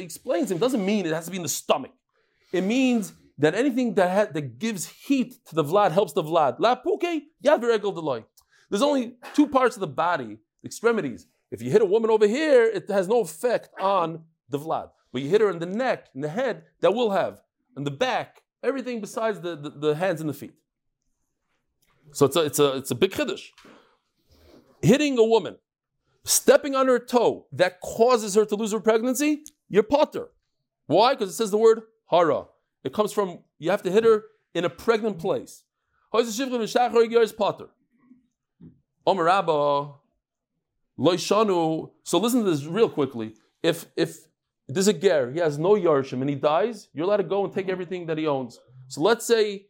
he 0.00 0.04
explains 0.04 0.50
him, 0.50 0.58
it 0.58 0.60
doesn't 0.60 0.84
mean 0.84 1.06
it 1.06 1.12
has 1.12 1.24
to 1.24 1.30
be 1.30 1.38
in 1.38 1.42
the 1.42 1.48
stomach. 1.48 1.92
It 2.52 2.62
means 2.62 3.14
that 3.38 3.54
anything 3.54 3.94
that, 3.94 4.10
ha- 4.10 4.32
that 4.32 4.58
gives 4.58 4.86
heat 4.86 5.42
to 5.46 5.54
the 5.54 5.64
Vlad 5.64 5.92
helps 5.92 6.12
the 6.12 6.22
Vlad. 6.22 6.56
There's 8.68 8.82
only 8.82 9.14
two 9.34 9.46
parts 9.46 9.76
of 9.76 9.80
the 9.80 9.86
body, 9.86 10.38
extremities. 10.64 11.26
If 11.50 11.62
you 11.62 11.70
hit 11.70 11.80
a 11.80 11.86
woman 11.86 12.10
over 12.10 12.26
here, 12.26 12.64
it 12.64 12.90
has 12.90 13.08
no 13.08 13.20
effect 13.20 13.70
on 13.80 14.24
the 14.48 14.58
Vlad. 14.58 14.90
but 15.12 15.22
you 15.22 15.28
hit 15.28 15.40
her 15.40 15.50
in 15.50 15.58
the 15.58 15.66
neck, 15.66 16.08
in 16.14 16.20
the 16.20 16.28
head, 16.28 16.64
that 16.80 16.92
will 16.92 17.10
have, 17.10 17.40
in 17.76 17.84
the 17.84 17.90
back, 17.90 18.42
everything 18.62 19.00
besides 19.00 19.40
the, 19.40 19.56
the, 19.56 19.70
the 19.70 19.94
hands 19.94 20.20
and 20.20 20.28
the 20.28 20.34
feet. 20.34 20.54
So 22.12 22.26
it's 22.26 22.36
a, 22.36 22.44
it's 22.44 22.58
a, 22.58 22.76
it's 22.76 22.90
a 22.90 22.94
big 22.94 23.12
chiddush. 23.12 23.48
Hitting 24.82 25.18
a 25.18 25.24
woman, 25.24 25.56
stepping 26.24 26.74
on 26.74 26.86
her 26.88 26.98
toe, 26.98 27.46
that 27.52 27.80
causes 27.80 28.34
her 28.34 28.44
to 28.44 28.56
lose 28.56 28.72
her 28.72 28.80
pregnancy, 28.80 29.44
you're 29.68 29.82
potter. 29.82 30.28
Why? 30.86 31.14
Because 31.14 31.30
it 31.30 31.34
says 31.34 31.50
the 31.50 31.58
word 31.58 31.82
hara. 32.10 32.44
It 32.84 32.92
comes 32.92 33.12
from, 33.12 33.40
you 33.58 33.70
have 33.70 33.82
to 33.82 33.90
hit 33.90 34.04
her 34.04 34.24
in 34.54 34.64
a 34.64 34.70
pregnant 34.70 35.18
place. 35.18 35.64
potter. 37.32 37.68
Omer 39.06 39.28
Loishanu. 40.98 41.90
So 42.02 42.18
listen 42.18 42.44
to 42.44 42.50
this 42.50 42.64
real 42.64 42.88
quickly. 42.88 43.34
If 43.62 43.86
if 43.96 44.18
there's 44.68 44.88
a 44.88 44.92
ger, 44.92 45.30
he 45.30 45.40
has 45.40 45.58
no 45.58 45.70
yarshim, 45.70 46.20
and 46.20 46.28
he 46.28 46.36
dies, 46.36 46.88
you're 46.92 47.06
allowed 47.06 47.18
to 47.18 47.22
go 47.24 47.44
and 47.44 47.52
take 47.52 47.68
everything 47.68 48.06
that 48.06 48.18
he 48.18 48.26
owns. 48.26 48.60
So 48.88 49.00
let's 49.00 49.26
say 49.26 49.66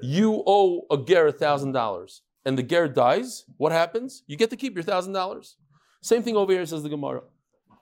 you 0.00 0.42
owe 0.46 0.86
a 0.90 0.96
ger 0.96 1.26
a 1.26 1.32
thousand 1.32 1.72
dollars, 1.72 2.22
and 2.44 2.56
the 2.56 2.62
ger 2.62 2.88
dies. 2.88 3.44
What 3.56 3.72
happens? 3.72 4.22
You 4.26 4.36
get 4.36 4.50
to 4.50 4.56
keep 4.56 4.74
your 4.74 4.84
thousand 4.84 5.12
dollars. 5.12 5.56
Same 6.00 6.22
thing 6.22 6.36
over 6.36 6.52
here 6.52 6.64
says 6.66 6.82
the 6.82 6.88
Gemara. 6.88 7.22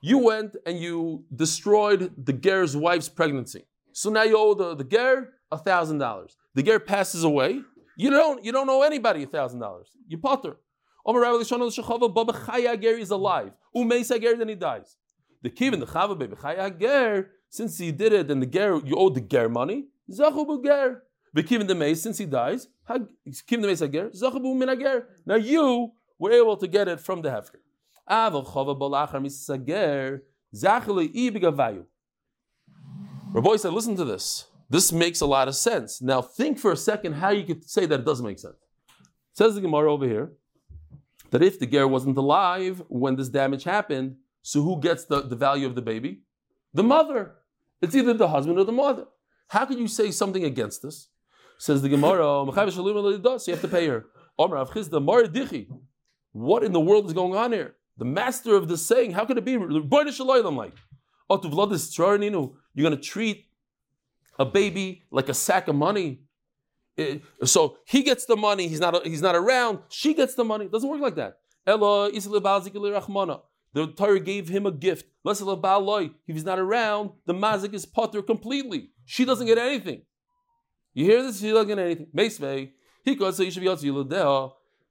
You 0.01 0.19
went 0.19 0.57
and 0.65 0.79
you 0.79 1.25
destroyed 1.35 2.13
the 2.17 2.33
ger's 2.33 2.77
wife's 2.77 3.09
pregnancy. 3.09 3.65
So 3.93 4.11
now 4.11 4.23
you 4.23 4.37
owe 4.39 4.55
the, 4.55 4.75
the 4.75 4.85
ger 4.85 5.33
thousand 5.65 5.99
dollars. 5.99 6.37
The 6.55 6.63
ger 6.63 6.79
passes 6.79 7.25
away. 7.25 7.63
You 7.97 8.11
don't 8.11 8.45
you 8.45 8.53
don't 8.53 8.69
owe 8.69 8.83
anybody 8.83 9.25
thousand 9.27 9.61
dollars. 9.61 9.89
You 10.07 10.19
potter. 10.19 10.57
Omer 11.05 11.21
Rabbi 11.21 11.37
Lishon 11.39 11.61
Shechava 11.61 12.13
Baba 12.13 12.33
Chaya 12.33 12.81
Ger 12.81 12.99
is 12.99 13.11
alive. 13.11 13.53
Umeisa 13.75 14.21
Ger 14.21 14.37
then 14.37 14.49
he 14.49 14.55
dies. 14.55 14.97
The 15.43 15.51
kivin 15.51 15.81
the 15.81 15.87
Chava 15.87 16.19
Bebe 16.19 16.37
Chaya 16.37 16.79
Ger 16.79 17.31
since 17.49 17.79
he 17.79 17.93
did 17.93 18.13
it 18.13 18.31
and 18.31 18.43
the 18.43 18.47
ger 18.47 18.81
you 18.85 18.97
owe 18.97 19.09
the 19.09 19.21
ger 19.21 19.49
money 19.49 19.87
zachu 20.11 20.63
ger. 20.65 21.03
The 21.33 21.43
kivin 21.43 21.69
the 21.69 21.75
meis 21.75 22.03
since 22.03 22.19
he 22.19 22.27
dies 22.27 22.69
kivin 22.89 23.63
the 23.63 23.69
meis 23.69 23.81
ger 23.81 24.11
zachu 24.11 24.57
min 24.57 24.79
ger. 24.79 25.09
Now 25.25 25.37
you 25.37 25.93
were 26.19 26.33
able 26.33 26.57
to 26.57 26.67
get 26.67 26.89
it 26.89 27.01
from 27.01 27.23
the 27.23 27.31
hefker. 27.31 27.61
Aval 28.09 28.47
Chava 28.47 28.79
Balachar 28.79 29.21
Misager 29.21 30.21
Zachali 30.55 31.13
Ibigavayu. 31.15 31.85
Rabbi 33.33 33.57
said, 33.57 33.73
listen 33.73 33.97
to 33.97 34.05
this. 34.05 34.47
This 34.69 34.93
makes 34.93 35.21
a 35.21 35.27
lot 35.27 35.49
of 35.49 35.55
sense. 35.55 36.01
Now 36.01 36.23
think 36.23 36.59
for 36.59 36.73
a 36.73 36.77
second 36.77 37.15
how 37.15 37.31
you 37.31 37.45
could 37.45 37.69
say 37.69 37.87
that 37.87 38.01
it 38.01 38.07
doesn't 38.07 38.27
make 38.27 38.39
sense. 38.39 38.57
Says 39.33 39.55
the 39.55 39.61
Gemara 39.61 39.93
over 39.93 40.07
here 40.07 40.33
that 41.31 41.43
if 41.43 41.59
the 41.59 41.67
ger 41.67 41.87
wasn't 41.87 42.17
alive 42.17 42.83
when 42.89 43.17
this 43.17 43.29
damage 43.29 43.65
happened, 43.65 44.17
so 44.43 44.63
who 44.63 44.81
gets 44.81 45.05
the, 45.05 45.23
the 45.23 45.37
value 45.37 45.67
of 45.67 45.75
the 45.75 45.83
baby? 45.83 46.21
The 46.73 46.83
mother. 46.83 47.35
It's 47.83 47.95
either 47.95 48.15
the 48.15 48.29
husband 48.29 48.59
or 48.59 48.65
the 48.65 48.73
mother. 48.73 49.07
How 49.49 49.67
can 49.67 49.79
you 49.79 49.89
say 49.89 50.11
something 50.11 50.45
against 50.45 50.83
this? 50.83 51.09
Says 51.59 51.83
the 51.83 51.89
Gemara, 51.89 52.45
so 52.53 52.53
you 53.47 53.53
have 53.53 53.61
to 53.61 53.69
pay 53.69 53.87
her. 53.87 54.07
What 56.33 56.65
in 56.65 56.73
the 56.73 56.81
world 56.81 57.07
is 57.07 57.13
going 57.13 57.35
on 57.35 57.53
here? 57.53 57.75
The 57.99 58.05
master 58.05 58.55
of 58.55 58.69
this 58.69 58.85
saying, 58.85 59.13
how 59.13 59.25
could 59.25 59.39
it 59.39 59.45
be? 59.45 59.57
like? 60.57 60.73
You're 61.29 61.41
going 62.91 62.97
to 62.97 63.03
treat 63.03 63.47
a 64.39 64.45
baby 64.45 65.05
like 65.11 65.29
a 65.29 65.35
sack 65.35 65.69
of 65.69 65.75
money. 65.75 66.21
Eh, 66.99 67.19
so 67.45 67.79
he 67.87 68.03
gets 68.03 68.27
the 68.27 68.37
money. 68.37 68.69
He's 68.69 68.81
not. 68.81 69.07
He's 69.07 69.23
not 69.23 69.35
around. 69.35 69.79
She 69.89 70.15
gets 70.15 70.35
the 70.35 70.45
money. 70.45 70.67
It 70.67 70.73
doesn't 70.73 70.89
work 70.89 71.01
like 71.01 71.17
that. 71.17 71.39
The 73.75 73.87
Torah 73.97 74.21
gave 74.21 74.49
him 74.49 74.67
a 74.67 74.73
gift. 74.73 75.07
If 75.25 75.43
he's 76.27 76.45
not 76.45 76.59
around, 76.59 77.11
the 77.27 77.35
mazik 77.35 77.75
is 77.75 77.85
potter 77.85 78.23
completely. 78.23 78.91
She 79.05 79.25
doesn't 79.25 79.47
get 79.47 79.59
anything. 79.59 80.03
You 80.95 81.05
hear 81.05 81.23
this? 81.23 81.41
She 81.41 81.51
doesn't 81.51 81.69
get 81.69 81.79
anything. 81.79 82.07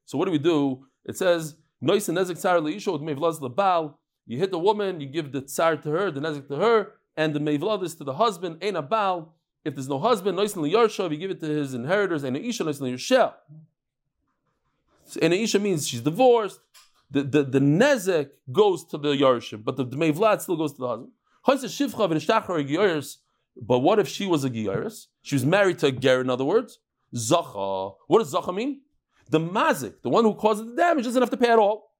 So 0.06 0.18
what 0.18 0.26
do 0.26 0.32
we 0.32 0.38
do? 0.38 0.86
It 1.06 1.18
says, 1.18 1.56
You 4.28 4.40
hit 4.40 4.52
the 4.52 4.60
woman, 4.60 5.00
you 5.00 5.08
give 5.08 5.32
the 5.32 5.42
tsar 5.42 5.78
to 5.78 5.90
her, 5.92 6.10
the 6.10 6.20
nezik 6.20 6.48
to 6.48 6.56
her, 6.56 6.94
and 7.16 7.34
the 7.36 7.40
mevlad 7.40 7.84
is 7.84 7.94
to 7.96 8.04
the 8.04 8.14
husband, 8.14 8.58
ain't 8.62 8.76
a 8.76 8.82
baal. 8.82 9.36
If 9.64 9.76
there's 9.76 9.88
no 9.88 10.00
husband, 10.00 10.38
noisin 10.38 10.68
liyarshav, 10.68 11.12
you 11.12 11.18
give 11.18 11.32
it 11.32 11.40
to 11.42 11.48
his 11.48 11.74
inheritors, 11.76 12.24
and 12.24 12.36
isha 12.36 12.64
liyarshel. 12.64 13.34
And 15.22 15.34
isha 15.34 15.60
means 15.60 15.88
she's 15.88 16.02
divorced. 16.02 16.60
The, 17.12 17.22
the, 17.22 17.44
the 17.44 17.60
nezek 17.60 18.32
goes 18.52 18.84
to 18.86 18.98
the 18.98 19.10
yarshim, 19.10 19.64
but 19.64 19.78
the, 19.78 19.84
the 19.84 19.96
mevlad 19.96 20.42
still 20.42 20.58
goes 20.58 20.74
to 20.74 20.80
the 20.80 20.88
husband. 20.88 21.12
But 23.62 23.80
what 23.80 24.00
if 24.00 24.08
she 24.08 24.26
was 24.26 24.44
a 24.44 24.50
giyaris? 24.50 25.06
She 25.22 25.36
was 25.36 25.46
married 25.46 25.80
to 25.80 25.88
a 25.88 25.92
ger, 25.92 26.22
in 26.22 26.30
other 26.32 26.44
words. 26.44 26.80
Zacha. 27.14 27.96
What 28.08 28.20
does 28.20 28.34
zacha 28.34 28.54
mean? 28.54 28.82
The 29.30 29.40
mazik, 29.40 30.02
the 30.02 30.10
one 30.10 30.24
who 30.24 30.34
causes 30.34 30.68
the 30.68 30.76
damage, 30.76 31.06
doesn't 31.06 31.22
have 31.22 31.32
to 31.32 31.38
pay 31.38 31.50
at 31.50 31.60
all. 31.60 31.92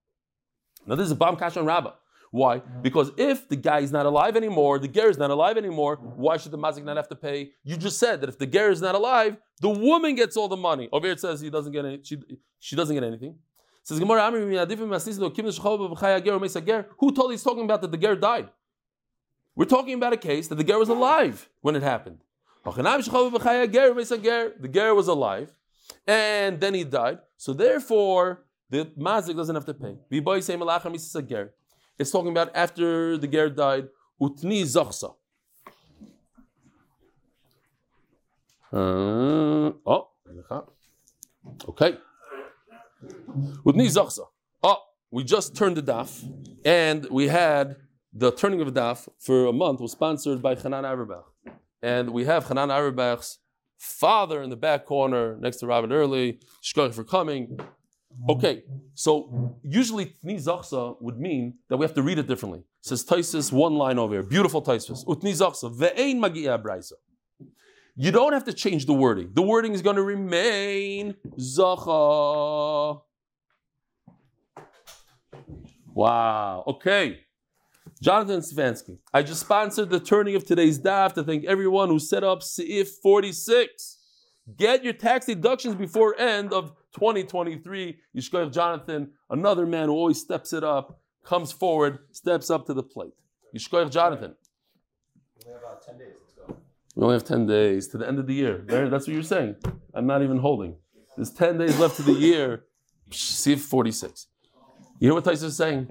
Now 0.86 0.96
this 0.96 1.06
is 1.06 1.12
a 1.12 1.16
bomb 1.16 1.38
kash 1.38 1.58
on 1.58 1.66
Rabbah. 1.66 1.94
Why? 2.32 2.60
Because 2.60 3.12
if 3.18 3.48
the 3.48 3.56
guy 3.56 3.80
is 3.80 3.92
not 3.94 4.06
alive 4.06 4.36
anymore, 4.36 4.78
the 4.78 4.90
ger 4.90 5.10
is 5.10 5.18
not 5.18 5.32
alive 5.32 5.58
anymore, 5.58 5.96
why 5.96 6.36
should 6.38 6.52
the 6.52 6.58
mazik 6.58 6.84
not 6.84 6.98
have 6.98 7.08
to 7.08 7.16
pay? 7.16 7.52
You 7.64 7.78
just 7.78 7.98
said 7.98 8.20
that 8.22 8.30
if 8.30 8.38
the 8.38 8.46
ger 8.46 8.70
is 8.70 8.82
not 8.82 8.94
alive, 8.94 9.38
the 9.62 9.70
woman 9.70 10.16
gets 10.16 10.36
all 10.36 10.50
the 10.50 10.58
money. 10.58 10.90
Over 10.92 11.08
here 11.08 11.14
it 11.14 11.22
says 11.22 11.40
he 11.40 11.50
doesn't 11.50 11.72
get 11.72 11.86
any, 11.86 12.02
she, 12.04 12.22
she 12.60 12.76
doesn't 12.76 12.94
get 12.94 13.06
anything. 13.06 13.30
It 13.30 13.88
says 13.88 14.00
Who 14.00 14.06
told 17.14 17.32
he's 17.32 17.44
talking 17.44 17.64
about 17.64 17.82
that 17.82 17.92
the 17.92 17.98
ger 17.98 18.16
died? 18.16 18.50
We're 19.56 19.66
talking 19.66 19.94
about 19.94 20.12
a 20.12 20.18
case 20.18 20.50
that 20.50 20.56
the 20.56 20.64
ger 20.64 20.78
was 20.78 20.90
alive 20.90 21.48
when 21.62 21.76
it 21.78 21.84
happened. 21.84 22.20
The 22.66 22.72
ger 24.72 24.94
was 24.94 25.08
alive, 25.08 25.54
and 26.08 26.60
then 26.60 26.74
he 26.74 26.84
died. 26.84 27.20
So 27.38 27.54
therefore, 27.54 28.46
the 28.70 28.86
mazik 28.98 29.36
doesn't 29.36 29.56
have 29.56 29.66
to 29.66 29.74
pay. 29.74 29.98
It's 31.98 32.12
talking 32.12 32.32
about 32.32 32.56
after 32.56 33.18
the 33.18 33.28
ger 33.28 33.50
died, 33.50 33.88
utni 34.22 34.64
zachsa. 34.64 35.16
Uh, 38.74 39.72
oh, 39.86 40.10
okay. 41.70 41.98
Utni 43.66 43.88
zachsa. 43.88 44.28
Oh, 44.64 44.78
we 45.12 45.24
just 45.24 45.56
turned 45.56 45.78
the 45.78 45.84
daf, 45.84 46.28
and 46.66 47.06
we 47.10 47.28
had 47.28 47.78
the 48.12 48.32
turning 48.32 48.62
of 48.62 48.74
the 48.74 48.80
daf 48.82 49.08
for 49.20 49.46
a 49.46 49.54
month 49.54 49.80
was 49.80 49.92
sponsored 49.92 50.42
by 50.42 50.56
Hanan 50.56 50.86
Auerbach. 50.86 51.26
And 51.82 52.10
we 52.10 52.26
have 52.26 52.48
Hanan 52.48 52.70
Auerbach's 52.70 53.38
father 53.78 54.42
in 54.42 54.50
the 54.50 54.56
back 54.56 54.86
corner 54.86 55.38
next 55.40 55.58
to 55.58 55.68
Robert 55.68 55.92
Early. 55.92 56.40
Shkoch 56.62 56.94
for 56.94 57.04
coming. 57.04 57.60
Okay, 58.30 58.64
so 58.94 59.58
usually 59.62 60.16
Tni 60.24 60.38
Zachsa 60.38 60.96
would 61.02 61.20
mean 61.20 61.56
that 61.70 61.78
we 61.78 61.86
have 61.86 61.94
to 61.96 62.02
read 62.02 62.18
it 62.18 62.28
differently. 62.28 62.60
It 62.60 62.66
says 62.82 63.04
Taisis, 63.04 63.52
one 63.52 63.76
line 63.76 64.00
over 64.00 64.14
here. 64.14 64.24
Beautiful 64.24 64.62
Taisis. 64.62 65.06
Utni 65.06 65.34
Zachsa, 65.34 65.70
ve'ein 65.76 66.20
magia. 66.20 66.58
You 67.98 68.12
don't 68.12 68.34
have 68.34 68.46
to 68.46 68.54
change 68.54 68.86
the 68.86 68.94
wording. 68.94 69.32
The 69.34 69.42
wording 69.42 69.74
is 69.74 69.82
going 69.82 69.96
to 69.98 70.02
remain 70.02 71.16
Zacha. 71.38 73.02
Wow. 75.94 76.64
Okay. 76.68 77.25
Jonathan 78.02 78.42
Stefansky. 78.42 78.98
I 79.14 79.24
just 79.24 79.42
sponsored 79.42 79.90
the 79.90 80.00
turning 80.00 80.36
of 80.36 80.46
today's 80.46 80.80
daf 80.80 81.14
to 81.14 81.24
thank 81.24 81.46
everyone 81.46 81.90
who 81.90 82.00
set 82.00 82.24
up 82.24 82.42
Seif 82.42 82.90
46. 83.02 83.98
Get 84.58 84.84
your 84.84 84.94
tax 84.94 85.26
deductions 85.26 85.76
before 85.76 86.20
end 86.20 86.54
of 86.54 86.74
2023. 86.94 87.98
Yishkoyev 88.16 88.54
Jonathan, 88.54 89.12
another 89.30 89.66
man 89.66 89.88
who 89.88 89.96
always 89.96 90.20
steps 90.20 90.54
it 90.54 90.64
up, 90.64 91.00
comes 91.24 91.52
forward, 91.52 92.00
steps 92.12 92.50
up 92.50 92.66
to 92.68 92.74
the 92.74 92.84
plate. 92.84 93.14
Yishkoyev 93.56 93.90
Jonathan. 93.90 94.36
We 95.46 95.52
only 95.52 95.62
have 95.62 95.72
about 95.72 95.86
10 95.86 95.98
days. 95.98 96.14
Let's 96.22 96.34
go. 96.34 96.58
We 96.96 97.04
only 97.04 97.16
have 97.16 97.24
10 97.24 97.48
days 97.48 97.88
to 97.90 97.98
the 97.98 98.08
end 98.08 98.20
of 98.20 98.28
the 98.28 98.34
year. 98.34 98.64
That's 98.68 99.08
what 99.08 99.14
you're 99.14 99.24
saying. 99.24 99.56
I'm 99.94 100.06
not 100.06 100.22
even 100.22 100.38
holding. 100.38 100.76
There's 101.16 101.32
10 101.32 101.58
days 101.58 101.80
left 101.80 101.96
to 101.96 102.04
the 102.04 102.14
year. 102.14 102.66
See 103.12 103.56
46. 103.56 104.28
You 105.00 105.08
know 105.10 105.16
what 105.16 105.24
Tyson 105.24 105.48
is 105.48 105.58
saying? 105.58 105.88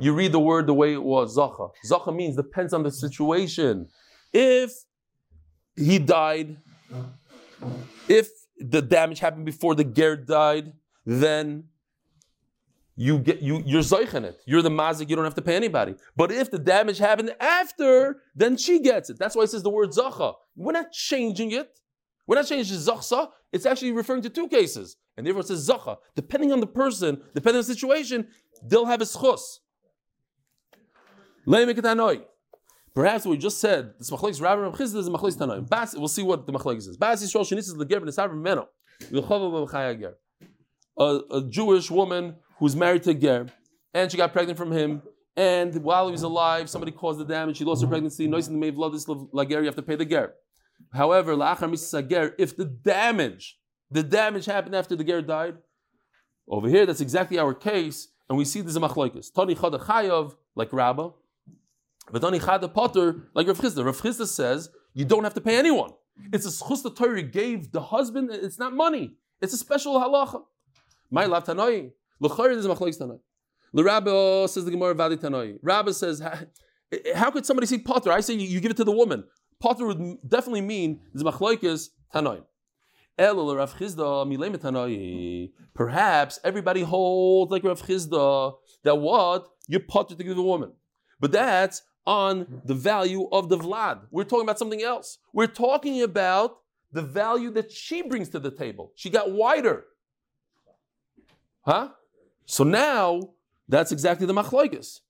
You 0.00 0.12
read 0.14 0.32
the 0.32 0.40
word 0.40 0.66
the 0.66 0.74
way 0.74 0.92
it 0.92 1.02
was, 1.02 1.36
Zacha. 1.36 1.70
Zacha 1.86 2.14
means 2.14 2.36
depends 2.36 2.72
on 2.72 2.82
the 2.82 2.90
situation. 2.90 3.88
If 4.32 4.72
he 5.76 5.98
died, 5.98 6.58
if 8.08 8.28
the 8.58 8.82
damage 8.82 9.20
happened 9.20 9.44
before 9.44 9.74
the 9.74 9.84
ger 9.84 10.16
died, 10.16 10.72
then 11.06 11.64
you 12.96 13.20
get 13.20 13.40
you 13.40 13.62
you're 13.64 13.82
zeichen 13.82 14.24
it. 14.24 14.40
You're 14.44 14.62
the 14.62 14.70
mazik. 14.70 15.08
You 15.08 15.16
don't 15.16 15.24
have 15.24 15.36
to 15.36 15.42
pay 15.42 15.54
anybody. 15.54 15.94
But 16.16 16.32
if 16.32 16.50
the 16.50 16.58
damage 16.58 16.98
happened 16.98 17.34
after, 17.38 18.16
then 18.34 18.56
she 18.56 18.80
gets 18.80 19.08
it. 19.08 19.18
That's 19.18 19.36
why 19.36 19.44
it 19.44 19.50
says 19.50 19.62
the 19.62 19.70
word 19.70 19.90
zacha. 19.90 20.34
We're 20.56 20.72
not 20.72 20.90
changing 20.90 21.52
it. 21.52 21.78
We're 22.26 22.36
not 22.36 22.46
changing 22.46 22.76
zachsa. 22.76 23.28
It's 23.52 23.66
actually 23.66 23.92
referring 23.92 24.22
to 24.22 24.30
two 24.30 24.48
cases, 24.48 24.96
and 25.16 25.24
therefore 25.24 25.40
it 25.40 25.46
says 25.46 25.68
zacha. 25.68 25.96
Depending 26.16 26.52
on 26.52 26.58
the 26.60 26.66
person, 26.66 27.22
depending 27.34 27.60
on 27.60 27.66
the 27.66 27.72
situation, 27.72 28.26
they'll 28.64 28.84
have 28.84 29.00
a 29.00 29.04
schus. 29.04 29.60
Perhaps 31.48 33.24
what 33.24 33.30
we 33.30 33.38
just 33.38 33.58
said, 33.58 33.94
this 33.98 34.10
machlekes 34.10 34.42
Rabbi 34.42 34.60
Rav 34.60 34.74
Chisda 34.74 34.96
is 34.96 35.06
a 35.06 35.10
machlekes 35.10 35.38
Tanoim. 35.38 35.66
Bas, 35.66 35.94
we'll 35.96 36.08
see 36.08 36.22
what 36.22 36.46
the 36.46 36.52
machlekes 36.52 36.86
is. 36.88 36.98
Bas 36.98 37.24
Yisrael 37.24 37.40
shenitzes 37.40 37.74
leger 37.74 38.00
b'nesav 38.00 38.36
meno. 38.36 38.68
V'chova 39.04 39.66
b'chaya 39.66 39.98
ger. 39.98 40.14
A 40.98 41.20
a 41.30 41.42
Jewish 41.48 41.90
woman 41.90 42.36
who's 42.58 42.76
married 42.76 43.02
to 43.04 43.10
a 43.10 43.14
ger, 43.14 43.46
and 43.94 44.10
she 44.10 44.18
got 44.18 44.32
pregnant 44.34 44.58
from 44.58 44.72
him, 44.72 45.00
and 45.38 45.74
while 45.82 46.06
he 46.06 46.12
was 46.12 46.22
alive, 46.22 46.68
somebody 46.68 46.92
caused 46.92 47.18
the 47.18 47.24
damage, 47.24 47.56
she 47.56 47.64
lost 47.64 47.80
her 47.80 47.88
pregnancy, 47.88 48.26
noising 48.26 48.52
the 48.52 48.60
maid 48.60 48.76
vladis 48.76 49.06
lager, 49.32 49.60
you 49.60 49.66
have 49.66 49.76
to 49.76 49.82
pay 49.82 49.96
the 49.96 50.04
ger. 50.04 50.34
However, 50.92 51.34
la'achar 51.34 51.70
misas 51.70 52.10
ger, 52.10 52.34
if 52.38 52.56
the 52.56 52.66
damage, 52.66 53.58
the 53.90 54.02
damage 54.02 54.44
happened 54.44 54.74
after 54.74 54.96
the 54.96 55.04
ger 55.04 55.22
died, 55.22 55.56
over 56.46 56.68
here, 56.68 56.84
that's 56.84 57.00
exactly 57.00 57.38
our 57.38 57.54
case, 57.54 58.08
and 58.28 58.36
we 58.36 58.44
see 58.44 58.60
this 58.60 58.76
in 58.76 58.82
machlokes. 58.82 59.32
Tani 59.32 59.54
chada 59.54 59.80
chayav, 59.80 60.34
like 60.54 60.72
Rabbah, 60.72 61.10
but 62.10 62.22
Tani 62.22 62.38
chada 62.38 62.72
potter, 62.72 63.28
like 63.34 63.46
Rav 63.46 63.58
Chisda. 63.58 63.84
Rav 63.84 64.00
Chisda 64.00 64.26
says 64.26 64.70
you 64.94 65.04
don't 65.04 65.24
have 65.24 65.34
to 65.34 65.40
pay 65.40 65.56
anyone. 65.56 65.92
It's 66.32 66.46
a 66.46 66.64
schus 66.64 66.82
the 66.82 66.90
Torah 66.90 67.22
gave 67.22 67.70
the 67.72 67.80
husband. 67.80 68.30
It's 68.32 68.58
not 68.58 68.74
money. 68.74 69.16
It's 69.40 69.52
a 69.52 69.56
special 69.56 70.00
halacha. 70.00 70.42
My 71.10 71.26
lav 71.26 71.44
tanoi. 71.44 71.92
L'chayr 72.20 72.50
is 72.56 72.66
machlokes 72.66 72.98
tanoi. 73.00 73.20
The 73.72 73.84
Rabbi 73.84 74.46
says 74.46 74.64
the 74.64 74.70
Gemara 74.70 74.94
Vadi 74.94 75.16
Tanoi. 75.16 75.58
Rabbi 75.62 75.90
says, 75.90 76.22
how, 77.14 77.30
could 77.30 77.44
somebody 77.44 77.66
say 77.66 77.78
potter? 77.78 78.10
I 78.10 78.20
say 78.20 78.34
you, 78.34 78.60
give 78.60 78.70
it 78.70 78.78
to 78.78 78.84
the 78.84 78.92
woman. 78.92 79.24
Potter 79.60 79.86
would 79.86 80.18
definitely 80.26 80.62
mean 80.62 81.00
this 81.12 81.22
machlokes 81.22 81.90
tanoi. 82.14 82.42
Perhaps 85.74 86.40
everybody 86.44 86.82
holds 86.82 87.50
like 87.50 87.64
Rav 87.64 87.82
Chisda 87.82 88.54
that 88.84 88.94
what 88.94 89.48
you 89.66 89.80
potter 89.80 90.14
to 90.14 90.22
give 90.22 90.36
the 90.36 90.42
woman, 90.42 90.72
but 91.18 91.32
that's 91.32 91.82
on 92.08 92.62
the 92.64 92.74
value 92.74 93.28
of 93.30 93.50
the 93.50 93.58
vlad. 93.58 94.00
We're 94.10 94.24
talking 94.24 94.46
about 94.46 94.58
something 94.58 94.82
else. 94.82 95.18
We're 95.34 95.46
talking 95.46 96.00
about 96.02 96.60
the 96.90 97.02
value 97.02 97.50
that 97.50 97.70
she 97.70 98.00
brings 98.00 98.30
to 98.30 98.38
the 98.38 98.50
table. 98.50 98.92
She 98.96 99.10
got 99.10 99.30
wider. 99.30 99.84
Huh? 101.60 101.90
So 102.46 102.64
now 102.64 103.34
that's 103.68 103.92
exactly 103.92 104.26
the 104.26 104.32
machlokes. 104.32 105.00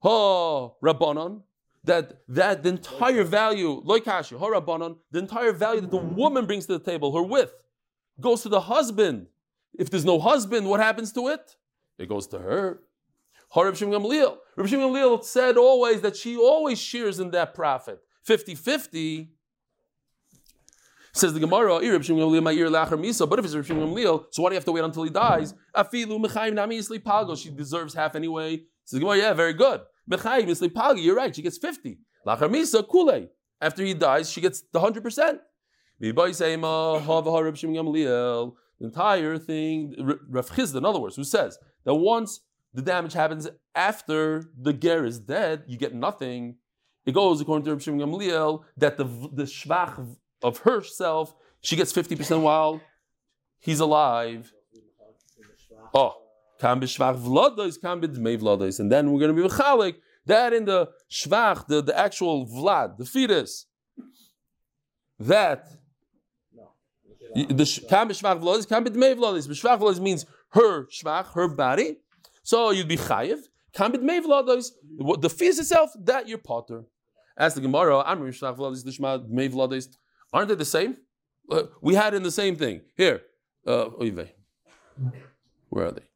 Oh, 0.00 0.76
Rabbanon, 0.80 1.42
that 1.82 2.20
that 2.28 2.62
the 2.62 2.68
entire 2.68 3.24
value, 3.24 3.82
loikashi, 3.82 4.38
ho 4.38 4.46
oh, 4.46 4.60
Rabbanon, 4.60 4.98
the 5.10 5.18
entire 5.18 5.52
value 5.52 5.80
that 5.80 5.90
the 5.90 5.96
woman 5.96 6.46
brings 6.46 6.66
to 6.66 6.78
the 6.78 6.84
table, 6.84 7.12
her 7.16 7.22
with, 7.22 7.52
goes 8.20 8.42
to 8.42 8.48
the 8.48 8.60
husband. 8.60 9.26
If 9.76 9.90
there's 9.90 10.04
no 10.04 10.20
husband, 10.20 10.68
what 10.70 10.78
happens 10.78 11.10
to 11.14 11.26
it? 11.28 11.56
It 11.98 12.08
goes 12.08 12.28
to 12.28 12.38
her. 12.38 12.80
Reb 13.56 13.76
Shimon 13.76 14.02
Gamliel. 14.02 14.36
Shimon 14.66 14.90
Gamliel 14.90 15.24
said 15.24 15.56
always 15.56 16.00
that 16.02 16.16
she 16.16 16.36
always 16.36 16.78
shares 16.78 17.18
in 17.18 17.30
that 17.32 17.54
profit. 17.54 18.00
50-50. 18.28 19.28
Says 21.12 21.32
the 21.32 21.40
Gemara, 21.40 21.78
"Ir 21.78 21.92
Reb 21.92 22.04
Shimon 22.04 22.22
Gamliel, 22.28 22.42
my 22.42 22.52
ear 22.52 22.68
lacher 22.68 22.96
misa. 22.96 23.26
But 23.28 23.38
if 23.38 23.44
it's 23.44 23.54
Reb 23.54 23.64
Shimon 23.64 23.88
Gamliel, 23.88 24.26
so 24.30 24.42
why 24.42 24.50
do 24.50 24.54
you 24.54 24.58
have 24.58 24.64
to 24.66 24.72
wait 24.72 24.84
until 24.84 25.02
he 25.02 25.10
dies? 25.10 25.54
Afilu 25.74 26.18
mechayim 26.24 26.54
nami 26.54 26.78
yisli 26.78 26.98
palgo. 27.02 27.36
She 27.36 27.50
deserves 27.50 27.94
half 27.94 28.14
anyway. 28.14 28.64
Says 28.84 28.98
the 28.98 29.00
Gemara, 29.00 29.18
yeah, 29.18 29.32
very 29.34 29.54
good. 29.54 29.80
Mechayim 30.10 30.46
yisli 30.46 30.68
palgo. 30.68 31.02
You're 31.02 31.16
right. 31.16 31.34
She 31.34 31.42
gets 31.42 31.58
50. 31.58 31.98
Lacher 32.26 32.48
misa 32.48 32.82
kule. 32.88 33.28
After 33.60 33.82
he 33.82 33.92
dies, 33.92 34.30
she 34.30 34.40
gets 34.40 34.62
the 34.72 34.78
100%. 34.78 35.40
The 36.00 36.10
entire 38.80 39.38
thing, 39.38 39.94
Rav 40.28 40.50
Chisda, 40.50 40.76
in 40.76 40.84
other 40.84 41.00
words, 41.00 41.16
who 41.16 41.24
says 41.24 41.58
that 41.84 41.94
once 41.96 42.38
the 42.78 42.82
damage 42.82 43.12
happens 43.12 43.48
after 43.74 44.44
the 44.56 44.72
ger 44.72 45.04
is 45.04 45.18
dead, 45.18 45.64
you 45.66 45.76
get 45.76 45.92
nothing. 45.92 46.58
It 47.04 47.12
goes 47.12 47.40
according 47.40 47.64
to 47.64 47.72
Rav 47.72 47.82
Shimon 47.82 47.98
Gamliel 48.00 48.62
that 48.76 48.96
the 48.96 49.04
the 49.32 49.42
shvach 49.42 50.16
of 50.42 50.58
herself 50.58 51.34
she 51.60 51.74
gets 51.74 51.90
fifty 51.90 52.14
percent 52.14 52.40
while 52.42 52.80
he's 53.58 53.80
alive. 53.80 54.52
Oh, 55.92 56.14
kam 56.60 56.80
b'shvach 56.80 57.20
vlados, 57.20 57.80
kam 57.80 58.00
b'dmei 58.00 58.38
vlados, 58.38 58.78
and 58.78 58.92
then 58.92 59.10
we're 59.10 59.18
going 59.18 59.34
to 59.34 59.42
be 59.42 59.48
mechalik 59.48 59.96
that 60.26 60.52
in 60.52 60.64
the 60.64 60.88
shvach, 61.10 61.66
the, 61.66 61.82
the 61.82 61.98
actual 61.98 62.46
vlad, 62.46 62.96
the 62.98 63.04
fetus, 63.04 63.66
that 65.18 65.66
the 67.34 67.84
kam 67.88 68.08
b'shvach 68.08 68.40
vlados, 68.40 68.68
kam 68.68 68.84
b'dmei 68.84 69.16
vlados. 69.16 69.48
B'shvach 69.48 69.80
vlados 69.80 69.98
means 69.98 70.26
her 70.50 70.86
shvach, 70.86 71.32
her 71.32 71.48
body. 71.48 71.96
So 72.48 72.70
you'd 72.70 72.88
be 72.88 72.96
chayiv. 72.96 73.40
Kam 73.74 73.92
b'dmei 73.92 74.24
vlados. 74.24 74.70
The 75.20 75.28
fetus 75.28 75.58
itself, 75.58 75.90
that 76.04 76.26
you're 76.26 76.38
potter. 76.38 76.84
Ask 77.36 77.56
the 77.56 77.60
Gemara, 77.60 78.02
Amri 78.04 78.30
shvach 78.30 78.56
vlados, 78.56 78.86
lishma 78.86 79.10
dmei 79.30 79.50
vlados. 79.52 79.88
Aren't 80.32 80.48
they 80.48 80.54
the 80.54 80.64
same? 80.64 80.96
Uh, 81.50 81.64
we 81.82 81.94
had 81.94 82.14
in 82.14 82.22
the 82.22 82.30
same 82.30 82.56
thing. 82.56 82.80
Here, 82.96 83.20
uh, 83.66 83.90
where 85.68 85.88
are 85.88 85.92
they? 85.92 86.06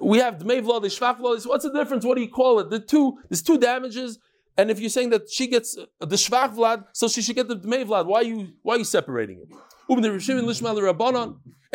We 0.00 0.18
have 0.18 0.38
dmei 0.38 0.60
vlados, 0.60 0.98
shvach 0.98 1.20
vlados. 1.20 1.46
What's 1.46 1.62
the 1.62 1.72
difference? 1.72 2.04
What 2.04 2.16
do 2.16 2.22
you 2.22 2.30
call 2.30 2.58
it? 2.58 2.70
The 2.70 2.80
two, 2.80 3.18
there's 3.28 3.42
two 3.42 3.56
damages. 3.56 4.18
And 4.56 4.72
if 4.72 4.80
you're 4.80 4.90
saying 4.90 5.10
that 5.10 5.30
she 5.30 5.46
gets 5.46 5.78
uh, 5.78 5.86
the 6.04 6.16
shvach 6.16 6.56
vlad, 6.56 6.86
so 6.94 7.06
she 7.06 7.22
should 7.22 7.36
get 7.36 7.46
the 7.46 7.56
dmei 7.56 7.84
vlad, 7.84 8.06
why 8.06 8.18
are 8.22 8.24
you 8.24 8.54
why 8.62 8.74
are 8.74 8.78
you 8.78 8.84
separating 8.84 9.38
it? 9.38 9.48
And 9.88 10.04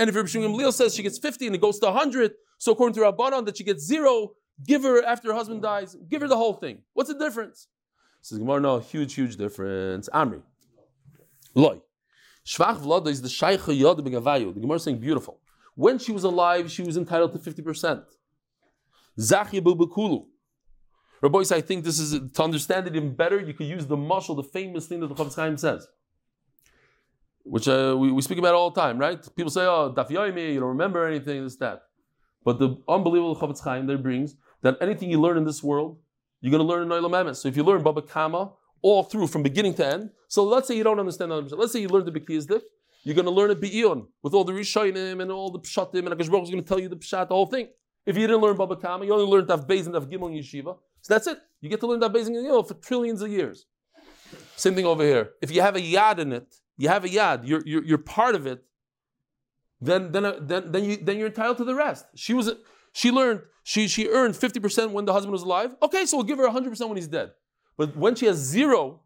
if 0.09 0.15
Rabbi 0.15 0.27
Shimon 0.27 0.71
says 0.73 0.95
she 0.95 1.03
gets 1.03 1.17
50 1.17 1.45
and 1.45 1.55
it 1.55 1.61
goes 1.61 1.79
to 1.79 1.85
100, 1.85 2.33
so 2.59 2.73
according 2.73 2.93
to 2.95 3.01
Rabbanon 3.01 3.45
that 3.45 3.57
she 3.57 3.63
gets 3.63 3.83
zero, 3.83 4.33
give 4.67 4.83
her 4.83 5.03
after 5.03 5.29
her 5.29 5.33
husband 5.33 5.61
dies, 5.63 5.95
give 6.09 6.21
her 6.21 6.27
the 6.27 6.37
whole 6.37 6.53
thing. 6.53 6.83
What's 6.93 7.11
the 7.11 7.17
difference? 7.17 7.67
Says 8.21 8.37
Gemara, 8.37 8.59
no, 8.59 8.79
huge, 8.79 9.13
huge 9.15 9.37
difference. 9.37 10.09
Amri. 10.13 10.41
Loi. 11.55 11.81
Shvach 12.45 12.79
vlada 12.81 13.07
is 13.07 13.21
the 13.21 13.29
shaycha 13.29 13.75
yod 13.77 13.97
begavayu. 14.05 14.53
The 14.53 14.59
Gemara 14.59 14.75
is 14.75 14.83
saying 14.83 14.99
beautiful. 14.99 15.39
When 15.75 15.97
she 15.97 16.11
was 16.11 16.25
alive, 16.25 16.69
she 16.69 16.83
was 16.83 16.97
entitled 16.97 17.31
to 17.33 17.39
50%. 17.39 18.03
Zachya 19.17 19.61
bubakulu. 19.61 20.25
Rabbi 21.21 21.39
I 21.51 21.61
think 21.61 21.83
this 21.85 21.99
is 21.99 22.31
to 22.33 22.43
understand 22.43 22.87
it 22.87 22.95
even 22.95 23.15
better. 23.15 23.39
You 23.39 23.53
could 23.53 23.67
use 23.67 23.85
the 23.85 23.97
mushal, 23.97 24.35
the 24.35 24.43
famous 24.43 24.87
thing 24.87 24.99
that 24.99 25.07
the 25.07 25.15
Chofetz 25.15 25.35
Chaim 25.35 25.57
says, 25.57 25.87
which 27.43 27.67
uh, 27.67 27.95
we, 27.97 28.11
we 28.11 28.21
speak 28.21 28.37
about 28.37 28.55
all 28.55 28.71
the 28.71 28.79
time, 28.79 28.97
right? 28.97 29.19
People 29.35 29.49
say, 29.49 29.65
"Oh, 29.65 29.93
daf 29.93 30.09
yomi, 30.09 30.53
you 30.53 30.61
don't 30.61 30.69
remember 30.69 31.05
anything, 31.05 31.43
this 31.43 31.57
that." 31.57 31.81
But 32.43 32.59
the 32.59 32.77
unbelievable 32.87 33.35
Chofetz 33.35 33.63
Chaim 33.63 33.85
that 33.87 34.01
brings 34.01 34.35
that 34.61 34.77
anything 34.81 35.11
you 35.11 35.19
learn 35.19 35.37
in 35.37 35.45
this 35.45 35.63
world, 35.63 35.97
you're 36.41 36.51
going 36.51 36.65
to 36.65 36.67
learn 36.67 36.83
in 36.83 36.89
Olam 36.89 37.11
Emes. 37.11 37.37
So 37.37 37.47
if 37.47 37.57
you 37.57 37.63
learn 37.63 37.83
Baba 37.83 38.01
Kama 38.01 38.51
all 38.81 39.03
through 39.03 39.27
from 39.27 39.43
beginning 39.43 39.73
to 39.75 39.85
end, 39.85 40.09
so 40.27 40.43
let's 40.43 40.67
say 40.67 40.75
you 40.75 40.83
don't 40.83 40.99
understand 40.99 41.31
100%. 41.31 41.57
Let's 41.57 41.73
say 41.73 41.81
you 41.81 41.89
learned 41.89 42.07
the 42.07 42.17
Bekiyazdik, 42.17 42.61
you're 43.03 43.15
going 43.15 43.25
to 43.25 43.31
learn 43.31 43.51
it 43.51 43.61
Be'ion 43.61 44.07
with 44.23 44.33
all 44.33 44.43
the 44.43 44.53
Rishonim 44.53 45.21
and 45.21 45.31
all 45.31 45.51
the 45.51 45.59
Pshatim, 45.59 46.05
and 46.05 46.09
Akash 46.09 46.29
Baruch 46.29 46.43
is 46.43 46.49
going 46.49 46.63
to 46.63 46.67
tell 46.67 46.79
you 46.79 46.89
the 46.89 46.95
Pshat, 46.95 47.29
the 47.29 47.35
whole 47.35 47.45
thing. 47.45 47.67
If 48.05 48.17
you 48.17 48.25
didn't 48.27 48.41
learn 48.41 48.55
Baba 48.55 48.75
Kama, 48.75 49.05
you 49.05 49.13
only 49.13 49.25
learned 49.25 49.47
Daf 49.47 49.67
Beis 49.67 49.85
and 49.85 49.95
Daf 49.95 50.09
Gimel 50.09 50.29
in 50.29 50.43
Yeshiva. 50.43 50.77
So 51.01 51.13
that's 51.13 51.27
it. 51.27 51.39
You 51.61 51.69
get 51.69 51.79
to 51.81 51.87
learn 51.87 51.99
Daf 51.99 52.13
Beis 52.13 52.27
and 52.27 52.35
Gimel 52.35 52.67
for 52.67 52.73
trillions 52.75 53.21
of 53.21 53.29
years. 53.29 53.65
Same 54.55 54.75
thing 54.75 54.85
over 54.85 55.03
here. 55.03 55.31
If 55.41 55.51
you 55.51 55.61
have 55.61 55.75
a 55.75 55.81
yad 55.81 56.19
in 56.19 56.33
it, 56.33 56.55
you 56.77 56.87
have 56.89 57.03
a 57.03 57.09
yad, 57.09 57.47
you're, 57.47 57.61
you're, 57.65 57.83
you're 57.83 57.97
part 57.97 58.35
of 58.35 58.47
it, 58.47 58.63
then, 59.81 60.11
then, 60.11 60.25
uh, 60.25 60.35
then, 60.41 60.71
then, 60.71 60.83
you, 60.83 60.97
then 60.97 61.17
you're 61.17 61.27
entitled 61.27 61.57
to 61.57 61.63
the 61.63 61.75
rest. 61.75 62.05
She 62.15 62.33
was, 62.33 62.51
she 62.91 63.11
learned, 63.11 63.41
she, 63.63 63.87
she 63.87 64.07
earned 64.09 64.33
50% 64.35 64.91
when 64.91 65.05
the 65.05 65.13
husband 65.13 65.31
was 65.31 65.43
alive. 65.43 65.75
Okay, 65.81 66.05
so 66.05 66.17
we'll 66.17 66.25
give 66.25 66.37
her 66.37 66.47
100% 66.47 66.87
when 66.87 66.97
he's 66.97 67.07
dead. 67.07 67.31
But 67.77 67.95
when 67.95 68.15
she 68.15 68.25
has 68.25 68.37
zero, 68.37 69.01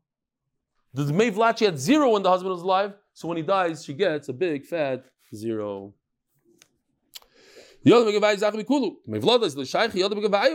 the 0.94 1.04
Dmei 1.04 1.32
Vlad, 1.32 1.58
she 1.58 1.66
had 1.66 1.78
zero 1.78 2.12
when 2.12 2.24
the 2.24 2.30
husband 2.30 2.52
was 2.52 2.64
alive. 2.64 2.94
So 3.14 3.28
when 3.28 3.38
he 3.38 3.44
dies, 3.44 3.84
she 3.86 3.94
gets 3.94 4.30
a 4.30 4.34
big 4.34 4.66
fat 4.66 5.06
zero. 5.36 5.94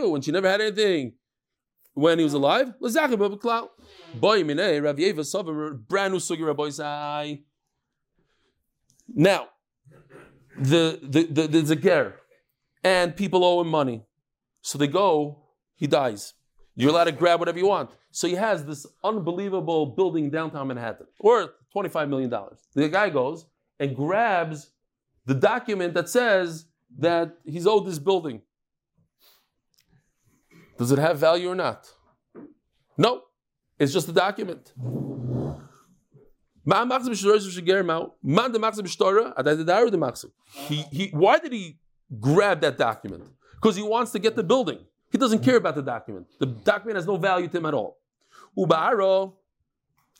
When 0.09 0.21
she 0.21 0.31
never 0.31 0.49
had 0.49 0.61
anything 0.61 1.13
when 1.93 2.17
he 2.17 2.23
was 2.23 2.33
alive, 2.33 2.73
Now, 9.11 9.47
the 10.59 10.99
the 11.01 11.23
the 11.23 11.47
there's 11.47 11.69
a 11.69 11.75
ger, 11.75 12.15
and 12.83 13.15
people 13.15 13.43
owe 13.43 13.61
him 13.61 13.69
money, 13.69 14.05
so 14.61 14.77
they 14.77 14.87
go. 14.87 15.43
He 15.75 15.87
dies. 15.87 16.33
You're 16.75 16.91
allowed 16.91 17.05
to 17.05 17.11
grab 17.13 17.39
whatever 17.39 17.57
you 17.57 17.67
want. 17.67 17.91
So 18.11 18.27
he 18.27 18.35
has 18.35 18.65
this 18.65 18.85
unbelievable 19.03 19.85
building 19.85 20.29
downtown 20.29 20.67
Manhattan, 20.67 21.07
worth 21.21 21.51
twenty 21.71 21.89
five 21.89 22.09
million 22.09 22.29
dollars. 22.29 22.59
The 22.73 22.89
guy 22.89 23.09
goes 23.09 23.45
and 23.79 23.95
grabs 23.95 24.71
the 25.25 25.35
document 25.35 25.93
that 25.93 26.09
says 26.09 26.65
that 26.97 27.37
he's 27.45 27.67
owed 27.67 27.85
this 27.85 27.99
building. 27.99 28.41
Does 30.77 30.91
it 30.91 30.99
have 30.99 31.19
value 31.19 31.49
or 31.49 31.55
not? 31.55 31.91
No. 32.97 33.23
It's 33.77 33.93
just 33.93 34.09
a 34.09 34.11
document. 34.11 34.73
He, 40.67 40.83
he, 40.91 41.09
why 41.11 41.39
did 41.39 41.53
he 41.53 41.77
grab 42.19 42.61
that 42.61 42.77
document? 42.77 43.23
Because 43.55 43.75
he 43.75 43.83
wants 43.83 44.11
to 44.11 44.19
get 44.19 44.35
the 44.35 44.43
building. 44.43 44.79
He 45.11 45.17
doesn't 45.17 45.43
care 45.43 45.57
about 45.57 45.75
the 45.75 45.81
document. 45.81 46.27
The 46.39 46.45
document 46.45 46.97
has 46.97 47.07
no 47.07 47.17
value 47.17 47.47
to 47.47 47.57
him 47.57 47.65
at 47.65 47.73
all. 47.73 47.97
Uba'aro, 48.57 49.33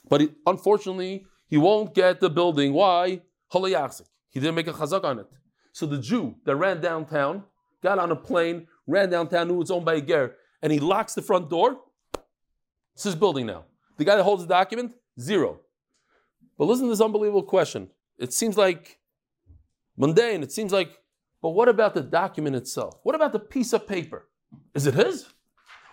but 0.10 0.22
he, 0.22 0.30
unfortunately, 0.46 1.26
he 1.48 1.58
won't 1.58 1.94
get 1.94 2.20
the 2.20 2.30
building. 2.30 2.74
Why? 2.74 3.22
Holayachzik. 3.54 4.08
He 4.30 4.40
didn't 4.40 4.56
make 4.56 4.68
a 4.68 4.74
chazak 4.74 5.04
on 5.04 5.20
it. 5.20 5.28
So 5.72 5.86
the 5.86 5.98
Jew 5.98 6.36
that 6.46 6.56
ran 6.56 6.82
downtown, 6.82 7.44
got 7.82 8.00
on 8.00 8.12
a 8.12 8.16
plane, 8.16 8.68
ran 8.88 9.10
downtown, 9.10 9.48
knew 9.48 9.62
it's 9.62 9.72
owned 9.72 9.86
by 9.86 9.96
a 9.96 10.02
ger, 10.02 10.36
and 10.62 10.72
he 10.72 10.80
locks 10.80 11.14
the 11.14 11.22
front 11.22 11.50
door. 11.50 11.80
It's 12.94 13.04
his 13.04 13.16
building 13.16 13.46
now. 13.46 13.66
The 13.98 14.06
guy 14.06 14.16
that 14.16 14.24
holds 14.24 14.44
the 14.44 14.50
document, 14.50 14.94
zero. 15.20 15.62
But 16.60 16.66
listen 16.66 16.86
to 16.86 16.90
this 16.92 17.02
unbelievable 17.02 17.44
question. 17.44 17.90
It 18.20 18.34
seems 18.34 18.58
like 18.58 19.00
mundane. 19.98 20.44
It 20.44 20.52
seems 20.52 20.74
like, 20.74 20.92
but 21.42 21.52
what 21.52 21.70
about 21.70 21.94
the 21.94 22.02
document 22.02 22.58
itself? 22.58 23.00
What 23.04 23.16
about 23.16 23.32
the 23.32 23.40
piece 23.40 23.72
of 23.72 23.88
paper? 23.88 24.28
Is 24.76 24.86
it 24.86 24.94
his? 24.94 25.26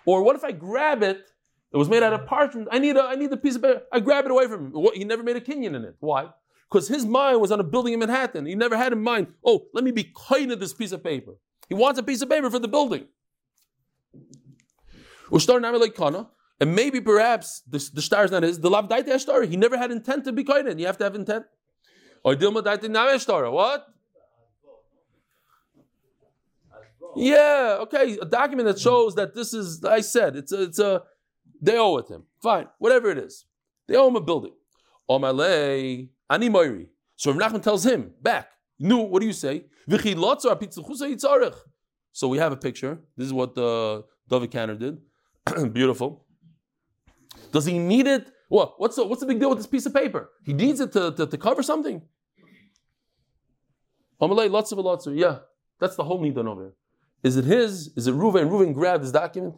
Or 0.05 0.23
what 0.23 0.35
if 0.35 0.43
I 0.43 0.51
grab 0.51 1.03
it? 1.03 1.25
It 1.71 1.77
was 1.77 1.89
made 1.89 2.03
out 2.03 2.13
of 2.13 2.25
parchment. 2.25 2.67
I 2.69 2.79
need 2.79 2.97
a, 2.97 3.03
I 3.03 3.15
need 3.15 3.29
the 3.29 3.37
piece 3.37 3.55
of 3.55 3.61
paper. 3.61 3.83
I 3.93 4.01
grab 4.01 4.25
it 4.25 4.31
away 4.31 4.47
from 4.47 4.67
him. 4.67 4.71
What, 4.73 4.95
he 4.95 5.05
never 5.05 5.23
made 5.23 5.37
a 5.37 5.41
kinyan 5.41 5.73
in 5.73 5.85
it. 5.85 5.95
Why? 5.99 6.29
Because 6.69 6.89
his 6.89 7.05
mind 7.05 7.39
was 7.39 7.51
on 7.51 7.61
a 7.61 7.63
building 7.63 7.93
in 7.93 7.99
Manhattan. 7.99 8.45
He 8.45 8.55
never 8.55 8.75
had 8.75 8.91
in 8.91 9.01
mind, 9.01 9.27
oh, 9.45 9.67
let 9.73 9.85
me 9.85 9.91
be 9.91 10.13
kind 10.27 10.51
of 10.51 10.59
this 10.59 10.73
piece 10.73 10.91
of 10.91 11.01
paper. 11.01 11.35
He 11.69 11.75
wants 11.75 11.97
a 11.97 12.03
piece 12.03 12.21
of 12.21 12.29
paper 12.29 12.49
for 12.49 12.59
the 12.59 12.67
building. 12.67 13.07
And 16.59 16.75
maybe 16.75 16.99
perhaps 16.99 17.61
the, 17.69 17.77
the 17.93 18.01
star 18.01 18.25
is 18.25 18.31
not 18.31 18.43
his. 18.43 18.59
The 18.59 18.69
lav 18.69 18.89
daite 18.89 19.19
story. 19.19 19.47
He 19.47 19.57
never 19.57 19.77
had 19.77 19.91
intent 19.91 20.25
to 20.25 20.31
be 20.31 20.43
kind. 20.43 20.79
You 20.79 20.87
have 20.87 20.97
to 20.97 21.03
have 21.03 21.15
intent. 21.15 21.45
Or 22.23 22.35
dilma 22.35 22.63
daite 22.63 22.89
na 22.89 23.51
What? 23.51 23.87
Yeah, 27.15 27.77
okay. 27.81 28.17
A 28.21 28.25
document 28.25 28.67
that 28.67 28.79
shows 28.79 29.15
that 29.15 29.33
this 29.33 29.53
is, 29.53 29.83
I 29.83 30.01
said, 30.01 30.35
it's 30.35 30.51
a, 30.51 30.63
it's 30.63 30.79
a, 30.79 31.03
they 31.61 31.77
owe 31.77 31.97
it 31.97 32.07
him. 32.07 32.23
Fine, 32.41 32.67
whatever 32.77 33.09
it 33.09 33.17
is. 33.17 33.45
They 33.87 33.95
owe 33.95 34.07
him 34.07 34.15
a 34.15 34.21
building. 34.21 34.53
Omalei, 35.09 36.09
ani 36.29 36.49
moiri. 36.49 36.87
So 37.15 37.31
Rav 37.31 37.51
Nachman 37.51 37.63
tells 37.63 37.85
him 37.85 38.11
back. 38.21 38.49
No, 38.79 38.99
what 38.99 39.21
do 39.21 39.25
you 39.25 39.33
say? 39.33 39.65
So 42.11 42.27
we 42.27 42.37
have 42.37 42.51
a 42.51 42.57
picture. 42.57 42.99
This 43.15 43.25
is 43.25 43.33
what 43.33 43.55
the 43.55 44.03
David 44.29 44.51
Canner 44.51 44.75
did. 44.75 44.99
Beautiful. 45.73 46.26
Does 47.51 47.65
he 47.65 47.79
need 47.79 48.07
it? 48.07 48.31
What? 48.49 48.79
What's 48.79 48.95
the, 48.95 49.05
what's 49.05 49.21
the 49.21 49.27
big 49.27 49.39
deal 49.39 49.49
with 49.49 49.57
this 49.57 49.67
piece 49.67 49.85
of 49.85 49.93
paper? 49.93 50.29
He 50.43 50.53
needs 50.53 50.79
it 50.79 50.91
to, 50.93 51.11
to, 51.11 51.27
to 51.27 51.37
cover 51.37 51.63
something. 51.63 52.01
Yeah. 54.19 55.39
That's 55.79 55.95
the 55.95 56.03
whole 56.03 56.21
need 56.21 56.37
over 56.37 56.61
here. 56.61 56.73
Is 57.23 57.37
it 57.37 57.45
his? 57.45 57.91
Is 57.95 58.07
it 58.07 58.15
Reuven? 58.15 58.49
Reuven 58.49 58.73
grabbed 58.73 59.03
his 59.03 59.11
document. 59.11 59.55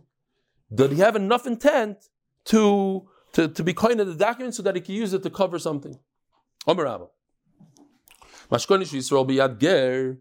Did 0.74 0.92
he 0.92 1.00
have 1.00 1.16
enough 1.16 1.48
intent 1.48 1.98
to, 2.46 3.08
to, 3.34 3.48
to 3.48 3.64
be 3.64 3.74
kind 3.74 4.00
of 4.00 4.08
the 4.08 4.16
document 4.16 4.56
so 4.56 4.64
that 4.64 4.76
he 4.76 4.82
can 4.82 4.96
use 4.96 5.14
it 5.14 5.24
to 5.24 5.30
cover 5.30 5.60
something? 5.60 5.98
Omer 6.68 6.84
Rabba. 6.84 7.06
Mashkonish 8.52 8.94
Yisrael 8.94 9.28
biyad 9.28 9.60
ger. 9.60 10.20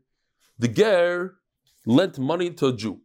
The 0.59 0.69
ger 0.69 1.35
lent 1.87 2.19
money 2.19 2.51
to 2.51 2.69
a 2.69 2.73
Jew. 2.77 3.01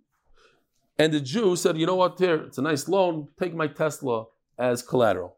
And 0.98 1.14
the 1.14 1.20
Jew 1.20 1.56
said, 1.56 1.78
you 1.78 1.86
know 1.86 1.96
what, 1.96 2.20
here, 2.20 2.44
it's 2.44 2.58
a 2.58 2.62
nice 2.62 2.88
loan, 2.88 3.30
take 3.40 3.56
my 3.56 3.68
Tesla 3.68 4.26
as 4.58 4.82
collateral. 4.82 5.38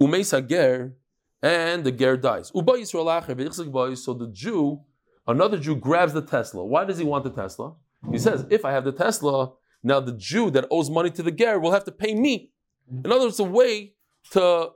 Umeisa 0.00 0.46
ger, 0.46 0.94
and 1.42 1.84
the 1.84 1.92
ger 1.92 2.16
dies. 2.16 2.50
So 2.52 2.62
the 4.14 4.30
Jew 4.32 4.80
Another 5.26 5.58
Jew 5.58 5.74
grabs 5.74 6.12
the 6.12 6.22
Tesla. 6.22 6.64
Why 6.64 6.84
does 6.84 6.98
he 6.98 7.04
want 7.04 7.24
the 7.24 7.30
Tesla? 7.30 7.74
He 8.12 8.18
says, 8.18 8.46
if 8.48 8.64
I 8.64 8.70
have 8.70 8.84
the 8.84 8.92
Tesla, 8.92 9.52
now 9.82 9.98
the 10.00 10.12
Jew 10.12 10.50
that 10.50 10.66
owes 10.70 10.88
money 10.88 11.10
to 11.10 11.22
the 11.22 11.32
Ger 11.32 11.58
will 11.58 11.72
have 11.72 11.84
to 11.84 11.92
pay 11.92 12.14
me. 12.14 12.52
In 13.04 13.10
other 13.10 13.24
words, 13.24 13.40
a 13.40 13.44
way 13.44 13.94
to, 14.30 14.70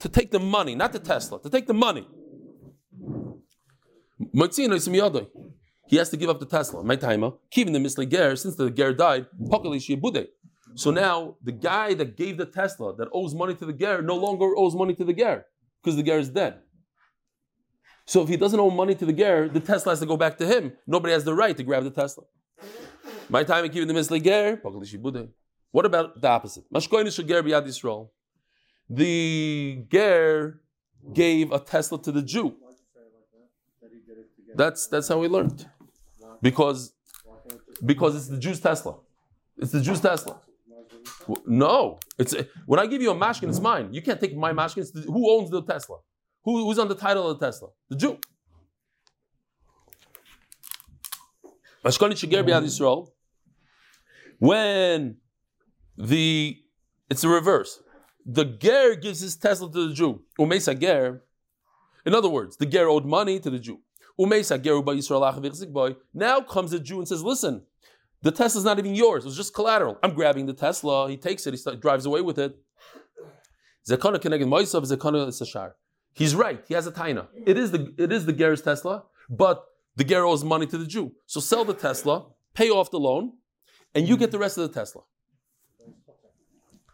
to 0.00 0.08
take 0.08 0.30
the 0.30 0.38
money, 0.38 0.74
not 0.74 0.92
the 0.92 0.98
Tesla, 0.98 1.42
to 1.42 1.50
take 1.50 1.66
the 1.66 1.74
money. 1.74 2.08
He 5.88 5.96
has 5.96 6.08
to 6.08 6.16
give 6.16 6.30
up 6.30 6.40
the 6.40 6.46
Tesla. 6.46 6.82
My 6.82 6.96
timer, 6.96 7.32
keeping 7.50 7.74
the 7.74 7.78
misli 7.78 8.08
ger, 8.10 8.34
since 8.36 8.56
the 8.56 8.70
ger 8.70 8.94
died, 8.94 9.26
so 10.74 10.90
now 10.90 11.36
the 11.42 11.52
guy 11.52 11.94
that 11.94 12.16
gave 12.16 12.36
the 12.36 12.46
Tesla 12.46 12.94
that 12.96 13.08
owes 13.12 13.34
money 13.34 13.54
to 13.54 13.66
the 13.66 13.72
ger 13.72 14.02
no 14.02 14.16
longer 14.16 14.56
owes 14.56 14.74
money 14.74 14.94
to 14.94 15.04
the 15.04 15.12
ger 15.12 15.44
because 15.82 15.96
the 15.96 16.02
ger 16.02 16.18
is 16.18 16.30
dead. 16.30 16.60
So 18.04 18.22
if 18.22 18.28
he 18.28 18.36
doesn't 18.36 18.58
owe 18.58 18.70
money 18.70 18.94
to 18.96 19.06
the 19.06 19.12
ger, 19.12 19.48
the 19.48 19.60
Tesla 19.60 19.92
has 19.92 20.00
to 20.00 20.06
go 20.06 20.16
back 20.16 20.38
to 20.38 20.46
him. 20.46 20.72
Nobody 20.86 21.12
has 21.12 21.24
the 21.24 21.34
right 21.34 21.56
to 21.56 21.62
grab 21.62 21.84
the 21.84 21.90
Tesla. 21.90 22.24
My 23.28 23.44
time 23.44 23.64
in 23.64 23.70
giving 23.70 23.88
the 23.88 23.94
misli 23.94 24.22
ger. 24.22 24.60
What 25.70 25.86
about 25.86 26.20
the 26.20 26.28
opposite? 26.28 26.64
The 28.90 29.84
ger 29.90 30.60
gave 31.12 31.52
a 31.52 31.58
Tesla 31.58 32.02
to 32.02 32.12
the 32.12 32.22
Jew. 32.22 32.54
That's 34.54 34.86
that's 34.86 35.08
how 35.08 35.18
we 35.18 35.28
learned. 35.28 35.66
Because 36.42 36.92
because 37.84 38.14
it's 38.16 38.28
the 38.28 38.38
Jew's 38.38 38.60
Tesla. 38.60 38.96
It's 39.56 39.72
the 39.72 39.80
Jew's 39.80 40.00
Tesla. 40.00 40.40
No, 41.46 41.98
it's 42.18 42.34
when 42.66 42.80
I 42.80 42.86
give 42.86 43.02
you 43.02 43.10
a 43.10 43.14
mashkin, 43.14 43.48
it's 43.48 43.60
mine. 43.60 43.92
You 43.92 44.02
can't 44.02 44.20
take 44.20 44.36
my 44.36 44.52
mashkin. 44.52 44.84
who 45.04 45.30
owns 45.30 45.50
the 45.50 45.62
Tesla? 45.62 45.98
Who, 46.44 46.64
who's 46.66 46.78
on 46.78 46.88
the 46.88 46.94
title 46.94 47.30
of 47.30 47.38
the 47.38 47.46
Tesla? 47.46 47.68
The 47.88 47.96
Jew. 47.96 48.18
When 54.38 55.16
the 55.96 56.58
it's 57.10 57.22
the 57.22 57.28
reverse. 57.28 57.80
The 58.24 58.44
ger 58.44 58.94
gives 58.94 59.20
his 59.20 59.36
Tesla 59.36 59.70
to 59.72 59.88
the 59.88 59.94
Jew. 59.94 60.22
Umesa 60.38 60.78
ger. 60.78 61.22
In 62.06 62.14
other 62.14 62.28
words, 62.28 62.56
the 62.56 62.66
ger 62.66 62.88
owed 62.88 63.04
money 63.04 63.40
to 63.40 63.50
the 63.50 63.58
Jew. 63.58 63.80
Umesa 64.18 64.62
ger 64.62 65.96
Now 66.14 66.40
comes 66.40 66.70
the 66.70 66.80
Jew 66.80 66.98
and 66.98 67.08
says, 67.08 67.22
"Listen, 67.22 67.66
the 68.22 68.30
Tesla's 68.30 68.64
not 68.64 68.78
even 68.78 68.94
yours. 68.94 69.24
It 69.24 69.28
was 69.28 69.36
just 69.36 69.54
collateral. 69.54 69.98
I'm 70.02 70.14
grabbing 70.14 70.46
the 70.46 70.52
Tesla. 70.52 71.10
He 71.10 71.16
takes 71.16 71.46
it. 71.46 71.52
He 71.52 71.56
start, 71.56 71.80
drives 71.80 72.06
away 72.06 72.20
with 72.20 72.38
it. 72.38 72.56
Zekana. 73.88 74.20
Zekana. 74.20 75.72
He's 76.14 76.34
right. 76.34 76.62
He 76.68 76.74
has 76.74 76.86
a 76.86 76.92
taina. 76.92 77.26
It 77.46 77.56
is 77.56 77.70
the 77.70 77.94
it 77.98 78.12
is 78.12 78.26
the 78.26 78.32
ger's 78.32 78.62
Tesla, 78.62 79.04
but 79.28 79.64
the 79.96 80.04
ger 80.04 80.24
owes 80.24 80.44
money 80.44 80.66
to 80.66 80.78
the 80.78 80.86
Jew. 80.86 81.12
So 81.26 81.40
sell 81.40 81.64
the 81.64 81.74
Tesla, 81.74 82.26
pay 82.54 82.70
off 82.70 82.90
the 82.90 83.00
loan, 83.00 83.32
and 83.94 84.08
you 84.08 84.16
get 84.16 84.30
the 84.30 84.38
rest 84.38 84.58
of 84.58 84.68
the 84.68 84.78
Tesla. 84.78 85.02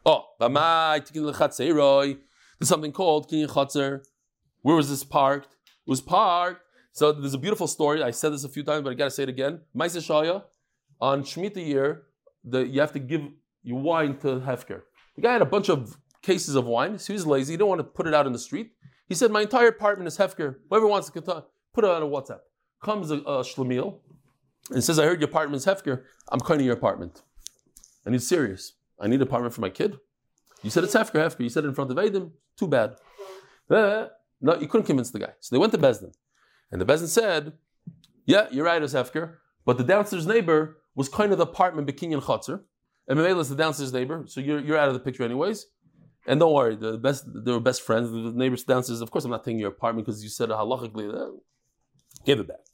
Oh, 0.06 0.24
there's 0.38 2.68
something 2.68 2.92
called. 2.92 3.30
Where 3.30 4.76
was 4.76 4.88
this 4.88 5.04
parked? 5.04 5.52
It 5.52 5.90
was 5.90 6.00
parked. 6.00 6.62
So 6.92 7.12
there's 7.12 7.34
a 7.34 7.38
beautiful 7.38 7.66
story. 7.66 8.02
I 8.02 8.10
said 8.10 8.32
this 8.32 8.44
a 8.44 8.48
few 8.48 8.62
times, 8.62 8.82
but 8.82 8.90
I 8.90 8.94
got 8.94 9.04
to 9.04 9.10
say 9.10 9.24
it 9.24 9.28
again. 9.28 9.60
Maisa 9.76 9.98
Shaya, 9.98 10.44
on 11.00 11.22
Shemitah 11.22 11.64
year, 11.64 12.04
the, 12.44 12.66
you 12.66 12.80
have 12.80 12.92
to 12.92 12.98
give 12.98 13.22
your 13.62 13.80
wine 13.80 14.16
to 14.18 14.40
Hefker. 14.40 14.82
The 15.16 15.22
guy 15.22 15.32
had 15.32 15.42
a 15.42 15.46
bunch 15.46 15.68
of 15.68 15.96
cases 16.22 16.54
of 16.54 16.66
wine. 16.66 16.98
So 16.98 17.08
he 17.08 17.12
was 17.14 17.26
lazy. 17.26 17.52
He 17.52 17.56
didn't 17.56 17.68
want 17.68 17.80
to 17.80 17.84
put 17.84 18.06
it 18.06 18.14
out 18.14 18.26
in 18.26 18.32
the 18.32 18.38
street. 18.38 18.72
He 19.06 19.14
said, 19.14 19.30
My 19.30 19.42
entire 19.42 19.68
apartment 19.68 20.08
is 20.08 20.18
Hefker. 20.18 20.56
Whoever 20.68 20.86
wants 20.86 21.10
to 21.10 21.22
put 21.74 21.84
it 21.84 21.90
on 21.90 22.02
a 22.02 22.06
WhatsApp. 22.06 22.40
Comes 22.82 23.10
a, 23.10 23.16
a 23.16 23.42
Shlemiel 23.42 24.00
and 24.70 24.84
says, 24.84 24.98
I 24.98 25.04
heard 25.04 25.20
your 25.20 25.28
apartment 25.28 25.60
is 25.60 25.66
Hefker. 25.66 26.04
I'm 26.30 26.40
cutting 26.40 26.66
your 26.66 26.74
apartment. 26.74 27.22
And 28.04 28.14
he's 28.14 28.28
serious. 28.28 28.74
I 29.00 29.06
need 29.06 29.16
an 29.16 29.22
apartment 29.22 29.54
for 29.54 29.60
my 29.60 29.70
kid. 29.70 29.98
You 30.62 30.70
said 30.70 30.84
it's 30.84 30.94
Hefker, 30.94 31.14
Hefker. 31.14 31.40
You 31.40 31.48
said 31.48 31.64
it 31.64 31.68
in 31.68 31.74
front 31.74 31.90
of 31.90 31.98
Adam. 31.98 32.32
Too 32.56 32.68
bad. 32.68 32.96
No, 33.70 34.58
you 34.60 34.68
couldn't 34.68 34.86
convince 34.86 35.10
the 35.10 35.18
guy. 35.18 35.32
So 35.40 35.54
they 35.54 35.58
went 35.58 35.72
to 35.72 35.78
Bezdin. 35.78 36.12
And 36.70 36.80
the 36.80 36.86
Bezdin 36.86 37.08
said, 37.08 37.52
Yeah, 38.26 38.46
you're 38.50 38.64
right, 38.64 38.82
it's 38.82 38.94
Hefker. 38.94 39.36
But 39.64 39.78
the 39.78 39.84
downstairs 39.84 40.26
neighbor 40.26 40.77
was 40.98 41.08
kind 41.08 41.30
of 41.32 41.38
the 41.38 41.44
apartment 41.44 41.86
Bekinyan 41.88 42.22
Chatzar. 42.22 42.60
And 43.06 43.18
Mamela 43.18 43.40
is 43.40 43.48
the 43.48 43.54
downstairs 43.56 43.92
neighbor, 43.92 44.24
so 44.26 44.40
you're, 44.40 44.60
you're 44.60 44.76
out 44.76 44.88
of 44.88 44.94
the 44.94 45.00
picture 45.00 45.22
anyways. 45.22 45.64
And 46.26 46.38
don't 46.40 46.52
worry, 46.52 46.76
the 46.76 46.98
best 46.98 47.24
they 47.44 47.52
were 47.52 47.60
best 47.60 47.80
friends. 47.80 48.10
The 48.10 48.32
neighbors 48.42 48.64
downstairs. 48.64 49.00
Of 49.00 49.10
course, 49.10 49.24
I'm 49.24 49.30
not 49.30 49.44
taking 49.44 49.60
your 49.60 49.70
apartment 49.70 50.04
because 50.04 50.22
you 50.22 50.28
said 50.28 50.50
halachically. 50.50 51.06
Uh, 51.14 51.30
give 52.26 52.40
it 52.40 52.48
back. 52.48 52.64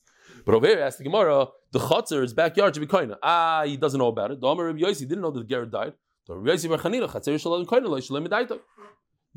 But 0.45 0.55
over 0.57 0.66
here, 0.66 0.81
ask 0.81 0.99
the 0.99 1.05
Gemara, 1.05 1.47
the 1.70 1.79
chutzer's 1.79 2.33
backyard 2.33 2.75
should 2.75 2.81
be 2.81 2.87
koina. 2.87 3.16
Ah, 3.22 3.62
he 3.64 3.77
doesn't 3.77 3.99
know 3.99 4.09
about 4.09 4.33
it. 4.33 4.41
The 4.41 4.47
Omer 4.49 4.64
Rabbi 4.66 4.93
didn't 4.93 5.20
know 5.20 5.31
that 5.31 5.47
Gerard 5.47 5.70
died. 5.70 5.93
The 6.27 6.37
Rabbi 6.37 6.57
Yossi 6.57 6.68
bar 6.68 6.79
Chanina 6.79 7.09
chatzer 7.09 7.39
shalom 7.41 7.64
koina 7.66 7.89
lo 7.89 8.01
shalom 8.01 8.27
medaito. 8.27 8.59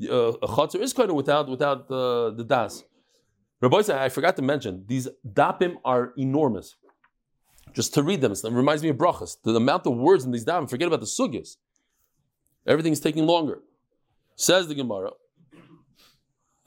Uh, 0.10 0.34
a 0.46 0.48
chutzer 0.48 0.80
is 0.80 0.94
koina 0.96 1.14
without 1.14 1.48
without 1.48 1.88
the 1.88 2.34
the 2.36 2.44
das. 2.44 2.84
Rabbi 3.62 3.82
I 4.06 4.10
forgot 4.10 4.36
to 4.38 4.42
mention 4.42 4.86
these 4.88 5.08
dapim 5.40 5.76
are 5.86 6.14
enormous. 6.18 6.76
Just 7.74 7.94
to 7.94 8.04
read 8.04 8.22
them, 8.22 8.32
it 8.32 8.44
reminds 8.44 8.82
me 8.82 8.90
of 8.90 8.98
brachas. 8.98 9.38
The 9.44 9.56
amount 9.56 9.86
of 9.86 9.96
words 9.96 10.26
in 10.26 10.32
these 10.32 10.46
dapim. 10.46 10.70
Forget 10.70 10.88
about 10.88 11.00
the 11.00 11.06
sugyas. 11.06 11.58
Everything 12.66 12.92
is 12.92 13.00
taking 13.00 13.26
longer. 13.26 13.60
Says 14.36 14.68
the 14.68 14.76
Gemara. 14.76 15.12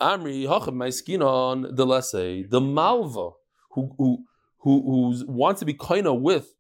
Amri 0.01 0.47
hacham 0.47 0.77
maiskinon 0.77 1.77
the 1.77 1.87
lesse 1.87 2.49
the 2.49 2.61
malva 2.61 3.31
who 3.73 3.95
who 3.99 4.25
who 4.61 5.25
wants 5.27 5.61
to 5.61 5.67
be 5.67 5.75
kinda 5.75 6.15
with 6.15 6.55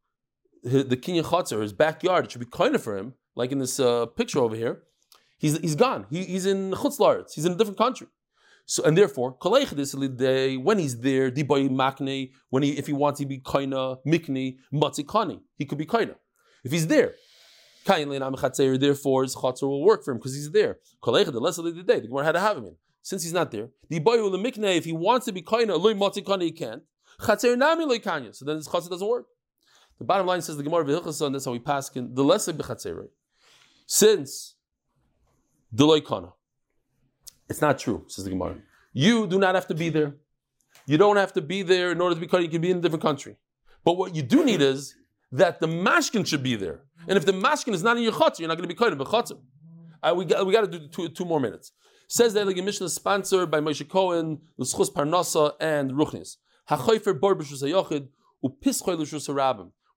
the 0.63 0.97
kinyan 0.97 1.25
chatzar, 1.25 1.63
his 1.63 1.73
backyard. 1.73 2.27
It 2.27 2.33
should 2.33 2.41
be 2.41 2.47
kinda 2.47 2.79
for 2.79 2.97
him, 2.97 3.15
like 3.35 3.51
in 3.51 3.59
this 3.59 3.81
uh, 3.81 4.07
picture 4.07 4.41
over 4.41 4.55
here. 4.55 4.83
He's, 5.39 5.57
he's 5.59 5.75
gone. 5.75 6.07
He, 6.11 6.25
he's 6.25 6.45
in 6.45 6.73
Chutz 6.73 6.99
La'aretz. 6.99 7.33
He's 7.35 7.47
in 7.47 7.53
a 7.53 7.57
different 7.57 7.79
country. 7.79 8.09
So 8.71 8.85
and 8.85 8.97
therefore, 8.97 9.37
when 9.43 9.67
he's 9.67 11.01
there, 11.01 11.33
makne, 11.33 12.31
when 12.51 12.63
he 12.63 12.79
if 12.79 12.87
he 12.87 12.93
wants 12.93 13.19
to 13.19 13.27
be 13.27 13.41
kaina 13.41 13.97
mikni 14.07 14.59
matzikani, 14.73 15.41
he 15.57 15.65
could 15.65 15.77
be 15.77 15.87
kaina. 15.87 16.15
If 16.63 16.71
he's 16.71 16.87
there, 16.87 17.17
therefore 17.85 19.23
his 19.25 19.35
chatzor 19.35 19.63
will 19.63 19.83
work 19.85 20.05
for 20.05 20.13
him 20.13 20.19
because 20.19 20.35
he's 20.37 20.53
there. 20.53 20.79
The 21.03 21.85
day, 21.85 21.99
the 21.99 22.07
Gemara 22.07 22.25
had 22.25 22.33
to 22.33 22.39
have 22.39 22.59
him 22.59 22.67
in. 22.67 22.77
Since 23.03 23.25
he's 23.25 23.33
not 23.33 23.51
there, 23.51 23.71
the 23.89 23.99
mikne 23.99 24.77
if 24.77 24.85
he 24.85 24.93
wants 24.93 25.27
to 25.27 25.33
be 25.33 25.43
kaina 25.43 25.77
loy 25.77 25.95
matzikani 25.95 26.43
he 26.43 26.53
can't. 26.53 26.85
Chatzer 27.23 27.59
nami 27.59 27.87
loy 27.87 27.99
kanya. 27.99 28.33
So 28.33 28.45
then 28.45 28.55
his 28.55 28.69
chatzor 28.69 28.91
doesn't 28.91 29.09
work. 29.09 29.27
The 29.99 30.05
bottom 30.05 30.29
line 30.29 30.43
says 30.43 30.57
the 30.57 30.63
Gemara 30.63 30.85
v'hilchasa, 30.85 31.27
and 31.27 31.35
that's 31.35 31.45
how 31.45 31.51
we 31.51 31.59
pass 31.59 31.91
in 31.97 32.15
the 32.15 32.23
lesson 32.23 32.57
b'chatzerei. 32.57 33.09
Since 33.87 34.55
the 35.73 35.85
loy 35.85 36.03
kana. 36.03 36.35
It's 37.51 37.61
not 37.61 37.79
true, 37.79 38.05
says 38.07 38.25
the 38.25 38.31
Gemara. 38.31 38.57
You 38.93 39.27
do 39.27 39.39
not 39.39 39.55
have 39.57 39.67
to 39.67 39.75
be 39.75 39.89
there. 39.89 40.15
You 40.87 40.97
don't 40.97 41.17
have 41.17 41.33
to 41.35 41.43
be 41.43 41.63
there 41.63 41.91
in 41.91 42.01
order 42.01 42.15
to 42.15 42.21
be 42.21 42.29
cut. 42.29 42.43
You 42.43 42.49
can 42.49 42.61
be 42.61 42.71
in 42.71 42.79
a 42.79 42.81
different 42.81 43.03
country. 43.03 43.37
But 43.85 43.95
what 43.99 44.15
you 44.15 44.23
do 44.23 44.45
need 44.45 44.63
is 44.63 44.95
that 45.33 45.61
the 45.61 45.67
mashkin 45.67 46.27
should 46.27 46.43
be 46.43 46.55
there. 46.55 46.81
And 47.09 47.17
if 47.19 47.27
the 47.27 47.33
mashkin 47.33 47.75
is 47.75 47.83
not 47.83 47.97
in 47.97 48.05
your 48.05 48.13
chutzah, 48.13 48.39
you're 48.39 48.49
not 48.49 48.57
going 48.57 48.69
to 48.69 48.75
be 48.75 48.79
cut 48.79 48.93
in 48.93 48.99
chutzah. 48.99 49.39
Uh, 50.03 50.15
we 50.17 50.25
got, 50.25 50.47
we 50.47 50.53
got 50.53 50.71
to 50.71 50.79
do 50.79 50.87
two, 50.89 51.09
two 51.09 51.25
more 51.25 51.41
minutes. 51.41 51.73
Says 52.09 52.35
that 52.35 52.47
the 52.47 52.63
Mishnah 52.63 52.87
is 52.87 52.95
sponsored 52.95 53.51
by 53.51 53.61
Moshe 53.61 53.87
Cohen, 53.89 54.41
L'schus 54.57 54.91
Parnasa, 54.91 55.53
and 55.61 55.93
Ruchnis. 55.93 56.37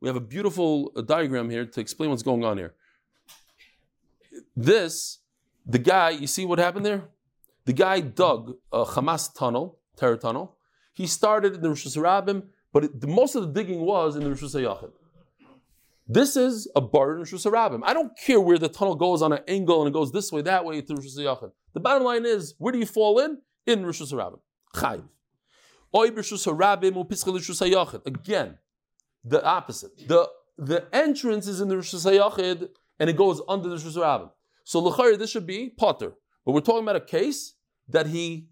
We 0.01 0.07
have 0.07 0.15
a 0.15 0.19
beautiful 0.19 0.91
uh, 0.95 1.01
diagram 1.01 1.49
here 1.49 1.65
to 1.65 1.79
explain 1.79 2.09
what's 2.09 2.23
going 2.23 2.43
on 2.43 2.57
here. 2.57 2.73
This, 4.55 5.19
the 5.65 5.79
guy, 5.79 6.09
you 6.11 6.27
see 6.27 6.45
what 6.45 6.59
happened 6.59 6.85
there? 6.85 7.03
The 7.65 7.73
guy 7.73 8.01
dug 8.01 8.55
a 8.71 8.83
Hamas 8.85 9.33
tunnel, 9.33 9.79
terror 9.95 10.17
tunnel. 10.17 10.57
He 10.93 11.07
started 11.07 11.55
in 11.55 11.61
the 11.61 11.69
Rosh 11.69 11.87
Hashanah, 11.87 12.43
but 12.71 12.83
it, 12.83 13.01
the, 13.01 13.07
most 13.07 13.35
of 13.35 13.41
the 13.43 13.53
digging 13.53 13.81
was 13.81 14.15
in 14.15 14.23
the 14.23 14.29
Rosh 14.29 14.43
Hashanah. 14.43 14.91
This 16.07 16.35
is 16.35 16.67
a 16.75 16.81
bar 16.81 17.13
in 17.13 17.19
Rosh 17.19 17.33
Hashanah. 17.33 17.81
I 17.83 17.93
don't 17.93 18.11
care 18.17 18.41
where 18.41 18.57
the 18.57 18.67
tunnel 18.67 18.95
goes 18.95 19.21
on 19.21 19.31
an 19.31 19.39
angle 19.47 19.81
and 19.81 19.87
it 19.87 19.93
goes 19.93 20.11
this 20.11 20.31
way, 20.31 20.41
that 20.41 20.65
way 20.65 20.81
to 20.81 20.95
Rosh 20.95 21.05
Hashanah. 21.05 21.51
The 21.73 21.79
bottom 21.79 22.03
line 22.03 22.25
is, 22.25 22.55
where 22.57 22.73
do 22.73 22.79
you 22.79 22.85
fall 22.85 23.19
in? 23.19 23.39
In 23.65 23.85
Rosh 23.85 24.01
Hashanah. 24.01 24.39
Chayiv. 24.75 25.07
Again, 28.05 28.57
the 29.23 29.45
opposite. 29.45 30.07
The, 30.07 30.29
the 30.57 30.87
entrance 30.91 31.47
is 31.47 31.61
in 31.61 31.69
the 31.69 31.77
Rosh 31.77 31.93
Hashanah 31.93 32.67
and 32.99 33.09
it 33.09 33.15
goes 33.15 33.41
under 33.47 33.69
the 33.69 33.75
Rosh 33.77 33.95
Hashanah. 33.95 34.31
So, 34.65 35.15
this 35.15 35.29
should 35.29 35.47
be 35.47 35.69
Potter. 35.69 36.13
But 36.45 36.51
we're 36.51 36.61
talking 36.61 36.83
about 36.83 36.95
a 36.95 37.01
case 37.01 37.53
that 37.89 38.07
he 38.07 38.47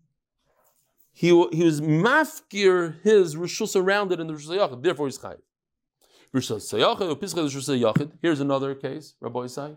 he, 1.13 1.27
he 1.27 1.63
was 1.63 1.81
mafkir 1.81 3.01
his 3.01 3.35
rishus 3.35 3.75
around 3.75 4.11
it 4.11 4.19
in 4.19 4.27
the 4.27 4.33
rishus 4.33 4.57
yachid. 4.57 4.81
Therefore, 4.81 5.07
he's 5.07 5.17
chayiv. 5.17 5.39
Rishus 6.33 6.73
yachid, 6.73 7.15
pischa 7.15 7.35
rishus 7.35 7.79
yachid. 7.79 8.13
Here's 8.21 8.39
another 8.39 8.73
case, 8.75 9.15
Rabbi 9.19 9.39
Isai. 9.39 9.75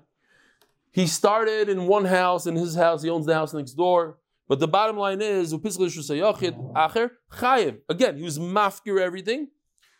He 0.93 1.09
started 1.09 1.69
in 1.69 1.89
one 1.89 2.05
house, 2.05 2.47
in 2.47 2.55
his 2.55 2.77
house, 2.77 3.03
he 3.03 3.11
owns 3.11 3.27
the 3.27 3.35
house 3.35 3.53
next 3.53 3.73
door. 3.73 4.19
But 4.47 4.61
the 4.61 4.69
bottom 4.69 4.97
line 4.97 5.21
is, 5.21 5.53
upischa 5.53 5.81
rishus 5.81 6.11
yachid, 6.11 6.73
acher 6.75 7.11
chayiv. 7.33 7.79
Again, 7.89 8.17
he 8.17 8.23
was 8.23 8.39
mafkir 8.39 9.01
everything. 9.01 9.49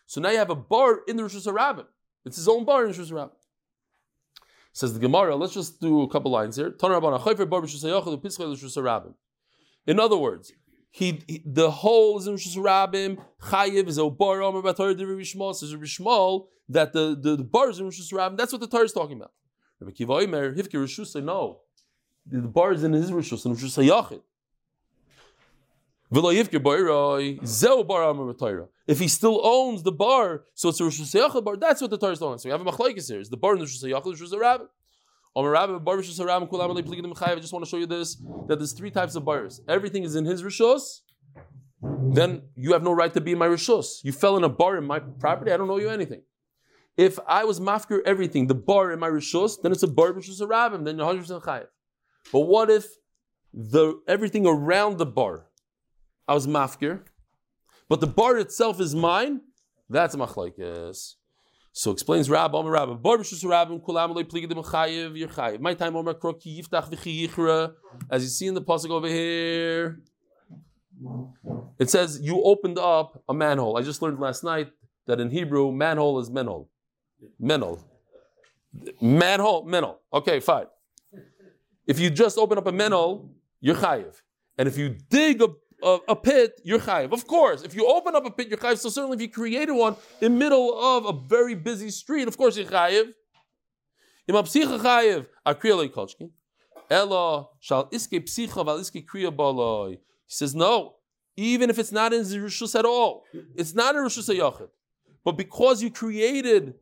So 0.05 0.21
now 0.21 0.29
you 0.29 0.37
have 0.37 0.49
a 0.49 0.55
bar 0.55 1.01
in 1.07 1.17
the 1.17 1.23
rishus 1.23 1.51
rabbin. 1.51 1.85
It's 2.23 2.37
his 2.37 2.47
own 2.47 2.63
bar 2.63 2.85
in 2.85 2.91
the 2.91 2.97
rishus 2.97 3.11
rabbin. 3.11 3.35
Says 4.75 4.93
the 4.93 4.99
Gemara, 4.99 5.37
let's 5.37 5.53
just 5.53 5.79
do 5.79 6.01
a 6.01 6.09
couple 6.09 6.31
lines 6.31 6.57
here. 6.57 6.75
In 9.87 9.99
other 10.01 10.17
words, 10.17 10.51
he, 10.91 11.23
he 11.27 11.43
the 11.45 11.71
whole 11.71 12.17
is 12.17 12.27
in 12.27 12.33
Rosh 12.33 12.57
Hashanah, 12.57 13.17
Chayiv 13.41 13.87
is 13.87 13.97
a 13.97 14.09
bar 14.09 14.41
Omer 14.41 14.61
Batar 14.61 14.93
Divi 14.97 15.13
Rishmal, 15.13 15.55
says 15.55 15.73
Rishmal, 15.73 16.47
that 16.67 16.91
the, 16.91 17.17
the, 17.17 17.37
the 17.37 17.43
bar 17.45 17.69
is 17.69 17.79
in 17.79 17.85
Rosh 17.85 18.01
Hashanah, 18.01 18.35
that's 18.35 18.51
what 18.51 18.59
the 18.59 18.67
Torah 18.67 18.83
is 18.83 18.91
talking 18.91 19.15
about. 19.15 19.31
Rabbi 19.79 19.93
Kiva 19.93 20.11
Omer, 20.11 20.53
Hivki 20.53 20.73
Rishus, 20.73 21.15
no. 21.23 21.61
The, 22.25 22.41
bar 22.41 22.73
is 22.73 22.83
in 22.83 22.91
his 22.91 23.11
Rishus, 23.11 23.45
in 23.45 23.53
Rosh 23.53 23.63
Hashanah. 23.63 24.21
If 26.11 26.51
he 28.99 29.07
still 29.07 29.41
owns 29.43 29.81
the 29.83 29.91
bar, 29.91 30.43
so 30.53 30.69
it's 30.69 30.79
a 30.79 30.83
Rosh 30.83 31.15
bar, 31.43 31.57
that's 31.57 31.81
what 31.81 31.89
the 31.89 31.97
Torah 31.97 32.13
is 32.13 32.19
talking 32.19 32.37
So 32.37 32.47
we 32.47 32.51
have 32.51 32.61
a 32.61 32.65
machlaikis 32.65 33.09
here. 33.09 33.19
Is 33.19 33.29
the 33.29 33.37
bar 33.37 33.53
in 33.53 33.59
the 33.59 33.65
Rosh 33.65 33.83
Hashanah, 33.83 34.67
Rosh 35.35 36.19
Hashanah 36.19 37.27
I 37.27 37.35
just 37.39 37.53
want 37.53 37.65
to 37.65 37.69
show 37.69 37.77
you 37.77 37.87
this, 37.87 38.15
that 38.47 38.59
there's 38.59 38.73
three 38.73 38.91
types 38.91 39.15
of 39.15 39.25
bars. 39.25 39.61
Everything 39.67 40.03
is 40.03 40.15
in 40.15 40.25
his 40.25 40.43
Rishos, 40.43 41.01
then 42.13 42.43
you 42.55 42.73
have 42.73 42.83
no 42.83 42.93
right 42.93 43.13
to 43.13 43.19
be 43.19 43.33
in 43.33 43.37
my 43.37 43.47
Rishos. 43.47 44.03
You 44.03 44.11
fell 44.11 44.37
in 44.37 44.43
a 44.43 44.49
bar 44.49 44.77
in 44.77 44.85
my 44.85 44.99
property, 44.99 45.51
I 45.51 45.57
don't 45.57 45.69
owe 45.69 45.77
you 45.77 45.89
anything. 45.89 46.21
If 46.95 47.19
I 47.27 47.43
was 47.43 47.59
mafkir 47.59 48.01
everything, 48.05 48.47
the 48.47 48.55
bar 48.55 48.91
in 48.91 48.99
my 48.99 49.09
Rishos, 49.09 49.61
then 49.61 49.71
it's 49.71 49.83
a 49.83 49.87
bar 49.87 50.13
Rishos 50.13 50.39
Rabbim, 50.39 50.85
then 50.85 50.97
you're 50.97 51.05
100% 51.05 51.43
chayiv. 51.43 51.67
But 52.31 52.41
what 52.41 52.69
if 52.69 52.85
the 53.53 53.99
everything 54.07 54.45
around 54.45 54.97
the 54.97 55.05
bar 55.05 55.47
I 56.27 56.33
was 56.33 56.47
mafkir, 56.47 57.01
but 57.87 58.01
the 58.01 58.07
bar 58.07 58.37
itself 58.37 58.79
is 58.79 58.95
mine, 58.95 59.41
that's 59.89 60.15
machlaikis. 60.15 61.15
So 61.77 61.91
explains 61.91 62.29
Rab, 62.29 62.55
Omer 62.55 62.71
Rab, 62.71 63.03
Bar 63.03 63.17
B'Shus 63.17 63.43
Rabim, 63.43 63.83
Kulam 63.83 64.15
Loi 64.15 64.23
Pligadim 64.23 64.65
Chayiv, 64.65 65.17
Yer 65.17 65.27
Chayiv. 65.27 65.59
My 65.59 65.73
time, 65.73 65.97
Omer 65.97 66.13
Kroki 66.13 66.61
Yiftach 66.61 66.89
V'chi 66.89 67.27
Yichra. 67.27 67.73
As 68.09 68.23
you 68.23 68.29
see 68.29 68.47
in 68.47 68.53
the 68.53 68.61
pasuk 68.61 68.91
over 68.91 69.07
here, 69.09 69.99
it 71.77 71.89
says 71.89 72.21
you 72.21 72.41
opened 72.43 72.79
up 72.79 73.21
a 73.27 73.33
manhole. 73.33 73.77
I 73.77 73.81
just 73.81 74.01
learned 74.01 74.21
last 74.21 74.41
night 74.41 74.71
that 75.05 75.19
in 75.19 75.29
Hebrew, 75.29 75.73
manhole 75.73 76.17
is 76.19 76.29
menhole. 76.29 76.69
Menhole. 77.41 77.83
Manhole, 79.01 79.65
menhole. 79.65 79.97
Okay, 80.13 80.39
fine. 80.39 80.67
If 81.85 81.99
you 81.99 82.09
just 82.09 82.37
open 82.37 82.57
up 82.57 82.67
a 82.67 82.71
menhole, 82.71 83.31
you're 83.59 83.75
chayiv. 83.75 84.21
And 84.57 84.69
if 84.69 84.77
you 84.77 84.95
dig 85.09 85.41
a 85.41 85.49
a, 85.85 85.99
a 86.09 86.15
pit, 86.15 86.59
you're 86.63 86.79
chayiv. 86.79 87.13
Of 87.13 87.27
course, 87.27 87.61
if 87.61 87.75
you 87.75 87.87
open 87.87 88.15
up 88.15 88.25
a 88.25 88.31
pit, 88.31 88.49
you're 88.49 88.57
chayiv. 88.57 88.79
So 88.79 88.89
certainly, 88.89 89.15
if 89.15 89.21
you 89.21 89.29
created 89.29 89.71
one 89.71 89.95
in 90.19 90.37
middle 90.37 90.77
of 90.77 91.05
a 91.05 91.13
very 91.13 91.55
busy 91.55 91.91
street, 91.91 92.27
of 92.27 92.37
course 92.37 92.57
you're 92.57 92.65
chayiv. 92.65 93.13
Im 94.27 94.35
psicha 94.35 94.79
chayiv 94.79 95.27
akriya 95.45 95.87
kolchkin. 95.89 96.31
Shall 97.59 97.85
iske 97.91 98.19
psicha 98.25 98.65
val 98.65 98.79
iske 98.79 99.05
kriya 99.05 99.35
baloi. 99.35 99.91
He 99.91 99.97
says 100.27 100.55
no, 100.55 100.95
even 101.37 101.69
if 101.69 101.77
it's 101.77 101.91
not 101.91 102.13
in 102.13 102.21
Zerushus 102.21 102.77
at 102.77 102.85
all, 102.85 103.23
it's 103.55 103.75
not 103.75 103.95
in 103.95 104.01
Rishus 104.01 104.33
Yachid. 104.33 104.69
But 105.23 105.33
because 105.33 105.83
you 105.83 105.91
created 105.91 106.75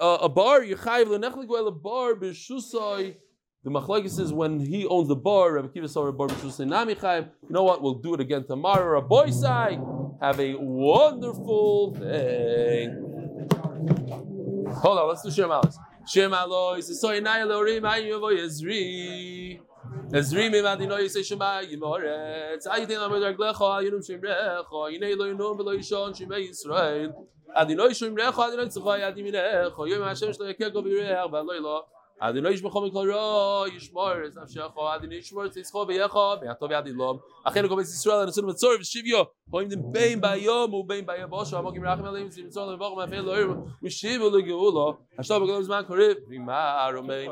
a 0.00 0.28
bar, 0.28 0.64
you're 0.64 0.78
chayiv 0.78 1.06
lenechlik 1.06 1.66
a 1.66 1.70
bar 1.70 2.14
b'shusai 2.14 3.16
the 3.64 3.70
machlekes 3.70 4.20
is 4.20 4.32
when 4.32 4.60
he 4.60 4.86
owns 4.86 5.08
the 5.08 5.16
bar, 5.16 5.54
Rabbi 5.54 5.68
Kiva 5.68 5.88
saw 5.88 6.10
bar 6.12 6.28
Nami 6.58 6.96
You 7.02 7.26
know 7.50 7.64
what? 7.64 7.82
We'll 7.82 7.94
do 7.94 8.14
it 8.14 8.20
again 8.20 8.44
tomorrow. 8.46 9.00
Rabbi 9.00 9.30
Sai, 9.30 9.78
have 10.20 10.38
a 10.40 10.54
wonderful 10.58 11.92
day. 11.92 12.88
Hold 14.80 14.98
on, 14.98 15.08
let's 15.08 15.22
do 15.22 15.30
Shem 15.30 15.50
Alos. 15.50 15.76
Shem 16.06 16.30
Alos. 16.30 16.84
So 16.84 17.08
Inay 17.08 17.44
Ayin 17.44 18.08
Yavo 18.08 18.32
Yezri. 18.32 19.60
Ezri 20.10 20.50
mi 20.50 20.62
madino 20.62 20.98
yisei 20.98 21.24
shema 21.24 21.62
yimoretz. 21.62 22.66
Ayitin 22.66 22.98
lamed 22.98 23.22
raglecha 23.22 23.82
yinum 23.82 24.06
shem 24.06 24.20
recha. 24.20 24.64
Yinei 24.90 25.16
lo 25.16 25.26
yinum 25.26 25.58
v'lo 25.58 25.76
yishon 25.76 26.14
shemei 26.16 26.48
Yisrael. 26.48 27.12
Adino 27.54 27.86
yishom 27.88 28.16
recha 28.16 28.32
adino 28.32 28.64
yitzchai 28.64 29.02
adiminecha. 29.02 29.88
Yom 29.88 30.02
Hashem 30.04 30.30
shlo 30.30 30.46
yakeko 30.50 30.82
v'yireach 30.82 31.30
v'lo 31.30 31.52
yilo. 31.58 31.82
Adonai 32.20 32.52
yishmachom 32.52 32.90
mikol 32.90 33.06
yishmor 33.70 34.26
es 34.26 34.34
nafshecho 34.34 34.82
Adonai 34.92 35.18
yishmor 35.18 35.46
es 35.46 35.56
yitzcho 35.56 35.86
v'yecho 35.86 36.40
v'yato 36.40 36.68
v'yad 36.68 36.88
ilom 36.90 37.20
achenu 37.46 37.76
beis 37.76 37.92
Yisrael 37.94 38.26
anusun 38.26 38.44
v'tzor 38.50 38.74
v'shivyo. 38.82 39.26
Hoim 39.52 39.68
dem 39.68 39.92
bein 39.92 40.20
bayom 40.20 40.74
u 40.74 40.82
bein 40.82 41.06
bayabosho 41.06 41.54
amokim 41.60 41.82
rachim 41.82 42.08
aleim 42.10 42.28
tzim 42.28 42.50
tzor 42.50 42.74
levoch 42.74 42.96
ma'afel 42.98 43.22
lo'ir 43.22 43.48
v'shivu 43.84 44.32
l'geulo. 44.34 44.98
Hashtav 45.16 45.38
b'golom 45.42 45.62
zman 45.62 45.86
korib 45.86 46.26
v'ma 46.26 46.60
aromein 46.86 47.30